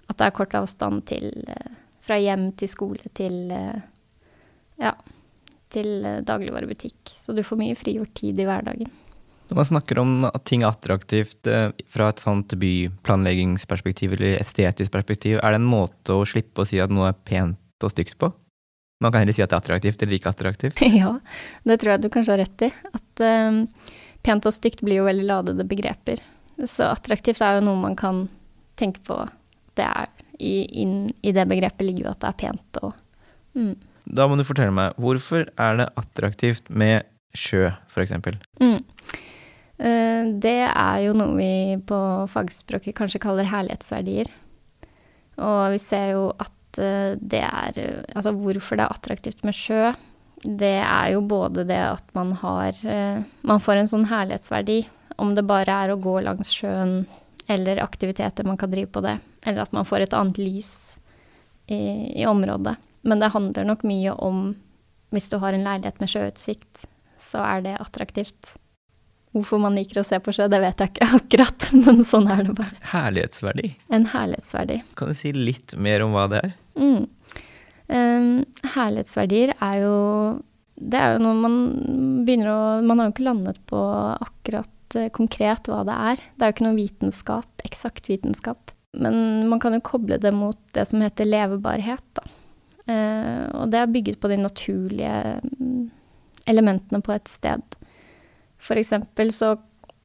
at 0.04 0.18
det 0.20 0.26
er 0.26 0.36
kort 0.36 0.54
avstand 0.54 1.06
til 1.08 1.32
eh, 1.48 1.72
Fra 2.04 2.18
hjem 2.20 2.50
til 2.60 2.68
skole 2.68 3.10
til 3.16 3.50
eh, 3.50 3.80
Ja 4.78 4.92
til 5.74 6.06
eh, 6.06 6.20
dagligvarebutikk. 6.26 7.14
Så 7.20 7.34
du 7.36 7.42
får 7.46 7.60
mye 7.60 7.78
frigjort 7.78 8.14
tid 8.18 8.40
i 8.40 8.46
hverdagen. 8.48 8.92
Når 9.50 9.58
man 9.58 9.68
snakker 9.68 10.00
om 10.00 10.12
at 10.24 10.44
ting 10.48 10.62
er 10.64 10.72
attraktivt 10.72 11.50
eh, 11.50 11.68
fra 11.92 12.08
et 12.10 12.22
sånt 12.22 12.54
byplanleggingsperspektiv 12.60 14.16
eller 14.16 14.38
estetisk 14.38 14.94
perspektiv, 14.94 15.36
er 15.40 15.52
det 15.52 15.60
en 15.60 15.68
måte 15.68 16.16
å 16.16 16.24
slippe 16.28 16.64
å 16.64 16.68
si 16.68 16.80
at 16.80 16.92
noe 16.94 17.10
er 17.10 17.20
pent 17.28 17.84
og 17.84 17.92
stygt 17.92 18.16
på? 18.20 18.30
Man 19.04 19.12
kan 19.12 19.20
heller 19.20 19.36
si 19.36 19.42
at 19.44 19.52
det 19.52 19.58
er 19.58 19.64
attraktivt 19.64 20.02
eller 20.02 20.16
ikke 20.16 20.32
attraktivt. 20.32 20.80
ja, 21.02 21.16
det 21.68 21.78
tror 21.80 21.94
jeg 21.94 22.04
du 22.04 22.10
kanskje 22.14 22.36
har 22.36 22.40
rett 22.40 22.64
i. 22.64 22.70
At 22.96 23.24
um, 23.26 23.58
pent 24.24 24.48
og 24.48 24.54
stygt 24.54 24.84
blir 24.86 25.02
jo 25.02 25.08
veldig 25.10 25.26
ladede 25.28 25.66
begreper. 25.68 26.22
Så 26.64 26.86
attraktivt 26.88 27.42
er 27.44 27.58
jo 27.58 27.66
noe 27.66 27.82
man 27.82 27.98
kan 27.98 28.24
tenke 28.80 29.02
på. 29.04 29.18
Det 29.76 29.84
er 29.84 30.08
i, 30.38 30.54
inn, 30.82 31.10
I 31.20 31.34
det 31.36 31.44
begrepet 31.50 31.84
ligger 31.84 32.08
jo 32.08 32.14
at 32.14 32.22
det 32.22 32.30
er 32.30 32.38
pent 32.46 32.80
og 32.82 32.94
mm. 33.58 33.74
Da 34.04 34.26
må 34.28 34.36
du 34.36 34.44
fortelle 34.46 34.74
meg, 34.74 34.96
hvorfor 35.00 35.48
er 35.48 35.78
det 35.80 35.90
attraktivt 36.00 36.68
med 36.68 37.06
sjø, 37.34 37.70
f.eks.? 37.88 38.14
Mm. 38.60 38.80
Eh, 39.78 40.22
det 40.44 40.58
er 40.68 40.98
jo 41.06 41.14
noe 41.16 41.34
vi 41.38 41.52
på 41.88 42.00
fagspråket 42.30 42.96
kanskje 42.96 43.22
kaller 43.22 43.48
herlighetsverdier. 43.50 44.30
Og 45.42 45.62
vi 45.74 45.80
ser 45.82 46.12
jo 46.14 46.28
at 46.38 46.78
eh, 46.78 47.16
det 47.18 47.42
er 47.42 47.80
Altså 48.14 48.30
hvorfor 48.36 48.78
det 48.78 48.84
er 48.84 48.94
attraktivt 48.94 49.42
med 49.46 49.56
sjø, 49.56 49.94
det 50.44 50.76
er 50.84 51.14
jo 51.14 51.24
både 51.24 51.64
det 51.66 51.80
at 51.80 52.04
man 52.14 52.34
har 52.36 52.76
eh, 52.84 53.24
Man 53.42 53.62
får 53.64 53.80
en 53.80 53.90
sånn 53.90 54.08
herlighetsverdi. 54.10 54.82
Om 55.16 55.34
det 55.34 55.46
bare 55.48 55.74
er 55.84 55.92
å 55.94 56.00
gå 56.00 56.18
langs 56.26 56.52
sjøen 56.54 57.04
eller 57.50 57.82
aktiviteter 57.82 58.46
man 58.46 58.58
kan 58.60 58.70
drive 58.72 58.90
på 58.92 59.02
det. 59.04 59.18
Eller 59.44 59.64
at 59.64 59.72
man 59.76 59.86
får 59.88 60.06
et 60.06 60.16
annet 60.16 60.40
lys 60.40 60.98
i, 61.66 61.76
i 62.20 62.26
området. 62.28 62.76
Men 63.04 63.20
det 63.20 63.32
handler 63.34 63.68
nok 63.68 63.84
mye 63.86 64.12
om 64.24 64.44
hvis 65.14 65.30
du 65.30 65.38
har 65.42 65.54
en 65.54 65.64
leilighet 65.64 66.00
med 66.02 66.10
sjøutsikt, 66.10 66.84
så 67.22 67.42
er 67.44 67.64
det 67.64 67.78
attraktivt. 67.82 68.54
Hvorfor 69.34 69.58
man 69.62 69.74
liker 69.74 70.00
å 70.00 70.06
se 70.06 70.18
på 70.22 70.32
sjø, 70.34 70.46
det 70.50 70.60
vet 70.62 70.80
jeg 70.82 70.92
ikke 70.92 71.10
akkurat, 71.18 71.68
men 71.74 72.02
sånn 72.06 72.30
er 72.30 72.44
det 72.46 72.56
bare. 72.58 72.78
Herlighetsverdi. 72.92 73.74
En 73.94 74.08
herlighetsverdi. 74.12 74.80
Kan 74.98 75.10
du 75.10 75.18
si 75.18 75.34
litt 75.34 75.74
mer 75.78 76.04
om 76.06 76.14
hva 76.14 76.28
det 76.30 76.42
er? 76.42 76.54
Mm. 76.78 77.06
Um, 77.84 78.28
herlighetsverdier 78.74 79.50
er 79.60 79.80
jo 79.82 79.96
Det 80.80 80.96
er 80.96 81.12
jo 81.12 81.18
noe 81.20 81.36
man 81.36 81.56
begynner 82.24 82.48
å 82.48 82.60
Man 82.80 82.96
har 82.96 83.10
jo 83.10 83.12
ikke 83.12 83.26
landet 83.26 83.58
på 83.68 83.80
akkurat 84.24 84.96
uh, 84.96 85.10
konkret 85.14 85.68
hva 85.70 85.82
det 85.86 85.98
er. 86.12 86.22
Det 86.34 86.46
er 86.46 86.50
jo 86.50 86.56
ikke 86.56 86.68
noe 86.68 86.78
vitenskap, 86.78 87.66
eksakt 87.68 88.08
vitenskap. 88.10 88.72
Men 88.94 89.48
man 89.50 89.60
kan 89.60 89.74
jo 89.74 89.82
koble 89.84 90.18
det 90.22 90.32
mot 90.34 90.58
det 90.74 90.86
som 90.86 91.02
heter 91.02 91.28
levebarhet, 91.28 92.06
da. 92.16 92.24
Uh, 92.84 93.48
og 93.56 93.70
det 93.72 93.80
er 93.80 93.92
bygget 93.92 94.18
på 94.20 94.28
de 94.28 94.36
naturlige 94.36 95.40
mm, 95.56 95.86
elementene 96.50 97.00
på 97.04 97.14
et 97.14 97.30
sted. 97.32 97.78
For 98.60 98.76
eksempel 98.80 99.32
så 99.32 99.54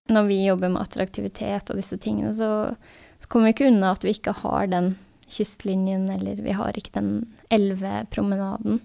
når 0.09 0.29
vi 0.29 0.39
jobber 0.45 0.71
med 0.73 0.81
attraktivitet 0.81 1.69
og 1.69 1.77
disse 1.77 1.97
tingene, 2.01 2.31
så, 2.35 2.73
så 3.19 3.29
kommer 3.29 3.49
vi 3.49 3.57
ikke 3.57 3.69
unna 3.69 3.93
at 3.93 4.05
vi 4.05 4.15
ikke 4.15 4.33
har 4.41 4.69
den 4.71 4.93
kystlinjen, 5.29 6.07
eller 6.09 6.41
vi 6.41 6.55
har 6.57 6.77
ikke 6.77 6.95
den 6.95 7.11
elvepromenaden. 7.53 8.79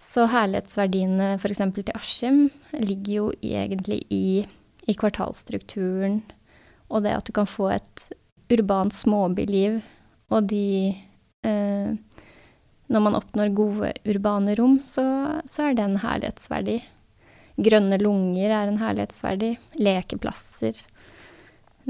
Så 0.00 0.24
herlighetsverdiene 0.32 1.34
f.eks. 1.36 1.62
til 1.76 1.92
Askim 1.94 2.40
ligger 2.72 3.12
jo 3.12 3.26
egentlig 3.44 4.00
i, 4.10 4.42
i 4.88 4.96
kvartalstrukturen, 4.96 6.22
og 6.90 7.04
det 7.04 7.14
at 7.18 7.28
du 7.28 7.34
kan 7.36 7.46
få 7.46 7.70
et 7.76 8.06
urbant 8.50 8.94
småbyliv, 8.96 9.78
og 10.30 10.48
de 10.50 10.96
eh, 11.46 11.92
når 12.90 13.04
man 13.04 13.18
oppnår 13.18 13.52
gode 13.54 13.92
urbane 14.08 14.54
rom, 14.58 14.78
så, 14.82 15.04
så, 15.46 15.68
er 15.68 15.78
det 15.78 15.86
en 15.86 16.00
herlighetsverdi. 16.02 16.80
Grønne 17.60 17.98
lunger 18.02 18.50
er 18.50 18.70
en 18.70 18.80
herlighetsverdi. 18.80 19.54
Lekeplasser. 19.78 20.78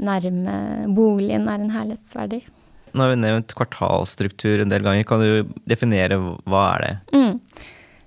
Nærme 0.01 0.55
boligen 0.93 1.49
er 1.49 1.63
en 1.63 1.73
herlighetsverdi. 1.73 2.43
Nå 2.91 3.05
har 3.05 3.13
vi 3.13 3.21
nevnt 3.21 3.53
kvartalstruktur 3.55 4.61
en 4.61 4.71
del 4.71 4.83
ganger. 4.85 5.07
Kan 5.07 5.23
du 5.23 5.53
definere 5.69 6.19
hva 6.19 6.65
er 6.75 6.85
det? 6.85 6.93
Mm. 7.15 7.39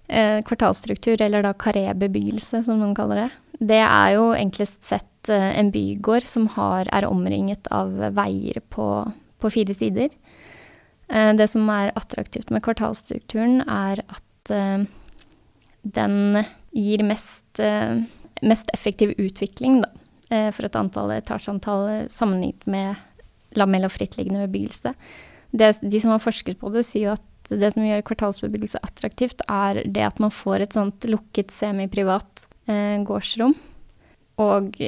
Eh, 0.07 0.39
kvartalstruktur, 0.45 1.17
eller 1.25 1.43
da 1.43 1.55
karébebyggelse, 1.57 2.63
som 2.67 2.79
noen 2.79 2.95
kaller 2.97 3.25
det. 3.25 3.31
Det 3.75 3.81
er 3.81 4.15
jo 4.19 4.31
enklest 4.37 4.83
sett 4.85 5.33
eh, 5.33 5.51
en 5.59 5.73
bygård 5.75 6.29
som 6.29 6.47
har, 6.55 6.91
er 6.93 7.09
omringet 7.09 7.71
av 7.75 7.91
veier 8.15 8.61
på, 8.75 8.89
på 9.41 9.53
fire 9.57 9.77
sider. 9.77 10.13
Eh, 11.09 11.33
det 11.37 11.49
som 11.53 11.69
er 11.73 11.93
attraktivt 11.99 12.53
med 12.55 12.65
kvartalsstrukturen, 12.65 13.63
er 13.65 14.03
at 14.05 14.53
eh, 14.55 14.87
den 15.85 16.45
gir 16.75 17.05
mest, 17.07 17.45
eh, 17.61 18.01
mest 18.43 18.73
effektiv 18.75 19.15
utvikling, 19.19 19.83
da, 19.85 19.93
for 20.57 20.67
et 20.67 20.75
antall 20.75 21.13
etasjeantall 21.15 22.09
sammenlignet 22.11 22.65
med 22.67 22.97
lamell- 23.61 23.85
og 23.87 23.93
frittliggende 23.93 24.49
bebyggelse. 24.49 24.95
Det, 25.55 25.69
de 25.85 26.01
som 26.01 26.11
har 26.11 26.23
forsket 26.25 26.59
på 26.59 26.73
det, 26.75 26.83
sier 26.89 27.13
at 27.13 27.53
det 27.53 27.71
som 27.75 27.85
gjør 27.85 28.03
kvartalsbebyggelse 28.09 28.81
attraktivt, 28.83 29.45
er 29.47 29.85
det 29.85 30.03
at 30.03 30.19
man 30.25 30.33
får 30.35 30.65
et 30.65 30.75
sånt 30.75 31.07
lukket, 31.07 31.53
semiprivat 31.55 32.47
eh, 32.67 32.97
gårdsrom 33.05 33.55
og 34.41 34.81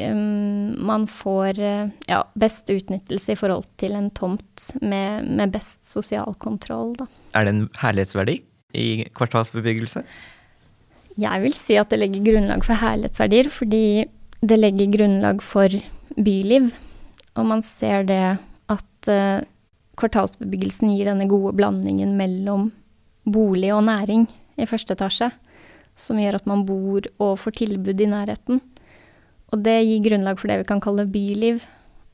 man 0.82 1.04
får 1.06 1.60
uh, 1.62 1.90
ja, 2.10 2.22
best 2.34 2.70
utnyttelse 2.72 3.34
i 3.34 3.38
forhold 3.38 3.68
til 3.78 3.94
en 3.94 4.08
tomt 4.10 4.64
med, 4.82 5.28
med 5.28 5.52
best 5.54 5.84
sosial 5.86 6.34
kontroll, 6.42 6.96
da. 6.98 7.06
Er 7.36 7.46
det 7.46 7.52
en 7.54 7.68
herlighetsverdi 7.78 8.40
i 8.74 8.86
kvartalsbebyggelse? 9.14 10.02
Jeg 11.16 11.44
vil 11.44 11.54
si 11.56 11.78
at 11.78 11.92
det 11.92 12.00
legger 12.02 12.24
grunnlag 12.26 12.64
for 12.66 12.80
herlighetsverdier, 12.80 13.48
fordi 13.52 13.84
det 14.42 14.58
legger 14.58 14.90
grunnlag 14.92 15.40
for 15.44 15.70
byliv. 16.16 16.72
Og 17.36 17.46
man 17.46 17.62
ser 17.64 18.04
det 18.08 18.24
at 18.72 19.10
uh, 19.12 19.46
kvartalsbebyggelsen 19.96 20.90
gir 20.92 21.08
denne 21.12 21.28
gode 21.30 21.54
blandingen 21.56 22.16
mellom 22.18 22.72
bolig 23.26 23.70
og 23.74 23.86
næring 23.86 24.26
i 24.58 24.66
første 24.68 24.96
etasje, 24.96 25.30
som 25.96 26.18
gjør 26.20 26.40
at 26.40 26.48
man 26.50 26.64
bor 26.68 27.06
og 27.22 27.38
får 27.40 27.60
tilbud 27.62 28.00
i 28.00 28.10
nærheten. 28.10 28.60
Og 29.54 29.62
det 29.62 29.76
gir 29.86 30.02
grunnlag 30.04 30.38
for 30.40 30.50
det 30.50 30.58
vi 30.62 30.68
kan 30.68 30.80
kalle 30.82 31.04
byliv. 31.06 31.62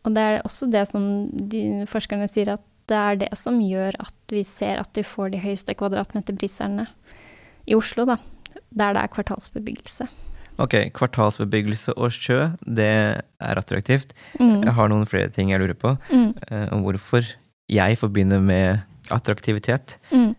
Og 0.04 0.14
det 0.16 0.22
er 0.22 0.42
også 0.44 0.68
det 0.70 0.82
som 0.90 1.04
de 1.32 1.84
forskerne 1.88 2.26
sier 2.28 2.52
at 2.56 2.62
det 2.90 2.98
er 2.98 3.16
det 3.22 3.28
som 3.38 3.60
gjør 3.62 3.94
at 4.02 4.14
vi 4.34 4.42
ser 4.44 4.80
at 4.82 4.90
vi 4.98 5.04
får 5.06 5.30
de 5.32 5.38
høyeste 5.40 5.74
kvadratmeterpriserne 5.78 6.88
i 7.70 7.76
Oslo, 7.78 8.04
da. 8.04 8.16
Der 8.74 8.92
det 8.96 9.02
er 9.04 9.12
kvartalsbebyggelse. 9.14 10.08
Ok, 10.60 10.74
kvartalsbebyggelse 10.92 11.94
og 11.96 12.10
sjø, 12.12 12.50
det 12.66 12.84
er 12.90 13.22
attraktivt. 13.62 14.12
Mm. 14.40 14.64
Jeg 14.66 14.74
har 14.76 14.90
noen 14.92 15.06
flere 15.08 15.30
ting 15.32 15.50
jeg 15.54 15.60
lurer 15.62 15.78
på 15.78 15.94
Mm. 16.10 16.34
eh, 16.50 16.68
om 16.72 16.82
hvorfor 16.84 17.22
jeg 17.70 17.96
forbinder 17.98 18.40
med 18.40 18.80
attraktivitet. 19.10 19.96
Mm. 20.12 20.34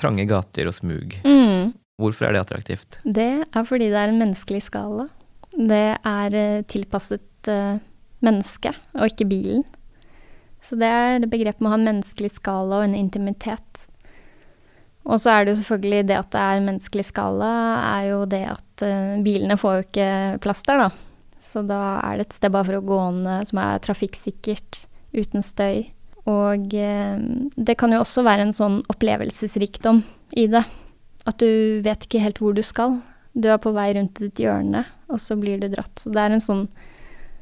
Trange 0.00 0.26
gater 0.26 0.66
og 0.66 0.74
smug. 0.74 1.14
Mm. 1.24 1.74
Hvorfor 2.00 2.26
er 2.26 2.32
det 2.32 2.40
attraktivt? 2.40 2.98
Det 3.04 3.44
er 3.54 3.64
fordi 3.68 3.90
det 3.92 3.98
er 4.00 4.08
en 4.08 4.18
menneskelig 4.18 4.62
skala. 4.62 5.08
Det 5.52 5.86
er 5.98 6.34
eh, 6.38 6.64
tilpasset 6.68 7.50
uh, 7.52 7.76
mennesket, 8.24 8.76
og 8.96 9.10
ikke 9.10 9.28
bilen. 9.28 9.64
Så 10.62 10.78
det 10.78 10.88
er 10.88 11.18
det 11.20 11.30
begrepet 11.32 11.60
med 11.60 11.68
å 11.68 11.74
ha 11.74 11.80
en 11.80 11.88
menneskelig 11.90 12.32
skala 12.38 12.80
og 12.80 12.86
en 12.86 12.96
intimitet. 12.96 13.86
Og 15.02 15.18
så 15.18 15.32
er 15.32 15.44
det 15.44 15.52
jo 15.52 15.60
selvfølgelig 15.60 16.04
det 16.08 16.18
at 16.20 16.30
det 16.32 16.42
er 16.42 16.58
en 16.58 16.68
menneskelig 16.70 17.06
skala, 17.08 17.52
er 17.98 18.10
jo 18.12 18.20
det 18.30 18.44
at 18.54 18.86
uh, 18.86 19.18
bilene 19.24 19.58
får 19.60 19.76
jo 19.76 19.86
ikke 19.88 20.10
plass 20.44 20.64
der, 20.68 20.86
da. 20.86 20.90
Så 21.42 21.64
da 21.66 21.82
er 22.06 22.20
det 22.20 22.28
et 22.28 22.38
sted 22.38 22.54
bare 22.54 22.68
for 22.68 22.78
å 22.78 22.86
gå 22.86 23.00
ned 23.18 23.50
som 23.50 23.60
er 23.60 23.82
trafikksikkert, 23.82 24.84
uten 25.12 25.44
støy. 25.44 25.90
Og 26.30 26.70
det 26.70 27.74
kan 27.80 27.90
jo 27.92 27.98
også 28.04 28.22
være 28.22 28.46
en 28.46 28.54
sånn 28.54 28.76
opplevelsesrikdom 28.92 30.04
i 30.38 30.46
det. 30.52 30.62
At 31.26 31.42
du 31.42 31.82
vet 31.82 32.06
ikke 32.06 32.22
helt 32.22 32.38
hvor 32.38 32.54
du 32.54 32.62
skal. 32.62 33.00
Du 33.32 33.48
er 33.48 33.60
på 33.62 33.72
vei 33.72 33.90
rundt 33.96 34.20
et 34.20 34.40
hjørne, 34.40 34.84
og 35.08 35.20
så 35.22 35.36
blir 35.40 35.60
du 35.60 35.68
dratt. 35.72 35.94
Så 36.00 36.12
det 36.12 36.20
er 36.20 36.34
en 36.34 36.42
sånn 36.42 36.66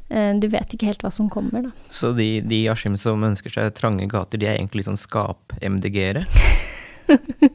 eh, 0.09 0.33
Du 0.39 0.47
vet 0.53 0.75
ikke 0.75 0.91
helt 0.91 1.03
hva 1.03 1.11
som 1.15 1.31
kommer, 1.33 1.67
da. 1.67 1.73
Så 1.91 2.13
de, 2.17 2.29
de 2.47 2.63
Askim 2.71 2.99
som 3.01 3.27
ønsker 3.27 3.55
seg 3.55 3.73
trange 3.79 4.07
gater, 4.11 4.39
de 4.39 4.47
er 4.47 4.59
egentlig 4.59 4.85
litt 4.85 4.91
sånn 4.93 5.01
skap-MDG-ere? 5.01 6.27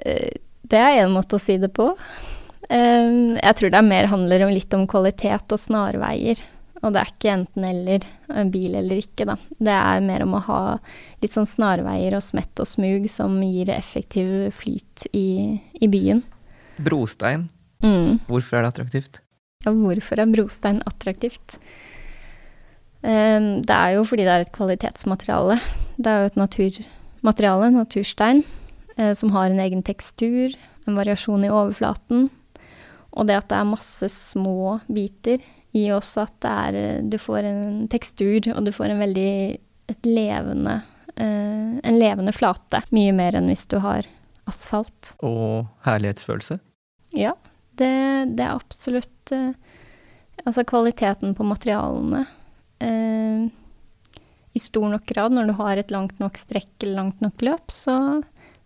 Eh, 0.00 0.36
det 0.70 0.78
er 0.78 1.00
én 1.02 1.10
måte 1.12 1.34
å 1.36 1.42
si 1.42 1.56
det 1.60 1.68
på. 1.76 1.90
Eh, 2.70 3.08
jeg 3.36 3.56
tror 3.58 3.72
det 3.74 3.76
er 3.76 3.84
mer 3.84 4.06
handler 4.08 4.46
om 4.46 4.52
litt 4.54 4.72
om 4.72 4.86
kvalitet 4.88 5.52
og 5.52 5.60
snarveier. 5.60 6.40
Og 6.80 6.94
det 6.94 7.02
er 7.02 7.10
ikke 7.10 7.32
enten-eller, 7.34 8.06
bil 8.54 8.78
eller 8.78 9.02
ikke, 9.02 9.26
da. 9.28 9.36
Det 9.58 9.74
er 9.74 10.06
mer 10.06 10.24
om 10.24 10.38
å 10.38 10.44
ha 10.46 10.60
litt 11.20 11.34
sånn 11.34 11.48
snarveier 11.48 12.16
og 12.16 12.24
smett 12.24 12.62
og 12.62 12.70
smug 12.70 13.10
som 13.12 13.34
gir 13.44 13.74
effektiv 13.74 14.54
flyt 14.56 15.04
i, 15.12 15.58
i 15.76 15.90
byen. 15.92 16.22
Brostein, 16.84 17.48
Mm. 17.82 18.18
hvorfor 18.28 18.58
er 18.58 18.62
det 18.66 18.74
attraktivt? 18.74 19.20
Ja, 19.64 19.72
hvorfor 19.72 20.20
er 20.20 20.26
brostein 20.28 20.82
attraktivt? 20.86 21.56
Um, 23.02 23.62
det 23.64 23.72
er 23.72 23.94
jo 23.96 24.04
fordi 24.04 24.26
det 24.26 24.32
er 24.34 24.44
et 24.44 24.52
kvalitetsmateriale. 24.52 25.60
Det 25.96 26.06
er 26.06 26.20
jo 26.20 26.30
et 26.30 26.36
naturmateriale, 26.40 27.70
naturstein, 27.72 28.42
eh, 28.98 29.14
som 29.14 29.32
har 29.32 29.48
en 29.48 29.60
egen 29.60 29.82
tekstur, 29.82 30.54
en 30.86 30.96
variasjon 30.96 31.44
i 31.44 31.48
overflaten. 31.52 32.28
Og 33.12 33.26
det 33.26 33.36
at 33.36 33.48
det 33.48 33.58
er 33.58 33.64
masse 33.72 34.08
små 34.12 34.80
biter, 34.92 35.40
gir 35.72 35.96
også 35.96 36.26
at 36.26 36.36
det 36.44 36.50
er, 36.50 36.76
eh, 36.76 37.02
du 37.08 37.16
får 37.16 37.44
en 37.44 37.88
tekstur, 37.88 38.52
og 38.54 38.64
du 38.64 38.72
får 38.72 38.90
en 38.90 39.00
veldig 39.00 39.58
et 39.90 40.02
levende, 40.06 40.82
eh, 41.16 41.80
en 41.82 41.98
levende 41.98 42.32
flate. 42.32 42.84
Mye 42.92 43.12
mer 43.12 43.32
enn 43.32 43.48
hvis 43.48 43.66
du 43.66 43.78
har 43.80 44.04
asfalt. 44.46 45.12
Og 45.22 45.66
herlighetsfølelse? 45.84 46.60
Ja, 47.16 47.32
det, 47.80 47.90
det 48.36 48.44
er 48.46 48.54
absolutt 48.56 49.32
eh, 49.32 49.52
Altså 50.46 50.62
kvaliteten 50.64 51.34
på 51.36 51.44
materialene. 51.44 52.22
Eh, 52.80 53.48
I 54.56 54.58
stor 54.62 54.86
nok 54.88 55.04
grad, 55.04 55.34
når 55.36 55.50
du 55.50 55.52
har 55.58 55.76
et 55.76 55.90
langt 55.92 56.18
nok 56.22 56.38
strekk 56.40 56.70
eller 56.80 56.96
langt 56.96 57.20
nok 57.20 57.42
løp, 57.44 57.66
så 57.70 58.22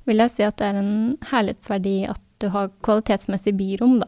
vil 0.07 0.23
jeg 0.23 0.31
si 0.31 0.45
at 0.47 0.57
det 0.61 0.69
er 0.69 0.79
en 0.79 0.95
herlighetsverdi 1.33 1.97
at 2.13 2.23
du 2.39 2.47
har 2.55 2.71
kvalitetsmessig 2.87 3.57
byrom, 3.59 3.99
da. 4.05 4.07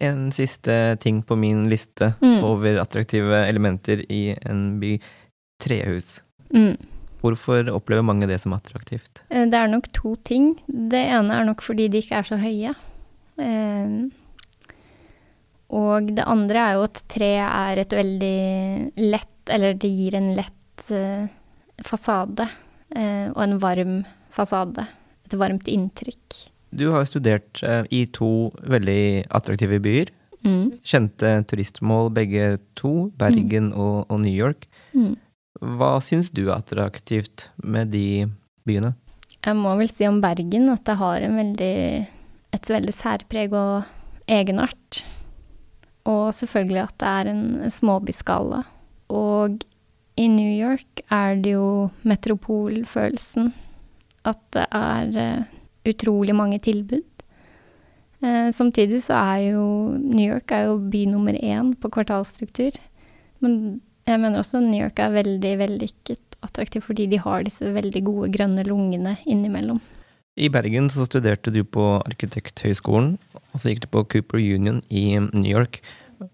En 0.00 0.28
siste 0.32 0.96
ting 1.02 1.20
på 1.26 1.36
min 1.36 1.66
liste 1.68 2.14
Mm. 2.22 2.40
over 2.46 2.78
attraktive 2.80 3.44
elementer 3.48 4.04
i 4.08 4.36
en 4.46 4.78
by. 4.80 4.94
Trehus. 5.60 6.20
Mm. 6.54 6.76
Hvorfor 7.20 7.66
opplever 7.74 8.02
mange 8.06 8.28
det 8.30 8.40
som 8.40 8.52
attraktivt? 8.54 9.24
Eh, 9.28 9.44
Det 9.44 9.54
er 9.58 9.68
nok 9.68 9.88
to 9.92 10.14
ting. 10.24 10.54
Det 10.68 11.04
ene 11.04 11.34
er 11.34 11.44
nok 11.44 11.60
fordi 11.62 11.88
de 11.90 11.98
ikke 11.98 12.14
er 12.16 12.22
så 12.22 12.38
høye. 12.38 12.74
Eh, 13.38 14.08
og 15.78 16.12
det 16.16 16.24
andre 16.24 16.62
er 16.64 16.78
jo 16.78 16.86
at 16.86 17.02
tre 17.12 17.32
er 17.44 17.82
et 17.82 17.92
veldig 17.92 18.38
lett, 19.04 19.34
eller 19.52 19.76
det 19.76 19.90
gir 19.92 20.16
en 20.18 20.30
lett 20.38 20.92
eh, 20.94 21.28
fasade. 21.84 22.48
eh, 22.96 23.28
og 23.34 23.42
en 23.44 23.58
varm 23.60 23.98
fasade. 24.32 24.86
Et 25.28 25.36
varmt 25.36 25.68
inntrykk. 25.68 26.48
Du 26.70 26.90
har 26.92 27.04
studert 27.08 27.62
eh, 27.62 27.84
i 27.90 28.04
to 28.12 28.50
veldig 28.68 29.28
attraktive 29.34 29.80
byer. 29.84 30.12
Mm. 30.44 30.78
Kjente 30.86 31.32
turistmål 31.50 32.12
begge 32.14 32.58
to, 32.78 33.10
Bergen 33.18 33.72
og, 33.72 34.06
og 34.08 34.20
New 34.22 34.32
York. 34.32 34.68
Mm. 34.94 35.16
Hva 35.78 35.96
syns 36.04 36.30
du 36.30 36.46
er 36.46 36.58
attraktivt 36.58 37.48
med 37.64 37.90
de 37.92 38.28
byene? 38.68 38.94
Jeg 39.42 39.56
må 39.58 39.72
vel 39.78 39.90
si 39.90 40.06
om 40.06 40.20
Bergen 40.22 40.68
at 40.70 40.84
det 40.86 40.96
har 41.00 41.24
en 41.24 41.38
veldig, 41.38 41.78
et 42.54 42.70
veldig 42.70 42.94
særpreg 42.94 43.54
og 43.56 43.88
egenart. 44.28 45.02
Og 46.08 46.32
selvfølgelig 46.36 46.82
at 46.84 46.96
det 47.00 47.08
er 47.08 47.30
en 47.32 47.70
småbyskala. 47.72 48.62
Og 49.12 49.64
i 50.18 50.26
New 50.26 50.50
York 50.50 51.02
er 51.12 51.38
det 51.42 51.54
jo 51.54 51.88
metropolfølelsen. 52.08 53.52
At 54.26 54.40
det 54.56 54.66
er 54.74 55.18
eh, 55.22 55.58
utrolig 55.88 56.34
mange 56.36 56.58
tilbud. 56.64 57.04
Eh, 58.24 58.48
samtidig 58.52 59.02
så 59.04 59.20
er 59.20 59.52
jo 59.52 59.64
New 59.98 60.26
York 60.26 60.50
er 60.52 60.68
jo 60.68 60.78
by 60.78 61.04
nummer 61.12 61.36
én 61.38 61.74
på 61.78 61.90
kvartalstruktur. 61.94 62.80
Men 63.40 63.80
jeg 64.08 64.20
mener 64.20 64.40
også 64.40 64.60
New 64.64 64.80
York 64.80 64.98
er 64.98 65.14
veldig 65.14 65.52
vellykket 65.60 66.24
attraktiv 66.42 66.84
fordi 66.86 67.06
de 67.10 67.18
har 67.18 67.44
disse 67.46 67.66
veldig 67.74 68.02
gode 68.06 68.32
grønne 68.34 68.64
lungene 68.66 69.16
innimellom. 69.26 69.80
I 70.38 70.48
Bergen 70.54 70.86
så 70.92 71.06
studerte 71.08 71.50
du 71.50 71.64
på 71.66 71.84
Arkitekthøgskolen, 72.06 73.16
og 73.34 73.58
så 73.58 73.72
gikk 73.72 73.82
du 73.84 73.88
på 73.90 74.04
Cooper 74.14 74.38
Union 74.38 74.78
i 74.86 75.18
New 75.18 75.50
York. 75.50 75.80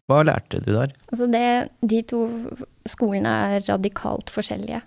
Hva 0.08 0.22
lærte 0.24 0.60
du 0.64 0.72
der? 0.74 0.92
Altså 1.12 1.28
det, 1.32 1.46
de 1.84 2.02
to 2.08 2.26
skolene 2.88 3.32
er 3.54 3.64
radikalt 3.68 4.32
forskjellige. 4.32 4.82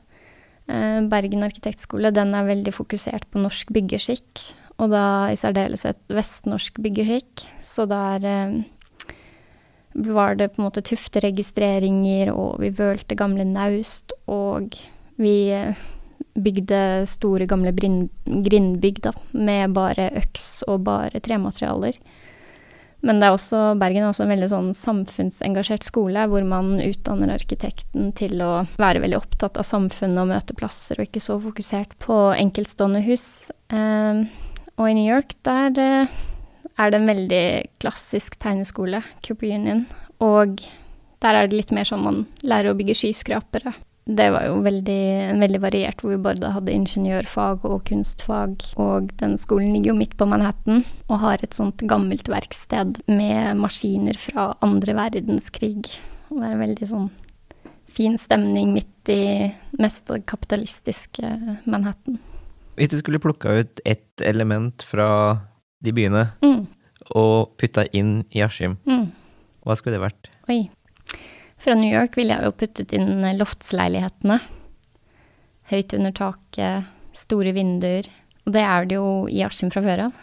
Eh, 0.69 1.01
Bergen 1.09 1.45
arkitektskole 1.47 2.11
den 2.13 2.33
er 2.37 2.47
veldig 2.49 2.73
fokusert 2.75 3.27
på 3.31 3.41
norsk 3.41 3.73
byggeskikk, 3.73 4.45
og 4.77 4.93
da 4.93 5.03
i 5.33 5.37
særdeleshet 5.39 5.99
vestnorsk 6.13 6.81
byggeskikk. 6.83 7.47
Så 7.65 7.87
der 7.89 8.25
eh, 8.27 8.57
var 10.07 10.37
det 10.37 10.51
på 10.53 10.61
en 10.61 10.67
måte 10.69 10.85
tufteregistreringer, 10.85 12.33
og 12.33 12.61
vi 12.61 12.73
vølte 12.75 13.17
gamle 13.17 13.47
naust, 13.49 14.13
og 14.29 14.77
vi 15.17 15.37
eh, 15.55 15.85
bygde 16.37 16.79
store, 17.09 17.47
gamle 17.49 17.73
grindbygg 17.73 19.03
med 19.33 19.75
bare 19.75 20.11
øks 20.21 20.63
og 20.69 20.85
bare 20.87 21.21
trematerialer. 21.23 21.97
Men 23.05 23.19
det 23.21 23.27
er 23.27 23.35
også, 23.35 23.59
Bergen 23.77 24.03
er 24.03 24.09
også 24.09 24.25
en 24.25 24.31
veldig 24.33 24.49
sånn 24.49 24.69
samfunnsengasjert 24.75 25.85
skole, 25.85 26.23
hvor 26.31 26.45
man 26.49 26.79
utdanner 26.81 27.35
arkitekten 27.35 28.09
til 28.17 28.41
å 28.41 28.63
være 28.81 29.03
veldig 29.03 29.19
opptatt 29.19 29.59
av 29.61 29.67
samfunnet 29.67 30.23
og 30.23 30.31
møteplasser, 30.31 30.97
og 30.97 31.05
ikke 31.05 31.21
så 31.21 31.37
fokusert 31.43 31.93
på 32.03 32.17
enkeltstående 32.33 33.03
hus. 33.05 33.27
Eh, 33.69 34.23
og 34.77 34.89
i 34.89 34.97
New 34.97 35.05
York, 35.05 35.37
der 35.45 35.77
eh, 35.83 36.17
er 36.77 36.91
det 36.93 36.99
en 36.99 37.11
veldig 37.13 37.45
klassisk 37.83 38.39
tegneskole, 38.41 39.03
Cooper 39.25 39.53
Union, 39.53 39.85
og 40.23 40.57
der 41.21 41.37
er 41.37 41.49
det 41.49 41.61
litt 41.61 41.73
mer 41.73 41.85
sånn 41.87 42.05
man 42.05 42.23
lærer 42.45 42.73
å 42.73 42.77
bygge 42.77 42.97
skyskrapere. 42.97 43.75
Det 44.07 44.27
var 44.31 44.45
jo 44.47 44.61
veldig, 44.63 45.01
veldig 45.41 45.59
variert, 45.59 45.99
hvor 45.99 46.13
vi 46.13 46.19
både 46.29 46.53
hadde 46.55 46.71
ingeniørfag 46.71 47.65
og 47.67 47.81
kunstfag. 47.89 48.63
Og 48.79 49.11
den 49.19 49.35
skolen 49.39 49.73
ligger 49.75 49.91
jo 49.91 49.99
midt 49.99 50.15
på 50.19 50.27
Manhattan 50.29 50.85
og 51.09 51.19
har 51.25 51.43
et 51.43 51.57
sånt 51.57 51.83
gammelt 51.91 52.31
verksted 52.31 53.01
med 53.11 53.59
maskiner 53.59 54.15
fra 54.19 54.53
andre 54.63 54.95
verdenskrig. 54.95 55.83
Og 56.31 56.39
det 56.39 56.47
er 56.47 56.55
en 56.55 56.63
veldig 56.63 56.89
sånn 56.93 57.09
fin 57.97 58.15
stemning 58.21 58.71
midt 58.75 59.11
i 59.11 59.51
mest 59.81 60.11
kapitalistiske 60.29 61.33
Manhattan. 61.67 62.19
Hvis 62.77 62.91
du 62.93 62.99
skulle 63.01 63.19
plukka 63.19 63.59
ut 63.59 63.79
ett 63.83 64.21
element 64.21 64.83
fra 64.85 65.39
de 65.83 65.93
byene 65.93 66.27
Mm, 66.41 66.65
og 67.15 67.57
putta 67.57 67.85
inn 67.95 68.21
i 68.35 68.43
Askim, 68.45 68.77
mm. 68.85 69.07
hva 69.65 69.75
skulle 69.77 69.97
det 69.97 70.03
vært? 70.03 70.29
Oi. 70.51 70.67
Fra 71.57 71.73
New 71.77 71.89
York 71.89 72.17
ville 72.17 72.35
jeg 72.35 72.45
jo 72.45 72.55
puttet 72.55 72.93
inn 72.95 73.25
loftsleilighetene. 73.39 74.39
Høyt 75.71 75.95
under 75.97 76.13
taket, 76.15 76.87
store 77.17 77.53
vinduer. 77.55 78.07
Og 78.45 78.53
det 78.55 78.63
er 78.63 78.87
det 78.87 78.99
jo 78.99 79.09
i 79.27 79.41
Askim 79.43 79.71
fra 79.73 79.83
før 79.83 80.05
av, 80.07 80.19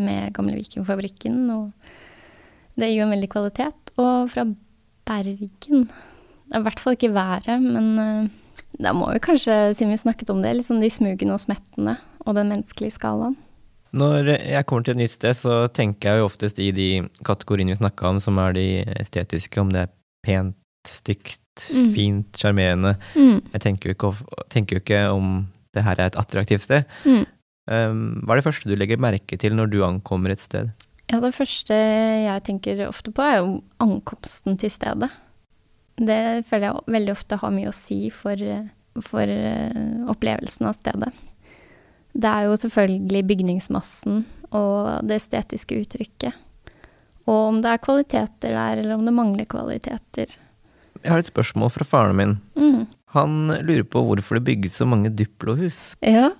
med 0.00 0.32
gamle 0.36 0.56
Vikingfabrikken. 0.56 1.42
Og 1.52 2.78
det 2.78 2.88
gir 2.88 3.02
jo 3.02 3.08
en 3.08 3.16
veldig 3.16 3.30
kvalitet. 3.34 3.92
Og 3.98 4.30
fra 4.32 4.46
Bergen 5.08 5.88
Det 6.48 6.56
er 6.56 6.62
i 6.62 6.64
hvert 6.64 6.80
fall 6.80 6.96
ikke 6.96 7.12
været, 7.12 7.50
men 7.60 7.88
eh, 8.00 8.30
da 8.80 8.94
må 8.96 9.10
vi 9.12 9.20
kanskje, 9.20 9.74
siden 9.76 9.92
vi 9.92 10.00
snakket 10.00 10.30
om 10.32 10.40
det, 10.40 10.54
liksom 10.56 10.80
de 10.80 10.88
smugene 10.92 11.34
og 11.34 11.42
smettene 11.42 11.98
og 12.24 12.38
den 12.38 12.48
menneskelige 12.54 12.94
skalaen. 12.96 13.36
Når 13.92 14.30
jeg 14.36 14.66
kommer 14.68 14.84
til 14.84 14.96
et 14.96 15.02
nytt 15.02 15.14
sted, 15.14 15.36
så 15.36 15.58
tenker 15.72 16.10
jeg 16.10 16.20
jo 16.20 16.28
oftest 16.28 16.58
i 16.60 16.70
de 16.76 16.88
kategoriene 17.24 17.72
vi 17.72 17.80
snakka 17.80 18.10
om, 18.12 18.20
som 18.20 18.40
er 18.40 18.56
de 18.56 18.66
estetiske, 19.00 19.60
om 19.60 19.72
det 19.72 19.86
er 19.86 19.92
pent, 20.24 20.56
stygt, 20.86 21.42
Mm. 21.74 21.88
fint, 21.94 22.36
sjarmerende. 22.38 22.92
Mm. 23.18 23.40
Jeg 23.52 23.60
tenker 23.64 23.90
jo, 23.90 23.94
ikke, 23.96 24.44
tenker 24.48 24.76
jo 24.76 24.82
ikke 24.84 25.00
om 25.10 25.48
det 25.74 25.82
her 25.82 25.98
er 25.98 26.06
et 26.06 26.18
attraktivt 26.20 26.62
sted. 26.62 26.84
Mm. 27.04 27.24
Um, 27.68 28.22
hva 28.24 28.32
er 28.32 28.38
det 28.40 28.44
første 28.46 28.68
du 28.70 28.76
legger 28.78 28.96
merke 29.02 29.36
til 29.36 29.56
når 29.58 29.68
du 29.72 29.82
ankommer 29.84 30.30
et 30.32 30.40
sted? 30.40 30.70
Ja, 31.10 31.18
det 31.20 31.34
første 31.34 31.74
jeg 31.74 32.44
tenker 32.46 32.84
ofte 32.86 33.10
på, 33.10 33.24
er 33.26 33.40
jo 33.42 33.58
ankomsten 33.82 34.56
til 34.60 34.70
stedet. 34.70 35.10
Det 35.98 36.44
føler 36.46 36.68
jeg 36.70 36.94
veldig 36.94 37.12
ofte 37.16 37.36
har 37.42 37.50
mye 37.50 37.72
å 37.72 37.74
si 37.74 38.06
for, 38.14 38.38
for 39.02 39.26
eh, 39.26 40.04
opplevelsen 40.08 40.68
av 40.70 40.76
stedet. 40.78 41.10
Det 42.14 42.30
er 42.30 42.46
jo 42.46 42.54
selvfølgelig 42.56 43.26
bygningsmassen 43.28 44.22
og 44.54 45.02
det 45.10 45.18
estetiske 45.20 45.76
uttrykket. 45.82 46.38
Og 47.28 47.40
om 47.52 47.62
det 47.64 47.74
er 47.74 47.82
kvaliteter 47.84 48.54
der, 48.56 48.80
eller 48.80 48.96
om 48.96 49.04
det 49.04 49.14
mangler 49.14 49.48
kvaliteter. 49.48 50.38
Jeg 51.02 51.12
har 51.12 51.20
et 51.20 51.28
spørsmål 51.30 51.70
fra 51.74 51.86
faren 51.86 52.16
min. 52.18 52.36
Mm. 52.58 52.86
Han 53.14 53.36
lurer 53.62 53.84
på 53.88 54.02
hvorfor 54.04 54.38
det 54.38 54.46
bygges 54.48 54.80
så 54.80 54.88
mange 54.88 55.12
Duplo-hus. 55.14 55.94
Ja. 56.04 56.32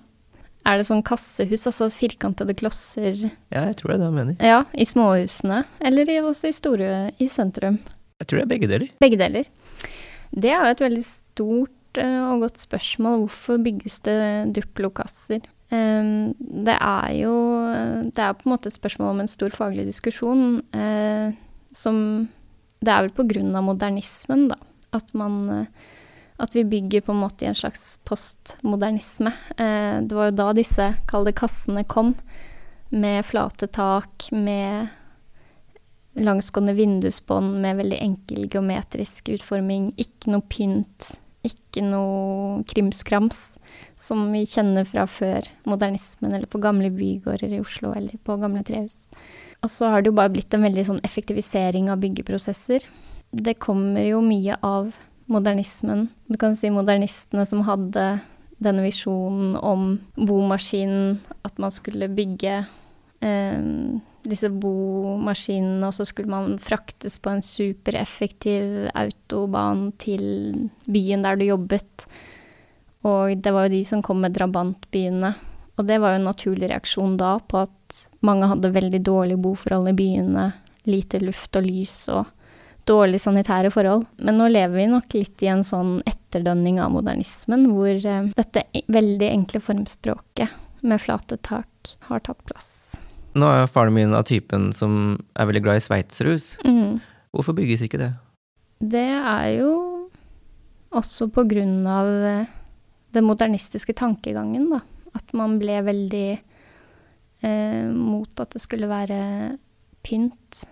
Er 0.67 0.77
det 0.77 0.89
sånn 0.89 1.05
kassehus, 1.05 1.63
altså 1.69 1.87
firkantede 1.93 2.53
klosser? 2.57 3.29
Ja, 3.49 3.63
jeg 3.69 3.77
tror 3.79 3.93
det 3.93 3.95
er 3.95 4.01
det 4.01 4.09
han 4.09 4.17
mener. 4.17 4.35
Ja, 4.43 4.59
i 4.73 4.85
småhusene, 4.85 5.63
eller 5.79 6.11
i, 6.11 6.19
også 6.21 6.51
i 6.51 6.55
store, 6.57 6.89
i 7.17 7.29
sentrum. 7.31 7.79
Jeg 8.19 8.27
tror 8.27 8.41
det 8.41 8.45
er 8.45 8.51
begge 8.51 8.69
deler. 8.69 8.91
Begge 9.01 9.19
deler. 9.21 9.47
Det 10.35 10.51
er 10.51 10.59
jo 10.59 10.73
et 10.75 10.83
veldig 10.83 11.05
stort 11.05 12.01
eh, 12.01 12.19
og 12.27 12.43
godt 12.43 12.61
spørsmål. 12.61 13.23
Hvorfor 13.23 13.61
bygges 13.65 14.01
det 14.05 14.19
Duplo-kasser? 14.57 15.47
Um, 15.69 16.33
det 16.39 16.73
er 16.81 17.11
jo 17.13 17.33
Det 18.09 18.23
er 18.23 18.33
på 18.33 18.47
en 18.47 18.55
måte 18.55 18.71
et 18.71 18.73
spørsmål 18.73 19.11
om 19.13 19.19
en 19.21 19.29
stor 19.29 19.53
faglig 19.53 19.83
diskusjon 19.85 20.63
eh, 20.73 21.35
som 21.77 21.99
Det 22.81 22.89
er 22.89 23.03
vel 23.05 23.13
på 23.13 23.27
grunn 23.29 23.53
av 23.53 23.67
modernismen, 23.67 24.47
da. 24.49 24.57
At 24.97 25.13
man 25.13 25.35
eh, 25.53 25.67
At 26.41 26.57
vi 26.57 26.65
bygger 26.65 27.05
på 27.05 27.13
en 27.13 27.21
måte 27.21 27.45
i 27.45 27.51
en 27.51 27.57
slags 27.57 27.99
postmodernisme. 28.07 29.33
Eh, 29.59 29.99
det 30.01 30.15
var 30.15 30.31
jo 30.31 30.37
da 30.39 30.47
disse, 30.57 30.93
kall 31.11 31.27
det 31.27 31.35
kassene, 31.37 31.83
kom. 31.83 32.15
Med 32.89 33.25
flate 33.27 33.67
tak, 33.67 34.31
med 34.31 34.87
langsgående 36.19 36.73
vindusbånd 36.73 37.59
med 37.61 37.77
veldig 37.83 37.99
enkel 38.01 38.47
geometrisk 38.47 39.29
utforming. 39.35 39.91
Ikke 39.99 40.33
noe 40.33 40.45
pynt, 40.49 41.19
ikke 41.45 41.83
noe 41.85 42.63
krimskrams, 42.69 43.57
som 43.99 44.25
vi 44.33 44.45
kjenner 44.49 44.87
fra 44.87 45.05
før 45.09 45.45
modernismen, 45.69 46.33
eller 46.33 46.49
på 46.51 46.61
gamle 46.63 46.91
bygårder 46.93 47.53
i 47.55 47.61
Oslo, 47.63 47.93
eller 47.95 48.19
på 48.23 48.37
gamle 48.41 48.63
trehus. 48.67 49.07
Og 49.63 49.71
så 49.71 49.91
har 49.91 50.01
det 50.01 50.11
jo 50.11 50.17
bare 50.19 50.31
blitt 50.33 50.53
en 50.55 50.65
veldig 50.65 50.85
sånn 50.87 51.03
effektivisering 51.07 51.89
av 51.91 52.01
byggeprosesser. 52.03 52.85
Det 53.31 53.57
kommer 53.61 54.03
jo 54.07 54.21
mye 54.25 54.55
av 54.65 54.91
modernismen. 55.29 56.07
Du 56.27 56.39
kan 56.41 56.55
si 56.57 56.71
modernistene 56.73 57.45
som 57.47 57.63
hadde 57.67 58.05
denne 58.59 58.83
visjonen 58.83 59.55
om 59.59 59.93
bomaskinen, 60.19 61.19
at 61.47 61.59
man 61.61 61.71
skulle 61.71 62.09
bygge 62.11 62.63
eh, 63.23 63.59
disse 64.29 64.49
bomaskinene, 64.53 65.83
og 65.87 65.95
så 65.95 66.05
skulle 66.07 66.31
man 66.31 66.57
fraktes 66.63 67.17
på 67.21 67.33
en 67.33 67.43
supereffektiv 67.45 68.89
autoban 68.97 69.89
til 70.01 70.69
byen 70.89 71.25
der 71.25 71.39
du 71.39 71.47
jobbet. 71.49 72.07
Og 73.07 73.35
det 73.39 73.53
var 73.55 73.67
jo 73.67 73.75
de 73.77 73.83
som 73.87 74.03
kom 74.05 74.21
med 74.23 74.35
drabantbyene. 74.35 75.33
Og 75.79 75.87
det 75.87 75.99
var 76.03 76.13
jo 76.13 76.19
en 76.19 76.27
naturlig 76.27 76.71
reaksjon 76.71 77.15
da 77.19 77.37
på 77.39 77.61
at 77.63 78.01
mange 78.25 78.49
hadde 78.51 78.73
veldig 78.75 78.99
dårlige 79.05 79.39
boforhold 79.39 79.93
i 79.93 79.95
byene, 79.95 80.49
lite 80.89 81.21
luft 81.23 81.55
og 81.55 81.65
lys 81.65 81.95
og 82.11 82.27
dårlige 82.89 83.23
sanitære 83.23 83.71
forhold. 83.71 84.05
Men 84.19 84.39
nå 84.39 84.49
lever 84.51 84.75
vi 84.75 84.87
nok 84.91 85.15
litt 85.15 85.43
i 85.45 85.51
en 85.51 85.63
sånn 85.65 85.99
etterdønning 86.09 86.81
av 86.83 86.91
modernismen, 86.95 87.69
hvor 87.71 87.93
eh, 87.95 88.31
dette 88.35 88.65
e- 88.73 88.85
veldig 88.91 89.29
enkle 89.31 89.63
formspråket 89.63 90.83
med 90.83 91.01
flate 91.01 91.39
tak 91.45 91.95
har 92.09 92.25
tatt 92.25 92.43
plass. 92.47 92.98
Nå 93.37 93.49
er 93.53 93.69
faren 93.69 93.93
min 93.93 94.15
av 94.17 94.25
typen 94.29 94.71
som 94.73 95.19
er 95.37 95.49
veldig 95.49 95.61
glad 95.65 95.79
i 95.79 95.85
sveitserhus. 95.85 96.55
Mm. 96.65 96.97
Hvorfor 97.35 97.53
bygges 97.57 97.83
ikke 97.85 98.01
det? 98.01 98.13
Det 98.79 99.05
er 99.05 99.49
jo 99.59 99.73
også 100.95 101.29
på 101.33 101.43
grunn 101.49 101.83
av 101.89 102.09
eh, 102.25 102.49
den 103.13 103.27
modernistiske 103.27 103.93
tankegangen, 103.97 104.69
da. 104.71 104.81
At 105.17 105.33
man 105.37 105.57
ble 105.61 105.81
veldig 105.85 106.27
eh, 106.33 107.85
mot 107.93 108.41
at 108.41 108.55
det 108.55 108.61
skulle 108.63 108.89
være 108.89 109.19
pynt 110.05 110.63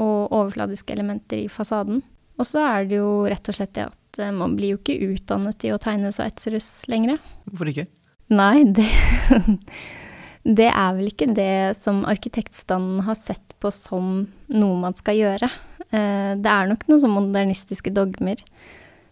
og 0.00 0.32
overfladiske 0.32 0.94
elementer 0.96 1.44
i 1.44 1.50
fasaden. 1.52 2.02
Og 2.40 2.48
så 2.48 2.62
er 2.64 2.86
det 2.88 3.00
jo 3.00 3.26
rett 3.28 3.50
og 3.52 3.56
slett 3.56 3.74
det 3.76 3.86
at 3.90 4.22
eh, 4.22 4.34
man 4.34 4.56
blir 4.58 4.74
jo 4.74 4.80
ikke 4.80 5.12
utdannet 5.12 5.66
i 5.68 5.74
å 5.74 5.80
tegne 5.82 6.12
sveitserhus 6.14 6.88
lenger. 6.90 7.20
Hvorfor 7.46 7.70
ikke? 7.70 7.86
Nei, 8.30 8.62
det 8.64 8.88
Det 10.40 10.68
er 10.70 10.94
vel 10.96 11.10
ikke 11.10 11.28
det 11.36 11.76
som 11.76 12.04
arkitektstanden 12.08 13.02
har 13.04 13.18
sett 13.18 13.56
på 13.60 13.72
som 13.74 14.22
noe 14.48 14.78
man 14.80 14.96
skal 14.96 15.18
gjøre. 15.18 15.50
Eh, 15.90 16.32
det 16.40 16.52
er 16.52 16.70
nok 16.70 16.86
noen 16.88 17.02
sånn 17.02 17.16
modernistiske 17.16 17.92
dogmer. 17.92 18.40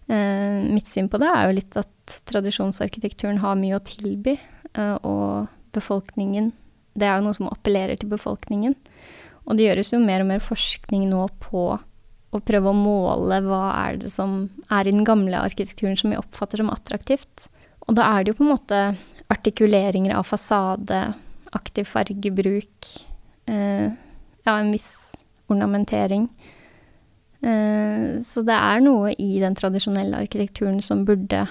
Eh, 0.08 0.64
mitt 0.72 0.88
syn 0.88 1.10
på 1.12 1.20
det 1.20 1.28
er 1.28 1.48
jo 1.48 1.58
litt 1.58 1.76
at 1.76 2.14
tradisjonsarkitekturen 2.30 3.42
har 3.42 3.58
mye 3.60 3.76
å 3.76 3.84
tilby, 3.84 4.38
eh, 4.74 4.96
og 5.04 5.52
befolkningen 5.72 6.52
Det 6.98 7.06
er 7.06 7.20
jo 7.20 7.28
noe 7.28 7.36
som 7.36 7.46
appellerer 7.46 7.94
til 7.94 8.08
befolkningen. 8.10 8.74
Og 9.46 9.54
det 9.54 9.68
gjøres 9.68 9.92
jo 9.92 10.00
mer 10.02 10.24
og 10.24 10.26
mer 10.32 10.40
forskning 10.42 11.04
nå 11.06 11.28
på 11.38 11.78
å 11.78 12.40
prøve 12.42 12.72
å 12.72 12.74
måle 12.74 13.38
hva 13.44 13.60
er 13.86 14.00
det 14.02 14.10
som 14.10 14.50
er 14.66 14.88
i 14.88 14.90
den 14.90 15.04
gamle 15.06 15.38
arkitekturen 15.38 15.94
som 15.96 16.10
vi 16.10 16.18
oppfatter 16.18 16.58
som 16.58 16.72
attraktivt. 16.72 17.46
Og 17.86 17.94
da 17.94 18.08
er 18.16 18.24
det 18.24 18.32
jo 18.32 18.40
på 18.40 18.44
en 18.48 18.50
måte 18.50 18.80
artikuleringer 19.28 20.14
av 20.16 20.26
fasade, 20.28 21.12
aktiv 21.52 21.84
fargebruk, 21.84 22.86
eh, 23.46 23.92
ja, 24.44 24.58
en 24.58 24.72
viss 24.72 25.12
ornamentering. 25.46 26.28
Eh, 27.42 28.20
så 28.24 28.42
det 28.42 28.56
er 28.56 28.82
noe 28.84 29.12
i 29.14 29.38
den 29.40 29.56
tradisjonelle 29.56 30.24
arkitekturen 30.24 30.82
som 30.82 31.04
burde 31.08 31.46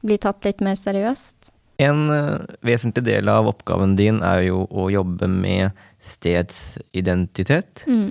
bli 0.00 0.18
tatt 0.18 0.44
litt 0.46 0.62
mer 0.64 0.78
seriøst. 0.78 1.52
En 1.78 2.08
uh, 2.10 2.42
vesentlig 2.66 3.04
del 3.06 3.28
av 3.30 3.46
oppgaven 3.46 3.94
din 3.98 4.18
er 4.26 4.48
jo 4.48 4.64
å 4.66 4.88
jobbe 4.90 5.28
med 5.30 5.76
stedsidentitet. 6.02 7.84
Mm. 7.86 8.08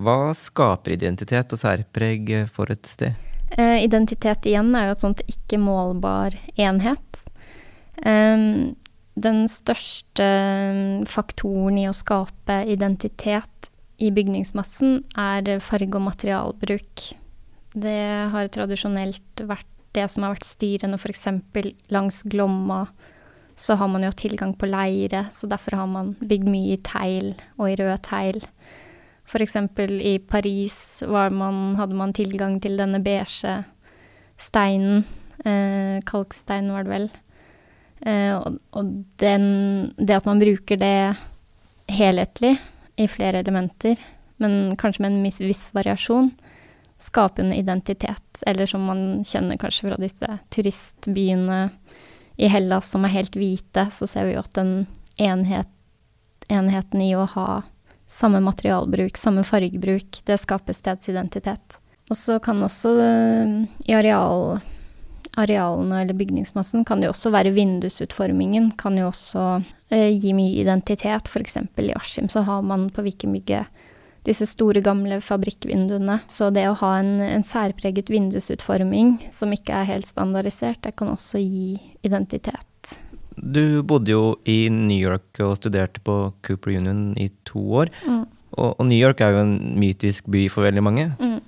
Hva 0.00 0.30
skaper 0.38 0.94
identitet 0.94 1.52
og 1.52 1.60
særpreg 1.60 2.32
for 2.48 2.72
et 2.72 2.88
sted? 2.88 3.18
Eh, 3.50 3.82
identitet 3.84 4.46
igjen 4.46 4.70
er 4.78 4.86
jo 4.86 4.94
et 4.94 5.04
sånt 5.04 5.22
ikke 5.26 5.58
målbar 5.60 6.36
enhet. 6.54 7.24
Um, 8.06 8.76
den 9.20 9.44
største 9.50 10.26
faktoren 11.10 11.80
i 11.80 11.88
å 11.90 11.96
skape 11.96 12.62
identitet 12.70 13.70
i 14.00 14.08
bygningsmassen 14.14 15.02
er 15.18 15.60
farge- 15.60 15.98
og 15.98 16.06
materialbruk. 16.06 17.10
Det 17.76 18.00
har 18.32 18.48
tradisjonelt 18.54 19.44
vært 19.44 19.68
det 19.94 20.06
som 20.10 20.24
har 20.24 20.36
vært 20.36 20.48
styrende 20.48 20.98
f.eks. 20.98 21.26
langs 21.92 22.22
Glomma. 22.22 22.86
Så 23.60 23.76
har 23.76 23.90
man 23.92 24.06
jo 24.06 24.12
tilgang 24.16 24.54
på 24.56 24.70
leire, 24.70 25.26
så 25.36 25.48
derfor 25.50 25.82
har 25.82 25.90
man 25.90 26.14
bygd 26.20 26.48
mye 26.48 26.78
i 26.78 26.80
tegl 26.86 27.34
og 27.58 27.66
i 27.68 27.76
rød 27.76 27.98
tegl. 28.06 28.40
F.eks. 29.28 29.56
i 30.00 30.18
Paris 30.18 31.02
man, 31.06 31.76
hadde 31.76 31.98
man 31.98 32.14
tilgang 32.16 32.56
til 32.62 32.78
denne 32.80 33.02
beige 33.04 33.60
steinen. 34.40 35.04
Eh, 35.44 36.00
kalkstein, 36.08 36.72
var 36.72 36.84
det 36.84 36.94
vel. 36.94 37.10
Eh, 38.06 38.34
og, 38.36 38.60
og 38.76 38.92
den, 39.20 39.44
det 39.98 40.16
at 40.20 40.28
man 40.28 40.40
bruker 40.40 40.80
det 40.80 41.16
helhetlig 41.90 42.54
i 43.00 43.08
flere 43.08 43.42
elementer, 43.42 44.00
men 44.40 44.76
kanskje 44.80 45.04
med 45.04 45.12
en 45.12 45.26
viss, 45.26 45.40
viss 45.42 45.66
variasjon, 45.76 46.30
skaper 47.00 47.44
en 47.44 47.56
identitet. 47.56 48.42
Eller 48.46 48.68
som 48.68 48.84
man 48.88 49.24
kjenner 49.26 49.60
kanskje 49.60 49.88
fra 49.88 49.98
disse 50.00 50.38
turistbyene 50.52 51.60
i 52.40 52.48
Hellas 52.48 52.92
som 52.92 53.04
er 53.04 53.14
helt 53.16 53.36
hvite, 53.36 53.88
så 53.92 54.08
ser 54.08 54.28
vi 54.28 54.36
jo 54.36 54.44
at 54.44 54.54
den 54.56 54.86
enhet, 55.20 55.68
enheten 56.48 57.04
i 57.04 57.12
å 57.16 57.26
ha 57.34 57.62
samme 58.10 58.40
materialbruk, 58.42 59.16
samme 59.16 59.44
fargebruk, 59.46 60.22
det 60.26 60.40
skaper 60.40 60.74
stedsidentitet. 60.74 61.78
Og 62.10 62.18
så 62.18 62.40
kan 62.42 62.62
også 62.66 62.94
eh, 63.04 63.52
i 63.86 63.94
areal 63.94 64.58
arealene 65.38 66.00
eller 66.02 66.16
bygningsmassen 66.18 66.84
kan 66.88 67.02
jo 67.04 67.12
også 67.12 67.30
være 67.34 67.52
vindusutformingen, 67.54 68.72
kan 68.80 68.98
jo 68.98 69.10
også 69.10 69.44
eh, 69.92 70.10
gi 70.10 70.34
mye 70.34 70.58
identitet. 70.62 71.30
F.eks. 71.30 71.60
i 71.60 71.92
Askim 71.94 72.30
så 72.32 72.42
har 72.48 72.64
man 72.66 72.88
på 72.94 73.04
Vikembygget 73.06 73.70
disse 74.26 74.46
store, 74.48 74.82
gamle 74.84 75.20
fabrikkvinduene. 75.24 76.20
Så 76.28 76.50
det 76.54 76.66
å 76.68 76.76
ha 76.82 76.96
en, 77.00 77.14
en, 77.24 77.44
særpreget 77.46 78.10
vindusutforming 78.12 79.16
som 79.32 79.52
ikke 79.54 79.80
er 79.80 79.88
helt 79.94 80.08
standardisert, 80.10 80.82
det 80.84 80.96
kan 80.98 81.12
også 81.14 81.40
gi 81.40 81.78
identitet. 82.06 82.96
Du 83.40 83.80
bodde 83.86 84.12
jo 84.12 84.24
i 84.44 84.66
New 84.68 84.98
York 84.98 85.40
og 85.40 85.56
studerte 85.56 86.02
på 86.04 86.16
Cooper 86.44 86.76
Union 86.76 87.14
i 87.16 87.30
to 87.48 87.62
år. 87.80 87.92
Mm. 88.04 88.26
Og, 88.58 88.74
og, 88.74 88.82
New 88.90 88.98
York 88.98 89.22
er 89.24 89.32
jo 89.32 89.44
en 89.46 89.54
mytisk 89.80 90.28
by 90.28 90.44
for 90.52 90.66
veldig 90.66 90.84
mange. 90.84 91.06
Mm. 91.20 91.38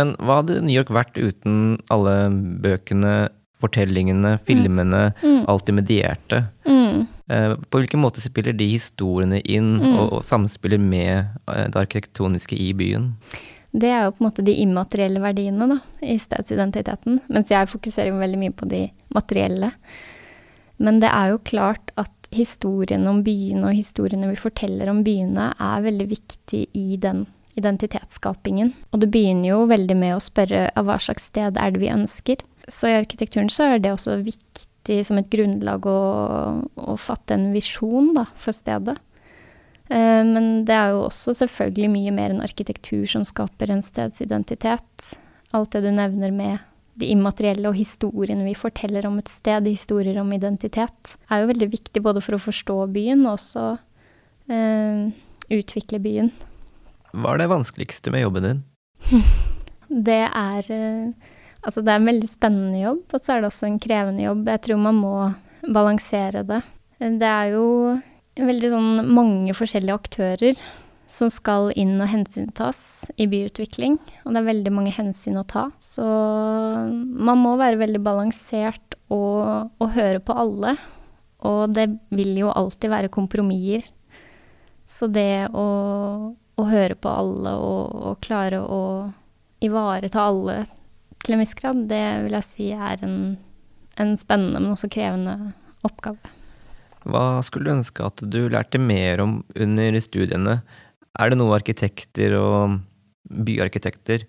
Men 0.00 0.16
hva 0.16 0.40
hadde 0.40 0.62
New 0.64 0.74
York 0.74 0.90
vært 0.94 1.20
uten 1.20 1.76
alle 1.92 2.16
bøkene, 2.64 3.28
fortellingene, 3.60 4.38
mm. 4.38 4.44
filmene, 4.48 5.02
mm. 5.20 5.42
alt 5.52 5.66
det 5.68 5.76
medierte? 5.76 6.44
Mm. 6.64 7.04
Eh, 7.30 7.54
på 7.68 7.82
hvilken 7.82 8.00
måte 8.02 8.22
spiller 8.24 8.56
de 8.56 8.66
historiene 8.72 9.42
inn 9.44 9.76
mm. 9.78 9.88
og, 9.92 10.06
og, 10.06 10.22
samspiller 10.26 10.80
med 10.80 11.12
eh, 11.20 11.66
det 11.68 11.82
arkitektoniske 11.84 12.56
i 12.56 12.70
byen? 12.76 13.12
Det 13.70 13.90
er 13.92 14.06
jo 14.06 14.14
på 14.16 14.24
en 14.24 14.26
måte 14.30 14.44
de 14.46 14.56
immaterielle 14.58 15.20
verdiene 15.22 15.68
da, 15.70 15.76
i 16.02 16.16
stedsidentiteten. 16.18 17.20
Mens 17.30 17.52
jeg 17.52 17.68
fokuserer 17.70 18.10
jo 18.10 18.22
veldig 18.22 18.40
mye 18.40 18.54
på 18.56 18.66
de 18.70 18.86
materielle. 19.14 19.74
Men 20.80 20.98
det 21.02 21.12
er 21.12 21.34
jo 21.34 21.44
klart 21.44 21.92
at 22.00 22.32
historien 22.34 23.04
om 23.10 23.20
byene 23.26 23.68
og 23.68 23.76
historiene 23.76 24.30
vi 24.30 24.40
forteller 24.40 24.90
om 24.90 25.04
byene, 25.06 25.52
er 25.60 25.84
veldig 25.84 26.08
viktig 26.10 26.64
i 26.78 26.96
den 27.02 27.26
identitetsskapingen. 27.58 28.72
Og 28.92 29.02
det 29.02 29.10
begynner 29.12 29.52
jo 29.52 29.66
veldig 29.70 29.96
med 29.98 30.16
å 30.16 30.22
spørre 30.22 30.68
av 30.78 30.88
hva 30.88 30.98
slags 31.02 31.28
sted 31.30 31.58
er 31.58 31.74
det 31.74 31.82
vi 31.82 31.92
ønsker. 31.92 32.44
Så 32.70 32.90
i 32.90 32.98
arkitekturen 32.98 33.50
så 33.52 33.72
er 33.72 33.82
det 33.82 33.94
også 33.94 34.20
viktig 34.22 35.00
som 35.06 35.18
et 35.20 35.30
grunnlag 35.30 35.86
å, 35.86 36.00
å 36.74 36.96
fatte 36.98 37.36
en 37.36 37.50
visjon 37.54 38.12
da, 38.16 38.26
for 38.40 38.56
stedet. 38.56 38.96
Eh, 39.90 40.22
men 40.26 40.64
det 40.68 40.76
er 40.76 40.94
jo 40.94 41.06
også 41.08 41.34
selvfølgelig 41.42 41.92
mye 41.92 42.14
mer 42.14 42.34
enn 42.34 42.44
arkitektur 42.44 43.06
som 43.10 43.26
skaper 43.26 43.74
en 43.74 43.84
stedsidentitet. 43.84 45.14
Alt 45.56 45.74
det 45.74 45.84
du 45.86 45.90
nevner 45.94 46.34
med 46.34 46.66
de 47.00 47.08
immaterielle 47.14 47.70
og 47.70 47.78
historiene 47.78 48.44
vi 48.44 48.54
forteller 48.58 49.06
om 49.08 49.18
et 49.20 49.30
sted, 49.30 49.66
historier 49.66 50.18
om 50.20 50.30
identitet, 50.36 51.14
er 51.30 51.42
jo 51.42 51.50
veldig 51.50 51.70
viktig 51.72 52.02
både 52.04 52.22
for 52.24 52.36
å 52.36 52.42
forstå 52.42 52.76
byen 52.94 53.24
og 53.24 53.38
også 53.38 53.66
eh, 54.52 55.10
utvikle 55.50 56.02
byen. 56.02 56.30
Hva 57.10 57.34
er 57.34 57.42
det 57.42 57.50
vanskeligste 57.50 58.12
med 58.14 58.24
jobben 58.24 58.46
din? 58.46 58.64
det 60.08 60.22
er 60.28 60.72
eh, 60.74 61.36
Altså, 61.60 61.82
det 61.84 61.92
er 61.92 61.98
en 62.00 62.08
veldig 62.08 62.28
spennende 62.30 62.78
jobb, 62.80 63.02
og 63.12 63.20
så 63.20 63.34
er 63.34 63.42
det 63.42 63.50
også 63.50 63.66
en 63.68 63.80
krevende 63.84 64.22
jobb. 64.24 64.46
Jeg 64.48 64.62
tror 64.64 64.78
man 64.80 64.96
må 64.96 65.16
balansere 65.74 66.40
det. 66.48 66.62
Det 67.20 67.28
er 67.28 67.50
jo 67.52 67.66
veldig 68.40 68.70
sånn 68.72 69.10
mange 69.12 69.52
forskjellige 69.58 69.98
aktører 70.00 70.62
som 71.10 71.28
skal 71.28 71.68
inn 71.76 71.98
og 72.00 72.08
hensyntas 72.08 73.10
i 73.20 73.26
byutvikling, 73.28 73.98
og 74.24 74.32
det 74.32 74.40
er 74.40 74.48
veldig 74.48 74.72
mange 74.72 74.94
hensyn 74.94 75.40
å 75.40 75.44
ta. 75.44 75.66
Så 75.82 76.06
man 76.06 77.42
må 77.42 77.56
være 77.60 77.82
veldig 77.82 78.00
balansert 78.04 78.96
og, 79.12 79.68
og 79.82 79.94
høre 79.98 80.22
på 80.22 80.36
alle. 80.40 80.78
Og 81.44 81.72
det 81.74 81.90
vil 82.14 82.36
jo 82.40 82.52
alltid 82.52 82.92
være 82.92 83.12
kompromisser. 83.12 83.84
Så 84.90 85.10
det 85.12 85.50
å 85.52 85.66
å 86.60 86.68
høre 86.70 86.96
på 86.96 87.10
alle 87.10 87.54
og, 87.58 87.96
og 88.10 88.20
klare 88.24 88.60
å 88.60 88.82
ivareta 89.64 90.26
alle 90.30 90.62
til 91.20 91.36
en 91.36 91.42
viss 91.42 91.56
grad, 91.56 91.84
det 91.90 92.04
vil 92.24 92.36
jeg 92.38 92.46
si 92.48 92.68
er 92.72 93.02
en, 93.04 93.16
en 94.00 94.14
spennende, 94.20 94.62
men 94.62 94.72
også 94.72 94.90
krevende 94.92 95.52
oppgave. 95.86 96.32
Hva 97.08 97.40
skulle 97.44 97.68
du 97.68 97.76
ønske 97.78 98.04
at 98.04 98.22
du 98.28 98.42
lærte 98.52 98.80
mer 98.80 99.22
om 99.24 99.38
under 99.56 99.94
studiene 100.04 100.58
Er 101.16 101.30
det 101.32 101.38
noe 101.40 101.56
arkitekter 101.56 102.34
og 102.36 102.76
byarkitekter 103.24 104.26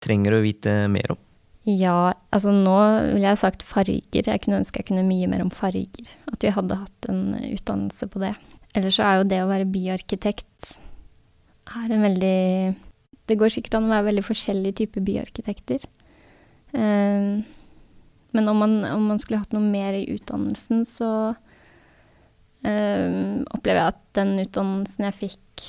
trenger 0.00 0.38
å 0.38 0.44
vite 0.44 0.72
mer 0.88 1.12
om? 1.12 1.20
Ja, 1.68 2.14
altså 2.32 2.54
nå 2.56 2.76
ville 3.12 3.28
jeg 3.28 3.38
sagt 3.38 3.62
farger. 3.66 4.00
Jeg 4.16 4.42
kunne 4.42 4.62
ønske 4.62 4.80
jeg 4.80 4.88
kunne 4.88 5.04
mye 5.04 5.28
mer 5.28 5.44
om 5.44 5.52
farger. 5.52 6.08
At 6.32 6.40
vi 6.42 6.52
hadde 6.56 6.80
hatt 6.80 7.08
en 7.12 7.36
utdannelse 7.36 8.08
på 8.10 8.22
det. 8.24 8.32
Ellers 8.74 8.96
så 8.96 9.04
er 9.06 9.20
jo 9.20 9.28
det 9.28 9.42
å 9.44 9.50
være 9.50 9.68
byarkitekt 9.68 10.78
er 11.78 11.94
en 11.94 12.04
veldig 12.04 12.74
Det 13.30 13.38
går 13.38 13.52
sikkert 13.54 13.78
an 13.78 13.86
å 13.86 13.92
være 13.92 14.08
veldig 14.08 14.26
forskjellige 14.26 14.80
typer 14.82 15.04
byarkitekter. 15.06 15.84
Eh, 16.74 17.42
men 18.30 18.50
om 18.50 18.58
man, 18.62 18.74
om 18.90 19.06
man, 19.12 19.20
skulle 19.22 19.38
hatt 19.42 19.54
noe 19.54 19.62
mer 19.62 19.94
i 19.94 20.08
utdannelsen, 20.10 20.82
så 20.86 21.10
eh, 22.66 23.06
opplever 23.54 23.80
jeg 23.80 23.94
at 23.94 24.02
den 24.18 24.34
utdannelsen 24.42 25.06
jeg 25.08 25.18
fikk 25.20 25.66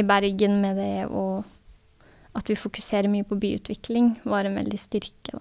i 0.00 0.06
Bergen 0.06 0.60
med 0.62 0.80
det 0.80 1.08
og 1.10 1.44
at 2.38 2.48
vi 2.48 2.56
fokuserer 2.56 3.10
mye 3.10 3.26
på 3.26 3.36
byutvikling, 3.42 4.12
var 4.24 4.46
en 4.46 4.56
veldig 4.60 4.78
styrke. 4.80 5.34
Da. 5.34 5.40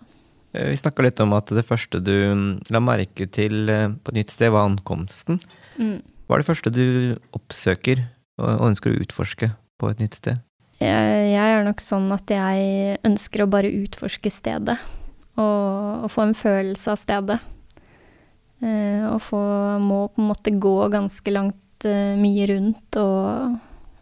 Eh, 0.58 0.72
vi 0.74 0.80
snakka 0.82 1.06
litt 1.06 1.24
om 1.24 1.36
at 1.38 1.52
det 1.56 1.68
første 1.68 2.02
du 2.04 2.16
mm, 2.34 2.48
la 2.74 2.84
merke 2.84 3.30
til 3.32 3.70
på 3.70 4.12
et 4.12 4.20
nytt 4.20 4.36
sted, 4.36 4.52
var 4.52 4.68
ankomsten. 4.68 5.40
Mm. 5.78 6.00
Hva 6.28 6.36
er 6.36 6.44
det 6.44 6.50
første 6.50 6.74
du 6.74 6.86
oppsøker 7.38 8.04
og 8.40 8.70
ønsker 8.70 8.94
å 8.94 9.04
utforske 9.04 9.52
på 9.80 9.90
et 9.92 10.04
nytt 10.04 10.20
sted? 10.20 10.42
Jeg, 10.80 11.24
jeg 11.34 11.56
er 11.56 11.66
nok 11.68 11.82
sånn 11.84 12.08
at 12.16 12.32
jeg 12.32 13.00
ønsker 13.08 13.44
å 13.44 13.52
bare 13.52 13.72
utforske 13.82 14.32
stedet. 14.32 14.78
Og, 15.40 16.06
og 16.06 16.12
få 16.12 16.28
en 16.28 16.36
følelse 16.36 16.94
av 16.94 17.00
stedet. 17.00 17.40
Eh, 18.60 19.04
og 19.08 19.22
få 19.24 19.40
Må 19.80 20.02
på 20.12 20.20
en 20.20 20.30
måte 20.34 20.52
gå 20.52 20.76
ganske 20.92 21.32
langt 21.32 21.88
eh, 21.88 22.16
mye 22.20 22.48
rundt 22.50 22.98
og, 23.00 23.54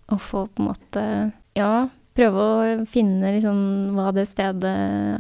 og 0.10 0.22
få 0.24 0.48
på 0.50 0.64
en 0.64 0.70
måte 0.72 1.04
Ja, 1.58 1.90
prøve 2.18 2.46
å 2.46 2.88
finne 2.90 3.36
liksom 3.36 3.60
hva 3.98 4.10
det 4.18 4.26
stedet 4.30 4.74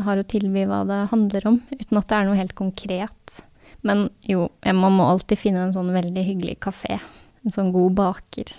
har 0.05 0.18
å 0.18 0.26
tilby, 0.26 0.66
hva 0.70 0.82
det 0.89 1.03
handler 1.14 1.45
om, 1.51 1.60
uten 1.70 2.01
at 2.01 2.10
det 2.10 2.18
er 2.18 2.26
noe 2.26 2.39
helt 2.39 2.58
konkret. 2.58 3.38
Men 3.86 4.08
jo, 4.26 4.47
man 4.66 4.97
må 4.97 5.05
alltid 5.05 5.41
finne 5.41 5.68
en 5.68 5.76
sånn 5.76 5.93
veldig 5.93 6.24
hyggelig 6.26 6.58
kafé. 6.66 6.97
En 7.45 7.53
sånn 7.53 7.70
god 7.74 7.93
baker. 7.97 8.53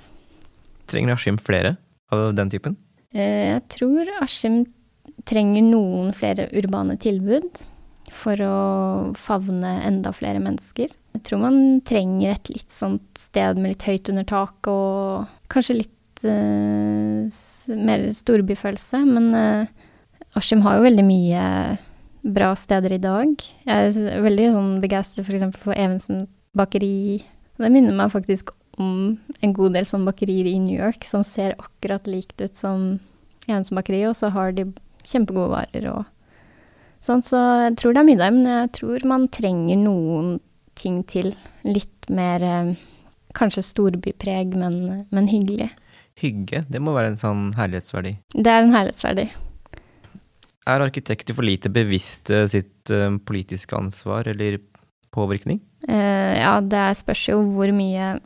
Trenger 0.90 1.18
Askim 1.18 1.38
flere 1.42 1.76
av 2.14 2.30
den 2.36 2.50
typen? 2.52 2.76
Eh, 3.14 3.54
jeg 3.54 3.64
tror 3.72 4.11
Askim 4.22 4.62
trenger 5.28 5.64
noen 5.64 6.12
flere 6.16 6.48
urbane 6.56 6.96
tilbud 7.00 7.61
for 8.14 8.40
å 8.40 8.59
favne 9.18 9.74
enda 9.84 10.12
flere 10.16 10.40
mennesker. 10.42 10.92
Jeg 11.16 11.24
tror 11.26 11.42
man 11.42 11.59
trenger 11.86 12.34
et 12.34 12.50
litt 12.52 12.72
sånt 12.72 13.20
sted 13.20 13.59
med 13.61 13.74
litt 13.74 13.84
høyt 13.88 14.09
under 14.12 14.26
taket 14.28 14.70
og 14.72 15.50
kanskje 15.52 15.80
litt 15.82 16.24
uh, 16.24 17.28
mer 17.74 18.06
storbyfølelse. 18.16 19.02
Men 19.09 19.28
uh, 19.34 20.30
Askim 20.38 20.64
har 20.64 20.78
jo 20.78 20.86
veldig 20.86 21.04
mye 21.04 21.42
bra 22.28 22.52
steder 22.59 22.96
i 22.96 23.02
dag. 23.02 23.34
Jeg 23.68 23.92
er 23.92 24.24
veldig 24.24 24.48
sånn 24.56 24.72
begeistret 24.84 25.26
f.eks. 25.26 25.44
for, 25.59 25.70
for 25.70 25.76
Evensen 25.76 26.26
bakeri. 26.56 27.20
Det 27.59 27.72
minner 27.72 27.96
meg 27.96 28.12
faktisk 28.14 28.54
om 28.82 29.16
en 29.42 29.54
god 29.56 29.76
del 29.76 29.88
sånn 29.88 30.06
bakerier 30.08 30.48
i 30.50 30.58
New 30.62 30.76
York 30.76 31.06
som 31.08 31.24
ser 31.26 31.56
akkurat 31.58 32.06
likt 32.10 32.40
ut 32.42 32.56
som 32.58 32.90
Jens 33.48 33.72
bakeri, 33.72 34.02
og 34.08 34.16
så 34.18 34.30
har 34.34 34.52
de 34.52 34.66
kjempegode 35.08 35.50
varer 35.54 35.88
og 35.92 36.04
sånn. 37.04 37.24
Så 37.24 37.40
jeg 37.64 37.78
tror 37.80 37.96
det 37.96 38.02
er 38.02 38.08
mye 38.10 38.20
der, 38.20 38.34
men 38.34 38.50
jeg 38.52 38.72
tror 38.80 39.08
man 39.08 39.28
trenger 39.32 39.80
noen 39.80 40.36
ting 40.78 41.00
til. 41.08 41.32
Litt 41.66 42.10
mer 42.12 42.44
eh, 42.44 42.74
kanskje 43.36 43.64
storbypreg, 43.66 44.52
men, 44.58 45.06
men 45.10 45.30
hyggelig 45.30 45.70
hygge, 46.22 46.64
det 46.70 46.80
må 46.82 46.94
være 46.96 47.12
en 47.12 47.20
sånn 47.20 47.44
herlighetsverdi? 47.58 48.16
Det 48.34 48.50
er 48.50 48.64
en 48.64 48.74
herlighetsverdi. 48.74 49.28
Er 50.68 50.84
arkitekter 50.84 51.36
for 51.36 51.46
lite 51.46 51.70
bevisste 51.72 52.42
sitt 52.52 52.92
uh, 52.92 53.14
politiske 53.24 53.76
ansvar 53.76 54.28
eller 54.28 54.58
påvirkning? 55.14 55.62
Uh, 55.88 56.34
ja, 56.36 56.58
det 56.60 56.90
spørs 57.00 57.28
jo 57.30 57.40
hvor 57.54 57.72
mye 57.74 58.18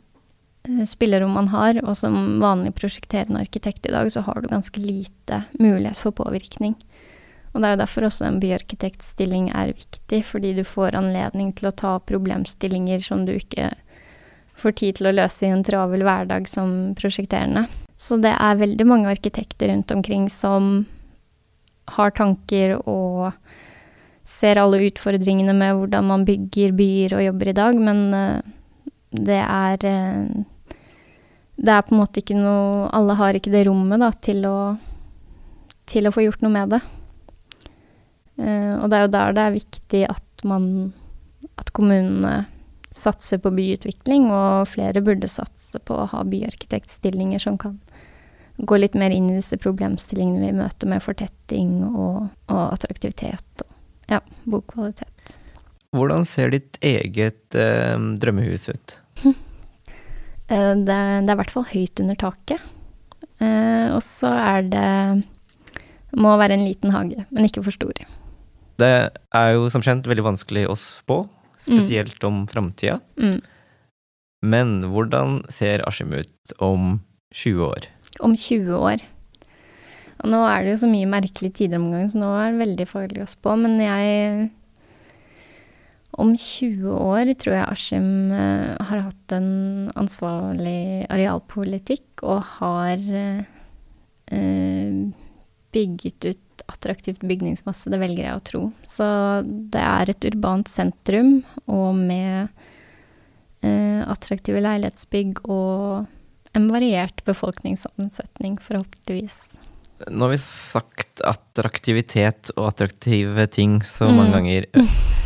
spillerom 0.87 1.33
man 1.35 1.49
har, 1.51 1.79
og 1.83 1.97
som 1.99 2.37
vanlig 2.41 2.73
prosjekterende 2.77 3.41
arkitekt 3.43 3.85
i 3.85 3.91
dag, 3.91 4.11
så 4.11 4.23
har 4.23 4.41
du 4.41 4.47
ganske 4.47 4.79
lite 4.79 5.43
mulighet 5.59 5.99
for 5.99 6.15
påvirkning. 6.15 6.77
Og 7.53 7.61
det 7.61 7.67
er 7.67 7.75
jo 7.75 7.81
derfor 7.83 8.07
også 8.07 8.25
en 8.25 8.39
byarkitektstilling 8.41 9.51
er 9.53 9.75
viktig, 9.75 10.23
fordi 10.25 10.53
du 10.57 10.63
får 10.65 10.97
anledning 10.97 11.51
til 11.53 11.69
å 11.69 11.75
ta 11.75 11.97
problemstillinger 12.01 13.03
som 13.03 13.27
du 13.27 13.35
ikke 13.35 13.73
får 14.57 14.77
tid 14.79 14.97
til 14.97 15.09
å 15.09 15.15
løse 15.19 15.45
i 15.45 15.51
en 15.53 15.65
travel 15.65 16.05
hverdag 16.05 16.47
som 16.49 16.93
prosjekterende. 16.97 17.67
Så 17.99 18.17
det 18.21 18.33
er 18.33 18.59
veldig 18.59 18.87
mange 18.89 19.11
arkitekter 19.11 19.69
rundt 19.69 19.91
omkring 19.93 20.25
som 20.31 20.85
har 21.93 22.15
tanker 22.15 22.77
og 22.89 23.33
ser 24.25 24.57
alle 24.57 24.85
utfordringene 24.87 25.53
med 25.53 25.75
hvordan 25.77 26.07
man 26.07 26.25
bygger 26.25 26.73
byer 26.77 27.17
og 27.17 27.25
jobber 27.25 27.51
i 27.51 27.55
dag, 27.57 27.77
men 27.77 28.03
uh, 28.15 28.53
det 29.11 29.41
er 29.43 29.83
uh, 29.83 30.43
Det 31.55 31.73
er 31.73 31.85
på 31.85 31.93
en 31.93 32.01
måte 32.01 32.21
ikke 32.23 32.37
noe 32.37 32.87
Alle 32.97 33.15
har 33.19 33.37
ikke 33.37 33.53
det 33.53 33.67
rommet 33.67 34.01
da, 34.01 34.09
til 34.25 34.45
å, 34.49 34.57
til 35.89 36.09
å 36.09 36.13
få 36.13 36.25
gjort 36.25 36.41
noe 36.45 36.53
med 36.53 36.73
det. 36.75 36.81
Uh, 38.41 38.81
og 38.81 38.89
det 38.89 38.97
er 38.97 39.05
jo 39.05 39.13
der 39.13 39.37
det 39.37 39.43
er 39.43 39.53
viktig 39.59 39.99
at 40.09 40.45
man 40.49 40.65
At 41.61 41.69
kommunene 41.75 42.47
satser 42.93 43.39
på 43.41 43.49
byutvikling, 43.53 44.27
og 44.29 44.67
flere 44.69 45.01
burde 45.01 45.25
satse 45.31 45.79
på 45.81 45.95
å 45.97 46.09
ha 46.11 46.19
byarkitektstillinger 46.29 47.41
som 47.41 47.55
kan 47.57 47.79
gå 48.57 48.77
litt 48.77 48.93
mer 48.93 49.09
inn 49.09 49.31
i 49.31 49.39
disse 49.39 49.57
problemstillingene 49.57 50.43
vi 50.43 50.59
møter 50.59 50.91
med 50.91 51.01
fortetting 51.01 51.79
og, 51.89 52.27
og 52.53 52.61
attraktivitet 52.67 53.65
og 53.65 54.13
ja, 54.13 54.19
bokvalitet. 54.45 55.33
Hvordan 55.97 56.21
ser 56.29 56.53
ditt 56.53 56.77
eget 56.85 57.57
eh, 57.57 57.97
drømmehus 58.21 58.69
ut? 58.69 58.95
Eh, 60.53 60.73
det, 60.77 60.97
det, 61.25 61.29
er 61.29 61.35
i 61.35 61.39
hvert 61.41 61.53
fall 61.53 61.67
høyt 61.71 62.03
under 62.03 62.19
taket. 62.19 62.73
Eh, 63.41 63.87
og 63.93 64.01
så 64.05 64.29
er 64.29 64.67
det 64.69 64.89
Må 66.13 66.35
være 66.37 66.53
en 66.53 66.67
liten 66.67 66.93
hage, 66.93 67.25
men 67.33 67.47
ikke 67.47 67.63
for 67.65 67.73
stor. 67.73 68.03
Det 68.77 68.91
er 69.33 69.47
jo 69.55 69.65
som 69.73 69.81
kjent 69.85 70.05
veldig 70.09 70.27
vanskelig 70.27 70.67
å 70.69 70.75
spå, 70.77 71.23
spesielt 71.57 72.19
mm. 72.21 72.27
om 72.29 72.43
framtida. 72.49 72.99
Mm. 73.17 73.39
Men 74.45 74.75
hvordan 74.91 75.39
ser 75.53 75.81
Askim 75.87 76.13
ut 76.13 76.53
om 76.61 76.99
20 77.33 77.65
år? 77.65 77.89
om 78.21 78.35
20 78.37 78.77
år. 78.77 79.03
Og 80.23 80.29
nå 80.31 80.41
er 80.45 80.63
det 80.63 80.75
jo 80.75 80.81
så 80.83 80.89
mye 80.91 81.09
merkelige 81.09 81.57
tider 81.63 81.81
om 81.81 81.89
gangen, 81.91 82.11
så 82.11 82.19
nå 82.21 82.29
er 82.37 82.51
det 82.51 82.61
veldig 82.61 82.87
farlig 82.89 83.23
å 83.23 83.29
spå. 83.29 83.55
Men 83.59 83.79
jeg 83.81 84.49
Om 86.13 86.35
20 86.37 86.93
år 86.93 87.33
tror 87.41 87.55
jeg 87.55 87.65
Askim 87.65 88.09
uh, 88.29 88.77
har 88.77 89.05
hatt 89.07 89.33
en 89.33 89.89
ansvarlig 89.97 91.07
arealpolitikk 91.09 92.21
og 92.21 92.43
har 92.59 93.01
uh, 94.29 94.99
bygget 95.73 96.29
ut 96.29 96.65
attraktivt 96.69 97.25
bygningsmasse. 97.25 97.89
Det 97.89 97.99
velger 98.01 98.27
jeg 98.27 98.37
å 98.37 98.45
tro. 98.45 98.61
Så 98.85 99.05
det 99.43 99.81
er 99.81 100.13
et 100.13 100.29
urbant 100.29 100.69
sentrum 100.69 101.39
og 101.65 101.97
med 101.97 102.53
uh, 103.65 104.01
attraktive 104.05 104.61
leilighetsbygg 104.61 105.43
og 105.49 106.05
en 106.53 106.69
variert 106.69 107.25
befolkningssammensetning, 107.25 108.59
forhåpentligvis. 108.61 109.39
Nå 110.11 110.27
har 110.27 110.33
vi 110.35 110.41
sagt 110.43 111.23
attraktivitet 111.25 112.53
og 112.57 112.69
attraktive 112.69 113.47
ting 113.49 113.79
så 113.87 114.11
mange 114.11 114.29
mm. 114.29 114.37
ganger. 114.37 114.69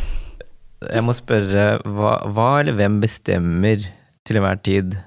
Jeg 0.85 1.05
må 1.05 1.15
spørre, 1.17 1.67
hva, 1.83 2.17
hva, 2.29 2.49
eller 2.61 2.77
hvem 2.77 2.99
bestemmer 3.01 3.81
til 4.27 4.39
enhver 4.39 4.59
tid 4.61 4.97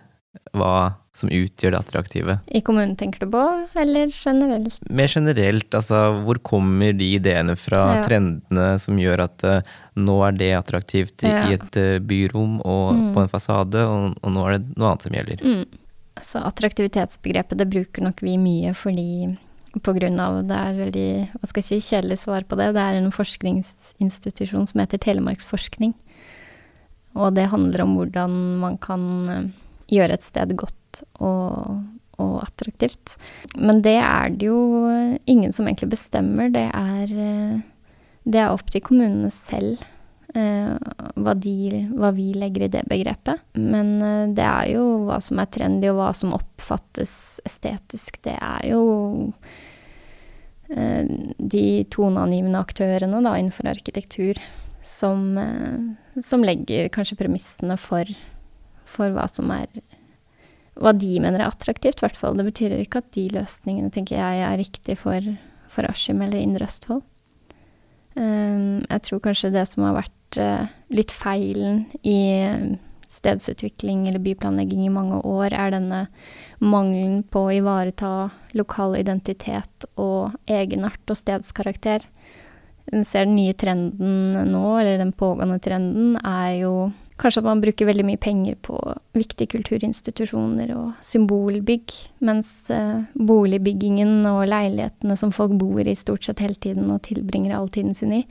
hva 0.57 0.97
som 1.15 1.31
utgjør 1.33 1.75
det 1.75 1.81
attraktive? 1.81 2.37
I 2.47 2.63
kommunen 2.65 2.95
tenker 2.99 3.25
du 3.25 3.33
på, 3.35 3.43
eller 3.79 4.11
generelt? 4.15 4.79
Mer 4.91 5.11
generelt, 5.11 5.69
altså 5.75 6.01
hvor 6.25 6.41
kommer 6.47 6.95
de 6.97 7.11
ideene 7.19 7.57
fra, 7.59 7.83
ja. 7.99 8.07
trendene 8.07 8.71
som 8.83 8.99
gjør 9.01 9.25
at 9.27 9.47
uh, 9.47 9.77
nå 9.99 10.17
er 10.29 10.39
det 10.39 10.51
attraktivt 10.59 11.27
i, 11.27 11.33
ja. 11.33 11.45
i 11.51 11.59
et 11.59 11.79
uh, 11.81 11.99
byrom 12.03 12.59
og 12.63 12.87
mm. 12.97 13.05
på 13.17 13.25
en 13.25 13.33
fasade, 13.33 13.85
og, 13.85 14.17
og, 14.23 14.35
nå 14.35 14.47
er 14.47 14.59
det 14.59 14.75
noe 14.77 14.93
annet 14.93 15.07
som 15.07 15.19
gjelder? 15.19 15.45
Mm. 15.45 15.79
Altså, 16.21 16.43
attraktivitetsbegrepet 16.47 17.61
det 17.61 17.71
bruker 17.71 18.05
nok 18.05 18.23
vi 18.25 18.37
mye 18.41 18.75
fordi 18.77 19.11
på 19.79 19.95
grunn 19.95 20.19
av 20.23 20.41
det 20.49 20.57
er 20.57 20.79
veldig 20.81 21.11
hva 21.37 21.49
skal 21.49 21.63
jeg 21.63 21.69
si, 21.69 21.93
kjedelig 21.93 22.21
svar 22.25 22.47
på 22.49 22.59
det. 22.59 22.73
Det 22.75 22.83
er 22.83 22.99
en 22.99 23.13
forskningsinstitusjon 23.15 24.67
som 24.67 24.83
heter 24.83 25.03
Telemarksforskning. 25.03 25.95
Og 27.19 27.35
det 27.37 27.51
handler 27.53 27.85
om 27.85 27.95
hvordan 27.99 28.35
man 28.63 28.77
kan 28.83 29.05
eh, 29.31 29.49
gjøre 29.91 30.19
et 30.19 30.27
sted 30.27 30.55
godt 30.59 31.03
og, 31.23 31.81
og 32.23 32.35
attraktivt. 32.45 33.17
Men 33.59 33.83
det 33.87 33.99
er 33.99 34.35
det 34.35 34.51
jo 34.51 34.61
ingen 35.31 35.55
som 35.55 35.67
egentlig 35.67 35.93
bestemmer. 35.95 36.51
Det 36.55 36.67
er, 36.67 37.15
eh, 37.15 37.97
det 38.27 38.43
er 38.43 38.55
opp 38.55 38.71
til 38.71 38.85
kommunene 38.87 39.33
selv 39.35 39.83
hva, 40.35 41.35
de, 41.35 41.83
hva 41.97 42.11
vi 42.15 42.31
legger 42.39 42.67
i 42.67 42.71
det 42.73 42.85
begrepet. 42.91 43.43
Men 43.59 43.97
eh, 44.03 44.29
det 44.37 44.47
er 44.47 44.73
jo 44.75 44.85
hva 45.09 45.19
som 45.23 45.41
er 45.43 45.51
trendy, 45.53 45.91
og 45.91 46.01
hva 46.01 46.11
som 46.17 46.35
oppfattes 46.37 47.13
estetisk. 47.47 48.21
Det 48.25 48.37
er 48.37 48.71
jo 48.71 48.83
eh, 50.71 51.07
de 51.39 51.67
toneangivende 51.93 52.63
aktørene 52.63 53.23
da, 53.27 53.37
innenfor 53.39 53.71
arkitektur 53.73 54.41
som, 54.87 55.33
eh, 55.41 56.21
som 56.25 56.47
legger 56.47 56.91
kanskje 56.95 57.19
premissene 57.21 57.79
for, 57.81 58.09
for 58.89 59.17
hva 59.17 59.29
som 59.31 59.51
er 59.55 59.71
hva 60.81 60.95
de 60.97 61.19
mener 61.21 61.43
er 61.43 61.51
attraktivt, 61.51 61.99
i 61.99 62.05
hvert 62.07 62.17
fall. 62.17 62.39
Det 62.39 62.47
betyr 62.47 62.73
ikke 62.79 63.03
at 63.03 63.11
de 63.13 63.27
løsningene 63.35 63.91
tenker 63.93 64.17
jeg 64.17 64.45
er 64.47 64.55
riktig 64.57 64.95
for, 64.97 65.27
for 65.69 65.85
Askim 65.91 66.23
eller 66.25 66.41
Indre 66.41 66.65
Østfold. 66.71 67.03
Jeg 68.17 69.03
tror 69.07 69.21
kanskje 69.27 69.53
det 69.53 69.67
som 69.69 69.85
har 69.85 69.99
vært 69.99 70.15
litt 70.39 71.11
feilen 71.15 71.85
i 72.07 72.21
stedsutvikling 73.11 74.09
eller 74.09 74.23
byplanlegging 74.23 74.87
i 74.87 74.93
mange 74.93 75.19
år, 75.27 75.53
er 75.53 75.75
denne 75.75 76.05
mangelen 76.63 77.23
på 77.27 77.47
å 77.49 77.53
ivareta 77.59 78.31
lokal 78.57 78.97
identitet 79.01 79.89
og 80.01 80.37
egenart 80.51 81.11
og 81.11 81.19
stedskarakter. 81.19 82.07
Vi 82.91 83.03
ser 83.07 83.27
den 83.27 83.37
nye 83.37 83.55
trenden 83.55 84.51
nå, 84.51 84.65
eller 84.79 84.99
den 84.99 85.13
pågående 85.13 85.61
trenden, 85.63 86.17
er 86.25 86.61
jo 86.63 86.75
Kanskje 87.21 87.43
at 87.43 87.49
man 87.51 87.61
bruker 87.61 87.85
veldig 87.85 88.05
mye 88.09 88.21
penger 88.21 88.55
på 88.65 88.79
viktige 89.13 89.51
kulturinstitusjoner 89.59 90.71
og 90.73 91.03
symbolbygg, 91.05 91.93
mens 92.25 92.49
eh, 92.73 93.03
boligbyggingen 93.13 94.25
og 94.31 94.47
leilighetene 94.49 95.19
som 95.21 95.35
folk 95.35 95.53
bor 95.61 95.85
i 95.85 95.93
stort 95.99 96.25
sett 96.25 96.41
hele 96.41 96.57
tiden 96.57 96.89
og 96.89 97.03
tilbringer 97.05 97.53
all 97.59 97.69
tiden 97.69 97.93
sin 97.99 98.15
i, 98.23 98.25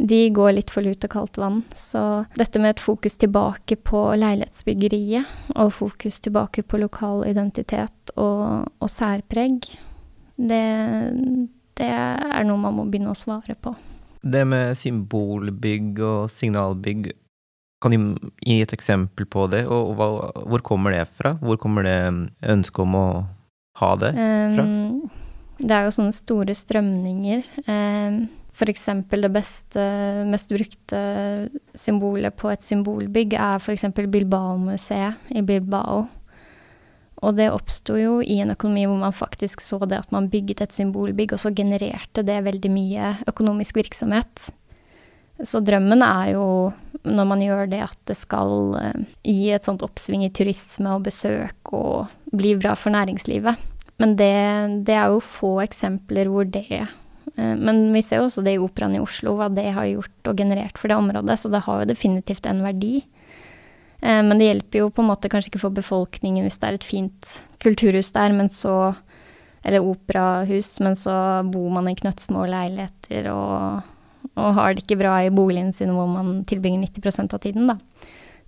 de 0.00 0.30
går 0.32 0.54
litt 0.56 0.70
for 0.72 0.84
lut 0.84 1.04
og 1.04 1.12
kaldt 1.12 1.38
vann. 1.40 1.60
Så 1.76 2.24
dette 2.38 2.60
med 2.62 2.76
et 2.76 2.82
fokus 2.82 3.18
tilbake 3.20 3.76
på 3.84 4.02
leilighetsbyggeriet, 4.16 5.28
og 5.56 5.74
fokus 5.76 6.20
tilbake 6.24 6.64
på 6.64 6.80
lokal 6.80 7.26
identitet 7.28 8.14
og, 8.16 8.70
og 8.80 8.90
særpreg, 8.90 9.68
det, 10.40 10.64
det 11.76 11.90
er 11.90 12.46
noe 12.48 12.62
man 12.62 12.78
må 12.78 12.86
begynne 12.88 13.12
å 13.12 13.18
svare 13.18 13.56
på. 13.60 13.74
Det 14.20 14.44
med 14.48 14.76
symbolbygg 14.76 16.00
og 16.04 16.30
signalbygg, 16.32 17.12
kan 17.80 17.94
du 17.94 18.32
gi 18.44 18.58
et 18.60 18.72
eksempel 18.76 19.28
på 19.28 19.46
det, 19.52 19.62
og 19.68 19.94
hva, 19.96 20.10
hvor 20.48 20.64
kommer 20.64 20.96
det 20.96 21.06
fra? 21.12 21.36
Hvor 21.40 21.60
kommer 21.60 21.84
det 21.84 21.96
ønsket 22.44 22.84
om 22.84 22.96
å 22.98 23.06
ha 23.80 23.94
det 24.00 24.12
fra? 24.16 24.64
Um, 24.64 25.08
det 25.60 25.76
er 25.76 25.86
jo 25.86 25.94
sånne 25.96 26.12
store 26.16 26.56
strømninger. 26.56 27.48
Um, 27.68 28.20
eksempel 28.68 29.24
det 29.24 29.32
beste, 29.32 29.82
mest 30.28 30.52
brukte 30.52 31.00
symbolet 31.78 32.36
på 32.36 32.50
et 32.52 32.64
symbolbygg 32.64 33.36
er 33.38 33.70
eksempel 33.72 34.10
Bilbao-museet 34.12 35.32
i 35.32 35.42
Bilbao. 35.46 36.04
Og 37.20 37.36
det 37.36 37.50
oppsto 37.52 37.96
jo 38.00 38.18
i 38.20 38.38
en 38.40 38.52
økonomi 38.54 38.86
hvor 38.88 39.00
man 39.00 39.16
faktisk 39.16 39.60
så 39.64 39.78
det 39.84 39.98
at 40.00 40.12
man 40.12 40.30
bygget 40.32 40.62
et 40.64 40.76
symbolbygg, 40.76 41.34
og 41.36 41.42
så 41.42 41.52
genererte 41.52 42.24
det 42.26 42.40
veldig 42.46 42.70
mye 42.72 43.12
økonomisk 43.28 43.80
virksomhet. 43.80 44.48
Så 45.44 45.60
drømmen 45.64 46.04
er 46.04 46.34
jo, 46.34 46.44
når 47.04 47.28
man 47.28 47.42
gjør 47.44 47.68
det, 47.72 47.82
at 47.86 47.98
det 48.08 48.16
skal 48.18 48.74
uh, 48.76 49.04
gi 49.24 49.52
et 49.52 49.64
sånt 49.64 49.84
oppsving 49.84 50.24
i 50.26 50.32
turisme 50.36 50.96
og 50.96 51.06
besøk 51.08 51.72
og 51.76 52.10
bli 52.32 52.54
bra 52.60 52.74
for 52.76 52.92
næringslivet. 52.92 53.68
Men 54.00 54.16
det, 54.16 54.32
det 54.88 54.96
er 54.96 55.12
jo 55.12 55.20
få 55.24 55.58
eksempler 55.64 56.28
hvor 56.32 56.48
det 56.48 56.84
Men 57.36 57.84
vi 57.94 58.02
ser 58.04 58.20
jo 58.20 58.26
også 58.26 58.42
det 58.44 58.56
i 58.56 58.60
Operaen 58.60 58.96
i 58.98 59.02
Oslo, 59.02 59.36
hva 59.38 59.46
det 59.52 59.68
har 59.76 59.86
gjort 59.88 60.30
og 60.30 60.40
generert 60.40 60.80
for 60.80 60.90
det 60.90 60.98
området, 60.98 61.38
så 61.40 61.50
det 61.52 61.62
har 61.66 61.82
jo 61.82 61.88
definitivt 61.88 62.48
en 62.50 62.64
verdi. 62.64 63.04
Uh, 64.02 64.20
men 64.26 64.34
det 64.40 64.48
hjelper 64.48 64.82
jo 64.82 64.90
på 64.92 65.04
en 65.04 65.10
måte 65.12 65.30
kanskje 65.30 65.52
ikke 65.52 65.62
for 65.62 65.76
befolkningen 65.76 66.46
hvis 66.46 66.58
det 66.60 66.68
er 66.68 66.78
et 66.78 66.88
fint 66.88 67.32
kulturhus 67.62 68.12
der, 68.16 68.34
men 68.36 68.52
så 68.52 68.96
Eller 69.60 69.84
operahus, 69.84 70.78
men 70.80 70.94
så 70.96 71.12
bor 71.44 71.68
man 71.68 71.88
i 71.90 71.92
knøttsmå 71.92 72.46
leiligheter 72.48 73.26
og 73.28 73.82
og 74.38 74.54
har 74.56 74.74
det 74.74 74.84
ikke 74.84 75.00
bra 75.00 75.16
i 75.24 75.32
boligen 75.32 75.72
sin 75.74 75.92
hvor 75.96 76.08
man 76.10 76.42
tilbringer 76.48 76.86
90% 76.86 77.34
av 77.36 77.42
tiden, 77.42 77.70
da. 77.70 77.76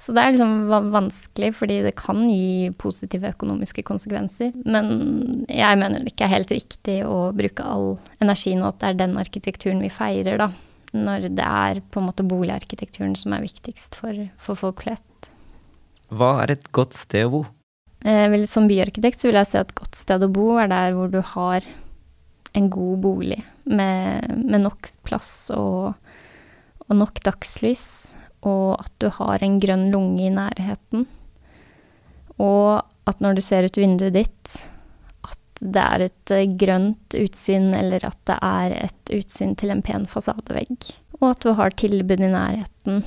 Så 0.03 0.11
det 0.14 0.22
er 0.22 0.32
liksom 0.34 0.90
vanskelig, 0.90 1.53
fordi 1.55 1.76
det 1.84 1.94
kan 1.94 2.24
gi 2.26 2.72
positive 2.74 3.30
økonomiske 3.36 3.84
konsekvenser. 3.86 4.50
Men 4.66 5.44
jeg 5.46 5.78
mener 5.78 6.03
det 6.03 6.11
ikke 6.11 6.26
er 6.26 6.36
helt 6.40 6.50
riktig 6.50 6.96
å 7.07 7.28
bruke 7.38 7.62
all 7.62 7.94
energien, 8.18 8.64
og 8.64 8.72
at 8.72 8.80
det 8.80 8.90
er 8.90 9.00
den 9.05 9.14
arkitekturen 9.22 9.82
vi 9.84 9.92
feirer, 9.94 10.42
da. 10.42 10.50
Når 10.92 11.30
det 11.38 11.46
er 11.46 11.80
på 11.88 12.03
en 12.03 12.09
måte 12.11 12.26
boligarkitekturen 12.26 13.14
som 13.16 13.36
er 13.36 13.46
viktigst 13.46 13.94
for, 13.96 14.26
for 14.42 14.59
folk 14.59 14.82
flest. 14.84 15.30
Hva 16.12 16.34
er 16.42 16.57
et 16.57 16.66
godt 16.74 16.98
sted 16.98 17.30
å 17.30 17.32
bo? 17.38 17.44
Eh, 18.03 18.34
som 18.50 18.66
byarkitekt 18.66 19.22
så 19.22 19.30
vil 19.30 19.38
jeg 19.38 19.53
si 19.53 19.61
at 19.61 19.70
et 19.70 19.78
godt 19.78 19.96
sted 19.96 20.26
å 20.26 20.32
bo 20.32 20.57
er 20.59 20.68
der 20.72 20.96
hvor 20.96 21.09
du 21.12 21.20
har 21.22 21.64
en 22.59 22.68
god 22.72 22.98
bolig 23.05 23.38
med, 23.64 24.26
med 24.42 24.64
nok 24.66 24.90
plass 25.07 25.50
og, 25.55 25.94
og, 26.88 26.96
nok 26.98 27.22
dagslys, 27.24 28.14
og 28.49 28.80
at 28.80 28.93
du 29.03 29.09
har 29.18 29.43
en 29.43 29.59
grønn 29.62 29.88
lunge 29.93 30.26
i 30.26 30.32
nærheten. 30.34 31.07
Og 32.43 32.82
at 33.09 33.22
når 33.22 33.38
du 33.38 33.43
ser 33.45 33.66
ut 33.66 33.78
vinduet 33.78 34.14
ditt, 34.16 34.55
at 35.26 35.62
det 35.62 35.82
er 35.82 36.07
et 36.09 36.34
eh, 36.34 36.47
grønt 36.59 37.18
utsyn, 37.18 37.70
eller 37.78 38.05
at 38.09 38.18
det 38.28 38.38
er 38.43 38.76
et 38.82 39.14
utsyn 39.18 39.57
til 39.59 39.74
en 39.74 39.82
pen 39.84 40.09
fasadevegg. 40.11 40.90
Og 41.20 41.28
at 41.32 41.45
du 41.45 41.53
har 41.59 41.76
tilbud 41.78 42.22
i 42.22 42.30
nærheten, 42.32 43.03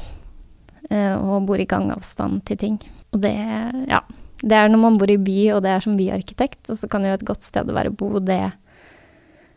eh, 0.90 1.16
og 1.16 1.50
bor 1.50 1.60
i 1.60 1.68
gangavstand 1.68 2.46
til 2.48 2.62
ting. 2.62 2.78
Og 3.12 3.24
det, 3.26 3.36
ja. 3.92 4.04
Det 4.46 4.56
er 4.56 4.70
når 4.70 4.82
man 4.82 4.98
bor 5.00 5.10
i 5.10 5.18
by, 5.18 5.40
og 5.56 5.64
det 5.64 5.72
er 5.72 5.84
som 5.84 5.96
byarkitekt, 5.98 6.70
og 6.70 6.80
så 6.80 6.90
kan 6.92 7.08
jo 7.08 7.16
et 7.16 7.28
godt 7.28 7.44
sted 7.44 7.72
å 7.72 7.76
være 7.76 7.94
bo 7.96 8.20
det 8.20 8.44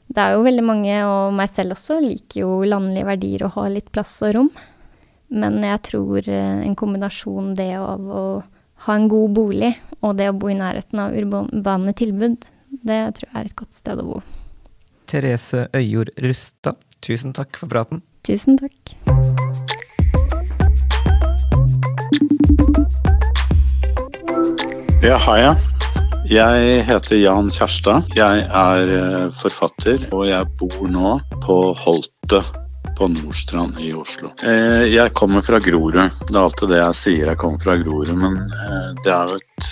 det 0.09 0.23
er 0.25 0.35
jo 0.35 0.45
veldig 0.47 0.65
mange, 0.65 0.95
og 1.05 1.35
meg 1.37 1.51
selv 1.53 1.75
også, 1.77 1.99
liker 2.01 2.41
jo 2.41 2.53
landlige 2.65 3.05
verdier 3.05 3.45
og 3.45 3.59
ha 3.59 3.67
litt 3.69 3.91
plass 3.93 4.15
og 4.25 4.33
rom. 4.39 4.49
Men 5.29 5.61
jeg 5.61 5.81
tror 5.91 6.25
eh, 6.25 6.61
en 6.65 6.77
kombinasjon 6.79 7.53
det 7.59 7.75
av 7.77 8.01
å 8.01 8.25
ha 8.87 8.95
en 8.95 9.09
god 9.11 9.35
bolig 9.37 9.75
og 10.01 10.17
det 10.17 10.31
å 10.31 10.37
bo 10.37 10.49
i 10.49 10.57
nærheten 10.57 11.03
av 11.03 11.17
urbane 11.19 11.93
tilbud, 11.99 12.47
det 12.71 13.01
tror 13.19 13.29
jeg 13.29 13.37
er 13.37 13.49
et 13.51 13.59
godt 13.59 13.77
sted 13.77 14.01
å 14.01 14.07
bo. 14.07 14.21
Therese 15.09 15.67
Øyjord 15.77 16.13
Rustad, 16.21 16.79
tusen 17.05 17.35
takk 17.37 17.59
for 17.61 17.69
praten. 17.69 18.03
Tusen 18.25 18.57
takk. 18.61 18.95
Ja, 25.05 25.19
hei, 25.29 25.41
ja. 25.45 25.53
Jeg 26.29 26.83
heter 26.85 27.17
Jan 27.17 27.53
Kjærstad. 27.55 28.11
Jeg 28.17 28.47
er 28.49 28.95
eh, 28.97 29.29
forfatter, 29.41 30.09
og 30.13 30.27
jeg 30.29 30.49
bor 30.61 30.89
nå 30.93 31.15
på 31.45 31.61
Holtet 31.85 32.68
på 32.99 33.09
Nordstrand 33.09 33.79
i 33.81 33.93
Oslo. 33.95 34.33
Eh, 34.43 34.89
jeg 34.91 35.15
kommer 35.15 35.45
fra 35.47 35.61
Grorud. 35.63 35.95
Det 35.95 36.35
er 36.35 36.43
alltid 36.43 36.73
det 36.73 36.81
jeg 36.81 36.99
sier, 36.99 37.31
jeg 37.31 37.41
kommer 37.41 37.63
fra 37.63 37.77
Grorud. 37.79 38.11
Men 38.19 38.41
eh, 38.43 38.89
det 39.05 39.13
er 39.15 39.31
jo 39.31 39.39
et 39.39 39.69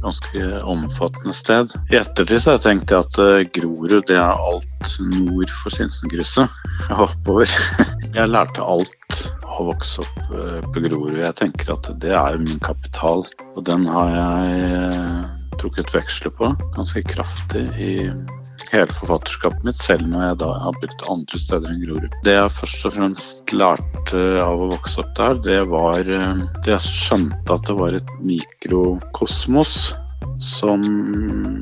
ganske 0.00 0.44
omfattende 0.70 1.34
sted. 1.36 1.74
I 1.90 1.98
ettertid 2.00 2.38
så 2.40 2.52
har 2.52 2.60
jeg 2.60 2.66
tenkt 2.68 2.94
at 2.96 3.18
Grorud 3.56 3.98
det 4.08 4.16
er 4.16 4.38
alt 4.38 4.94
nord 5.10 5.52
for 5.60 5.74
Sinsenkrysset. 5.74 6.60
Oppover. 6.94 7.50
Jeg 8.10 8.26
lærte 8.26 8.64
alt 8.66 9.20
å 9.46 9.68
vokse 9.68 10.02
opp 10.02 10.32
på 10.72 10.82
Grorud. 10.82 11.20
Jeg 11.20 11.36
tenker 11.38 11.76
at 11.76 11.86
det 12.02 12.10
er 12.10 12.34
jo 12.34 12.40
min 12.42 12.58
kapital, 12.64 13.22
og 13.52 13.60
den 13.68 13.84
har 13.86 14.10
jeg 14.16 15.28
trukket 15.60 15.92
veksler 15.94 16.34
på 16.34 16.50
ganske 16.74 17.04
kraftig 17.06 17.68
i 17.78 17.92
hele 18.70 18.98
forfatterskapet 18.98 19.64
mitt, 19.66 19.80
selv 19.82 20.06
når 20.10 20.26
jeg 20.26 20.38
da 20.42 20.50
har 20.64 20.76
brukt 20.78 21.06
andre 21.12 21.40
steder 21.42 21.72
enn 21.72 21.82
Grorud. 21.84 22.18
Det 22.26 22.36
jeg 22.36 22.52
først 22.58 22.86
og 22.86 22.94
fremst 22.96 23.54
lærte 23.56 24.26
av 24.44 24.62
å 24.62 24.70
vokse 24.74 25.02
opp 25.02 25.10
der, 25.18 25.40
det 25.46 25.58
var 25.70 26.12
eh, 26.18 26.44
det 26.64 26.76
jeg 26.76 26.86
skjønte 26.86 27.56
at 27.56 27.66
det 27.66 27.76
var 27.80 27.98
et 27.98 28.14
mikrokosmos 28.26 29.74
som 30.40 30.84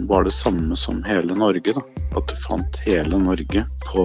var 0.09 0.25
det 0.25 0.35
samme 0.35 0.77
som 0.77 1.01
hele 1.07 1.35
Norge. 1.35 1.75
Da. 1.75 1.83
At 2.19 2.29
du 2.31 2.37
fant 2.45 2.79
hele 2.85 3.19
Norge 3.19 3.65
på 3.89 4.05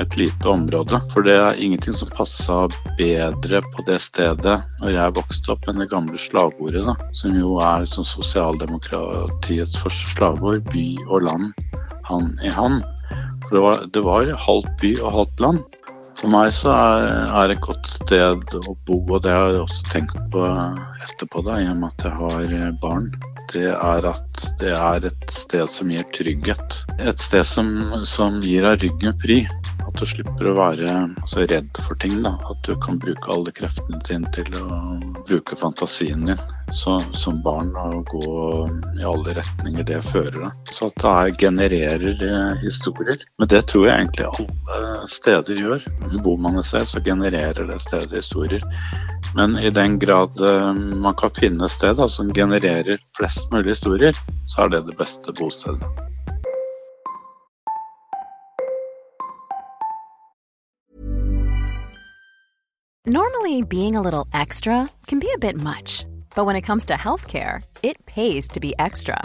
et 0.00 0.16
lite 0.16 0.48
område. 0.48 1.00
For 1.12 1.26
det 1.26 1.36
er 1.36 1.60
ingenting 1.60 1.94
som 1.98 2.10
passa 2.14 2.62
bedre 2.98 3.62
på 3.74 3.84
det 3.86 4.00
stedet 4.02 4.56
når 4.80 4.94
jeg 4.94 5.16
vokste 5.18 5.54
opp, 5.54 5.68
enn 5.68 5.82
det 5.82 5.90
gamle 5.90 6.18
slagordet, 6.20 6.84
da, 6.86 6.96
som 7.16 7.36
jo 7.36 7.58
er 7.64 7.86
sånn 7.90 8.08
sosialdemokratiets 8.08 9.78
første 9.82 10.14
slagord, 10.14 10.66
by 10.72 10.86
og 11.08 11.26
land 11.28 11.50
hand 12.10 12.42
i 12.44 12.52
hand. 12.52 12.82
For 13.46 13.56
det 13.56 13.62
var, 13.64 13.84
det 13.94 14.04
var 14.06 14.32
halvt 14.46 14.72
by 14.82 14.92
og 15.00 15.14
halvt 15.18 15.44
land. 15.46 15.78
For 16.20 16.28
meg 16.28 16.50
så 16.52 16.74
er, 16.74 17.06
er 17.40 17.54
et 17.54 17.62
godt 17.64 17.86
sted 17.88 18.56
å 18.60 18.74
bo, 18.86 18.98
og 19.00 19.22
det 19.24 19.32
har 19.32 19.54
jeg 19.54 19.64
også 19.64 19.86
tenkt 19.88 20.18
på 20.34 20.44
etterpå, 21.06 21.46
da, 21.46 21.56
i 21.62 21.70
og 21.70 21.78
med 21.80 21.94
at 21.94 22.10
jeg 22.10 22.18
har 22.18 22.74
barn. 22.82 23.08
Det 23.50 23.66
er 23.72 24.04
at 24.06 24.44
det 24.60 24.70
er 24.76 25.06
et 25.08 25.32
sted 25.34 25.66
som 25.72 25.90
gir 25.90 26.06
trygghet. 26.14 26.76
Et 27.02 27.24
sted 27.24 27.42
som, 27.46 27.70
som 28.06 28.38
gir 28.44 28.62
deg 28.66 28.84
ryggen 28.84 29.16
fri. 29.22 29.40
At 29.88 29.98
du 29.98 30.06
slipper 30.06 30.52
å 30.52 30.54
være 30.54 30.94
så 31.30 31.42
redd 31.50 31.70
for 31.82 31.98
ting. 31.98 32.20
Da. 32.22 32.36
At 32.52 32.62
du 32.66 32.76
kan 32.84 33.00
bruke 33.02 33.32
alle 33.34 33.50
kreftene 33.56 33.98
dine 34.06 34.30
til 34.36 34.54
å 34.60 34.68
bruke 35.26 35.58
fantasien 35.58 36.28
din 36.28 36.38
så, 36.72 37.00
som 37.18 37.40
barn 37.42 37.72
og 37.74 38.06
gå 38.12 38.34
i 39.00 39.06
alle 39.06 39.34
retninger 39.40 39.86
det 39.88 39.98
fører 40.12 40.36
deg. 40.36 40.58
Så 40.70 40.90
at 40.90 41.02
det 41.02 41.40
genererer 41.42 42.22
eh, 42.26 42.52
historier. 42.62 43.18
Men 43.42 43.50
det 43.50 43.64
tror 43.72 43.88
jeg 43.88 43.96
egentlig 43.96 44.28
alle 44.30 45.08
steder 45.10 45.64
gjør. 45.64 45.88
Bor 46.22 46.38
man 46.38 46.60
et 46.60 46.70
sted, 46.70 46.86
så 46.86 47.02
genererer 47.02 47.66
det 47.66 47.80
stedet 47.82 48.20
historier. 48.20 48.62
Men 49.34 49.58
i 49.58 49.70
den 49.70 49.98
grad 49.98 50.40
eh, 50.40 50.74
man 50.74 51.14
kan 51.14 51.30
finne 51.30 51.68
sted 51.68 52.00
som 52.10 52.32
genererer 52.34 52.98
flest 53.16 53.52
mulig 53.52 53.70
historier, 53.70 54.16
så 54.50 54.64
er 54.64 54.68
det 54.74 54.86
det 54.86 54.96
beste 54.98 55.32
bostedet. 55.32 55.86
Normally, 63.06 63.62
being 63.62 63.96
a 63.96 64.02
little 64.02 64.26
extra 64.32 64.88
can 65.06 65.18
be 65.18 65.32
a 65.34 65.38
bit 65.38 65.56
much, 65.56 66.04
but 66.36 66.44
when 66.44 66.54
it 66.54 66.62
comes 66.62 66.84
to 66.86 66.94
healthcare, 66.94 67.62
it 67.82 68.04
pays 68.06 68.46
to 68.48 68.60
be 68.60 68.74
extra. 68.78 69.24